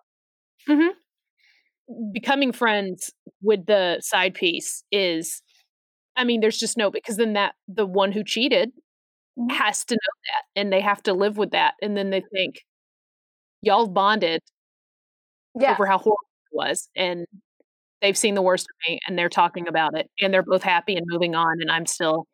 Becoming 2.13 2.51
friends 2.51 3.11
with 3.41 3.65
the 3.65 3.99
side 4.01 4.35
piece 4.35 4.83
is, 4.91 5.41
I 6.15 6.23
mean, 6.23 6.41
there's 6.41 6.57
just 6.59 6.77
no 6.77 6.91
because 6.91 7.17
then 7.17 7.33
that 7.33 7.55
the 7.67 7.85
one 7.85 8.11
who 8.11 8.23
cheated. 8.23 8.71
Has 9.51 9.85
to 9.85 9.95
know 9.95 9.97
that, 10.25 10.61
and 10.61 10.71
they 10.73 10.81
have 10.81 11.01
to 11.03 11.13
live 11.13 11.37
with 11.37 11.51
that, 11.51 11.75
and 11.81 11.95
then 11.97 12.09
they 12.09 12.21
think 12.33 12.55
y'all 13.61 13.87
bonded 13.87 14.41
Yeah, 15.55 15.71
over 15.73 15.85
how 15.85 15.97
horrible 15.97 16.17
it 16.51 16.55
was, 16.55 16.89
and 16.95 17.25
they've 18.01 18.17
seen 18.17 18.35
the 18.35 18.41
worst 18.41 18.65
of 18.69 18.75
me, 18.89 18.99
and 19.07 19.17
they're 19.17 19.29
talking 19.29 19.67
about 19.67 19.97
it, 19.97 20.09
and 20.21 20.33
they're 20.33 20.43
both 20.43 20.63
happy 20.63 20.95
and 20.95 21.05
moving 21.09 21.35
on, 21.35 21.61
and 21.61 21.71
I'm 21.71 21.85
still 21.85 22.27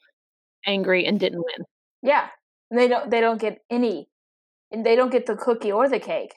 angry 0.67 1.05
and 1.05 1.19
didn't 1.19 1.39
win. 1.43 1.65
yeah. 2.01 2.29
And 2.71 2.79
they 2.79 2.87
don't 2.87 3.09
they 3.11 3.21
don't 3.21 3.39
get 3.39 3.59
any, 3.69 4.09
and 4.71 4.85
they 4.85 4.95
don't 4.95 5.11
get 5.11 5.27
the 5.27 5.35
cookie 5.35 5.71
or 5.71 5.87
the 5.89 5.99
cake. 5.99 6.33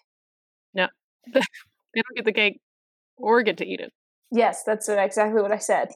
No, 0.75 0.89
they 1.33 1.41
don't 1.95 2.17
get 2.17 2.25
the 2.27 2.33
cake 2.33 2.61
or 3.17 3.43
get 3.43 3.59
to 3.59 3.67
eat 3.67 3.81
it. 3.81 3.93
Yes, 4.31 4.63
that's 4.65 4.89
exactly 4.89 5.41
what 5.43 5.53
I 5.53 5.59
said. 5.59 5.89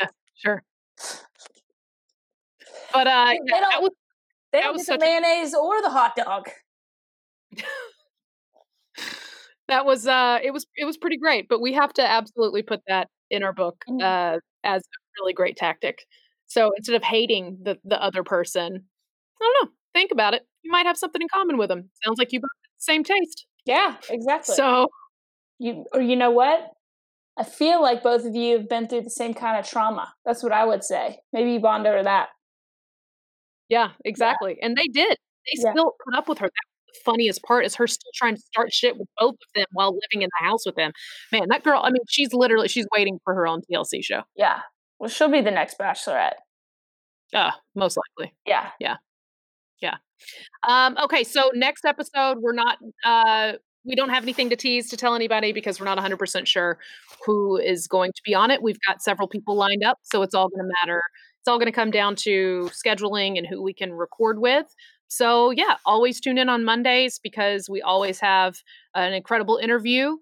Yeah, 0.00 0.08
sure. 0.36 0.62
But 2.92 3.06
uh, 3.06 3.32
yeah, 3.46 3.60
that 3.60 3.82
was 3.82 3.90
They 4.52 4.58
That 4.60 4.64
don't 4.64 4.76
get 4.76 4.80
the 4.80 4.84
such 4.84 5.00
a- 5.02 5.04
mayonnaise 5.04 5.54
or 5.54 5.80
the 5.82 5.90
hot 5.90 6.14
dog. 6.16 6.48
that 9.68 9.84
was 9.86 10.06
uh 10.06 10.38
it 10.42 10.50
was 10.52 10.66
it 10.76 10.84
was 10.84 10.96
pretty 10.96 11.16
great 11.16 11.48
but 11.48 11.60
we 11.60 11.72
have 11.72 11.92
to 11.92 12.02
absolutely 12.06 12.62
put 12.62 12.80
that 12.88 13.08
in 13.30 13.42
our 13.42 13.52
book 13.52 13.76
Mhm. 13.88 14.02
uh 14.02 14.38
as 14.64 14.82
a 14.82 15.20
really 15.20 15.32
great 15.32 15.56
tactic 15.56 16.04
so 16.46 16.72
instead 16.76 16.94
of 16.96 17.02
hating 17.02 17.58
the 17.62 17.78
the 17.84 18.02
other 18.02 18.22
person 18.24 18.66
i 19.40 19.44
don't 19.44 19.64
know 19.66 19.70
think 19.94 20.10
about 20.12 20.34
it 20.34 20.46
you 20.62 20.70
might 20.70 20.86
have 20.86 20.96
something 20.96 21.22
in 21.22 21.28
common 21.28 21.56
with 21.56 21.68
them 21.68 21.88
sounds 22.04 22.18
like 22.18 22.32
you 22.32 22.40
both 22.40 22.50
have 22.64 22.70
the 22.78 22.82
same 22.82 23.04
taste 23.04 23.46
Yeah, 23.64 23.96
exactly. 24.10 24.54
so 24.56 24.88
you 25.58 25.84
or 25.94 26.00
you 26.00 26.16
know 26.16 26.30
what? 26.32 26.70
I 27.38 27.44
feel 27.44 27.80
like 27.80 28.02
both 28.02 28.24
of 28.26 28.34
you 28.34 28.58
have 28.58 28.68
been 28.68 28.88
through 28.88 29.02
the 29.02 29.10
same 29.10 29.32
kind 29.32 29.58
of 29.58 29.66
trauma. 29.68 30.12
That's 30.26 30.42
what 30.42 30.52
I 30.52 30.64
would 30.64 30.82
say. 30.84 31.20
Maybe 31.32 31.52
you 31.52 31.60
bond 31.60 31.86
over 31.86 32.02
that. 32.02 32.28
Yeah 33.68 33.90
exactly 34.04 34.58
and 34.62 34.76
they 34.76 34.86
did 34.88 35.16
they 35.46 35.62
Yeah. 35.62 35.72
still 35.72 35.94
put 36.04 36.14
up 36.16 36.28
with 36.28 36.38
her 36.38 36.46
that 36.46 36.50
was 36.50 36.94
the 36.94 37.00
funniest 37.04 37.42
part 37.42 37.64
is 37.64 37.74
her 37.76 37.86
still 37.86 38.10
trying 38.14 38.34
to 38.36 38.40
start 38.42 38.72
shit 38.72 38.96
with 38.96 39.08
both 39.18 39.34
of 39.34 39.48
them 39.54 39.66
while 39.72 39.90
living 39.92 40.22
in 40.22 40.28
the 40.40 40.44
house 40.46 40.64
with 40.66 40.76
them 40.76 40.92
man 41.32 41.46
that 41.50 41.62
girl 41.64 41.80
i 41.84 41.90
mean 41.90 42.02
she's 42.08 42.32
literally 42.32 42.68
she's 42.68 42.86
waiting 42.94 43.18
for 43.24 43.34
her 43.34 43.46
own 43.46 43.60
tlc 43.70 44.02
show 44.04 44.22
Yeah. 44.36 44.60
Well, 44.98 45.08
she'll 45.10 45.28
be 45.28 45.40
the 45.40 45.50
next 45.50 45.78
bachelorette. 45.78 46.34
uh 47.34 47.50
most 47.74 47.96
likely 48.18 48.34
Yeah. 48.46 48.70
Yeah. 48.78 48.96
Yeah. 49.80 49.96
Um, 50.68 50.96
okay, 51.02 51.24
so 51.24 51.50
next 51.54 51.84
episode, 51.84 52.38
we're 52.40 52.52
not, 52.52 52.78
uh, 53.04 53.54
we 53.84 53.96
don't 53.96 54.10
have 54.10 54.22
anything 54.22 54.48
to 54.50 54.54
tease 54.54 54.88
to 54.90 54.96
tell 54.96 55.16
anybody 55.16 55.52
because 55.52 55.80
we're 55.80 55.86
not 55.86 55.98
100% 55.98 56.46
sure 56.46 56.78
who 57.26 57.56
is 57.56 57.88
going 57.88 58.12
to 58.14 58.22
be 58.24 58.32
on 58.32 58.52
it. 58.52 58.62
We've 58.62 58.78
got 58.86 59.02
several 59.02 59.26
people 59.26 59.56
lined 59.56 59.82
up, 59.82 59.98
so 60.02 60.22
it's 60.22 60.34
all 60.36 60.48
going 60.48 60.64
to 60.64 60.72
matter. 60.80 61.02
It's 61.42 61.48
all 61.48 61.58
going 61.58 61.66
to 61.66 61.72
come 61.72 61.90
down 61.90 62.14
to 62.16 62.70
scheduling 62.72 63.36
and 63.36 63.44
who 63.44 63.60
we 63.60 63.72
can 63.72 63.92
record 63.92 64.38
with. 64.38 64.72
So, 65.08 65.50
yeah, 65.50 65.74
always 65.84 66.20
tune 66.20 66.38
in 66.38 66.48
on 66.48 66.64
Mondays 66.64 67.18
because 67.18 67.68
we 67.68 67.82
always 67.82 68.20
have 68.20 68.62
an 68.94 69.12
incredible 69.12 69.56
interview. 69.56 70.18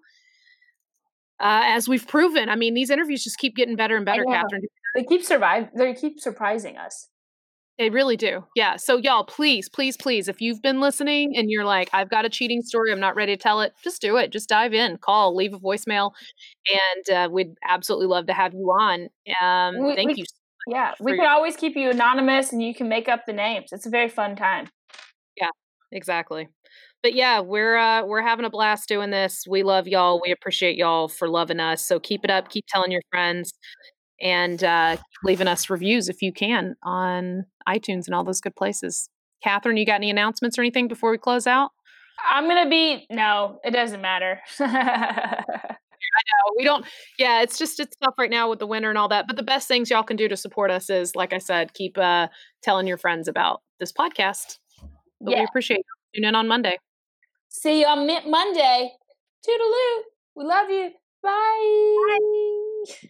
Uh, 1.39 1.61
as 1.65 1.87
we've 1.87 2.07
proven, 2.07 2.49
I 2.49 2.55
mean, 2.55 2.73
these 2.73 2.89
interviews 2.89 3.23
just 3.23 3.37
keep 3.37 3.55
getting 3.55 3.75
better 3.75 3.95
and 3.95 4.03
better. 4.03 4.25
Katherine. 4.25 4.63
They 4.95 5.03
keep 5.03 5.23
survive. 5.23 5.69
They 5.75 5.93
keep 5.93 6.19
surprising 6.19 6.77
us. 6.77 7.07
They 7.77 7.91
really 7.91 8.17
do. 8.17 8.43
Yeah. 8.55 8.77
So, 8.77 8.97
y'all, 8.97 9.23
please, 9.23 9.69
please, 9.69 9.95
please, 9.97 10.27
if 10.27 10.41
you've 10.41 10.63
been 10.63 10.81
listening 10.81 11.37
and 11.37 11.51
you're 11.51 11.65
like, 11.65 11.91
I've 11.93 12.09
got 12.09 12.25
a 12.25 12.29
cheating 12.29 12.63
story, 12.63 12.91
I'm 12.91 12.99
not 12.99 13.15
ready 13.15 13.37
to 13.37 13.41
tell 13.41 13.61
it, 13.61 13.73
just 13.83 14.01
do 14.01 14.17
it. 14.17 14.31
Just 14.31 14.49
dive 14.49 14.73
in, 14.73 14.97
call, 14.97 15.35
leave 15.35 15.53
a 15.53 15.59
voicemail, 15.59 16.13
and 17.05 17.15
uh, 17.15 17.29
we'd 17.31 17.53
absolutely 17.63 18.07
love 18.07 18.25
to 18.25 18.33
have 18.33 18.55
you 18.55 18.71
on. 18.71 19.07
Um, 19.39 19.85
We- 19.85 19.95
thank 19.95 20.07
we- 20.09 20.15
you. 20.15 20.25
Yeah, 20.67 20.93
we 20.99 21.15
can 21.15 21.25
always 21.25 21.55
keep 21.55 21.75
you 21.75 21.89
anonymous, 21.89 22.53
and 22.53 22.61
you 22.61 22.73
can 22.73 22.87
make 22.87 23.09
up 23.09 23.25
the 23.25 23.33
names. 23.33 23.69
It's 23.71 23.85
a 23.85 23.89
very 23.89 24.09
fun 24.09 24.35
time. 24.35 24.67
Yeah, 25.35 25.49
exactly. 25.91 26.49
But 27.03 27.13
yeah, 27.13 27.39
we're 27.39 27.77
uh, 27.77 28.05
we're 28.05 28.21
having 28.21 28.45
a 28.45 28.49
blast 28.49 28.87
doing 28.87 29.09
this. 29.09 29.45
We 29.49 29.63
love 29.63 29.87
y'all. 29.87 30.21
We 30.23 30.31
appreciate 30.31 30.77
y'all 30.77 31.07
for 31.07 31.27
loving 31.27 31.59
us. 31.59 31.85
So 31.85 31.99
keep 31.99 32.23
it 32.23 32.29
up. 32.29 32.49
Keep 32.49 32.65
telling 32.67 32.91
your 32.91 33.01
friends, 33.09 33.53
and 34.21 34.63
uh, 34.63 34.97
keep 34.97 35.23
leaving 35.23 35.47
us 35.47 35.69
reviews 35.69 36.09
if 36.09 36.21
you 36.21 36.31
can 36.31 36.75
on 36.83 37.45
iTunes 37.67 38.05
and 38.05 38.13
all 38.13 38.23
those 38.23 38.41
good 38.41 38.55
places. 38.55 39.09
Katherine, 39.43 39.77
you 39.77 39.85
got 39.85 39.95
any 39.95 40.11
announcements 40.11 40.59
or 40.59 40.61
anything 40.61 40.87
before 40.87 41.09
we 41.09 41.17
close 41.17 41.47
out? 41.47 41.71
I'm 42.29 42.47
gonna 42.47 42.69
be 42.69 43.07
no. 43.09 43.59
It 43.63 43.71
doesn't 43.71 44.01
matter. 44.01 44.39
No, 46.31 46.53
we 46.57 46.63
don't. 46.63 46.85
Yeah, 47.17 47.41
it's 47.41 47.57
just 47.57 47.79
it's 47.79 47.95
tough 47.97 48.15
right 48.17 48.29
now 48.29 48.49
with 48.49 48.59
the 48.59 48.67
winter 48.67 48.89
and 48.89 48.97
all 48.97 49.09
that. 49.09 49.27
But 49.27 49.35
the 49.35 49.43
best 49.43 49.67
things 49.67 49.89
y'all 49.89 50.03
can 50.03 50.17
do 50.17 50.27
to 50.27 50.37
support 50.37 50.71
us 50.71 50.89
is, 50.89 51.15
like 51.15 51.33
I 51.33 51.37
said, 51.37 51.73
keep 51.73 51.97
uh, 51.97 52.27
telling 52.61 52.87
your 52.87 52.97
friends 52.97 53.27
about 53.27 53.61
this 53.79 53.91
podcast. 53.91 54.59
But 55.19 55.35
we 55.35 55.43
appreciate 55.43 55.77
you. 55.77 56.21
Tune 56.21 56.29
in 56.29 56.35
on 56.35 56.47
Monday. 56.47 56.77
See 57.49 57.81
you 57.81 57.87
on 57.87 58.07
Monday. 58.29 58.91
Toodaloo. 59.47 60.03
We 60.35 60.45
love 60.45 60.69
you. 60.69 60.91
Bye. 61.21 62.17
Bye. 62.87 63.09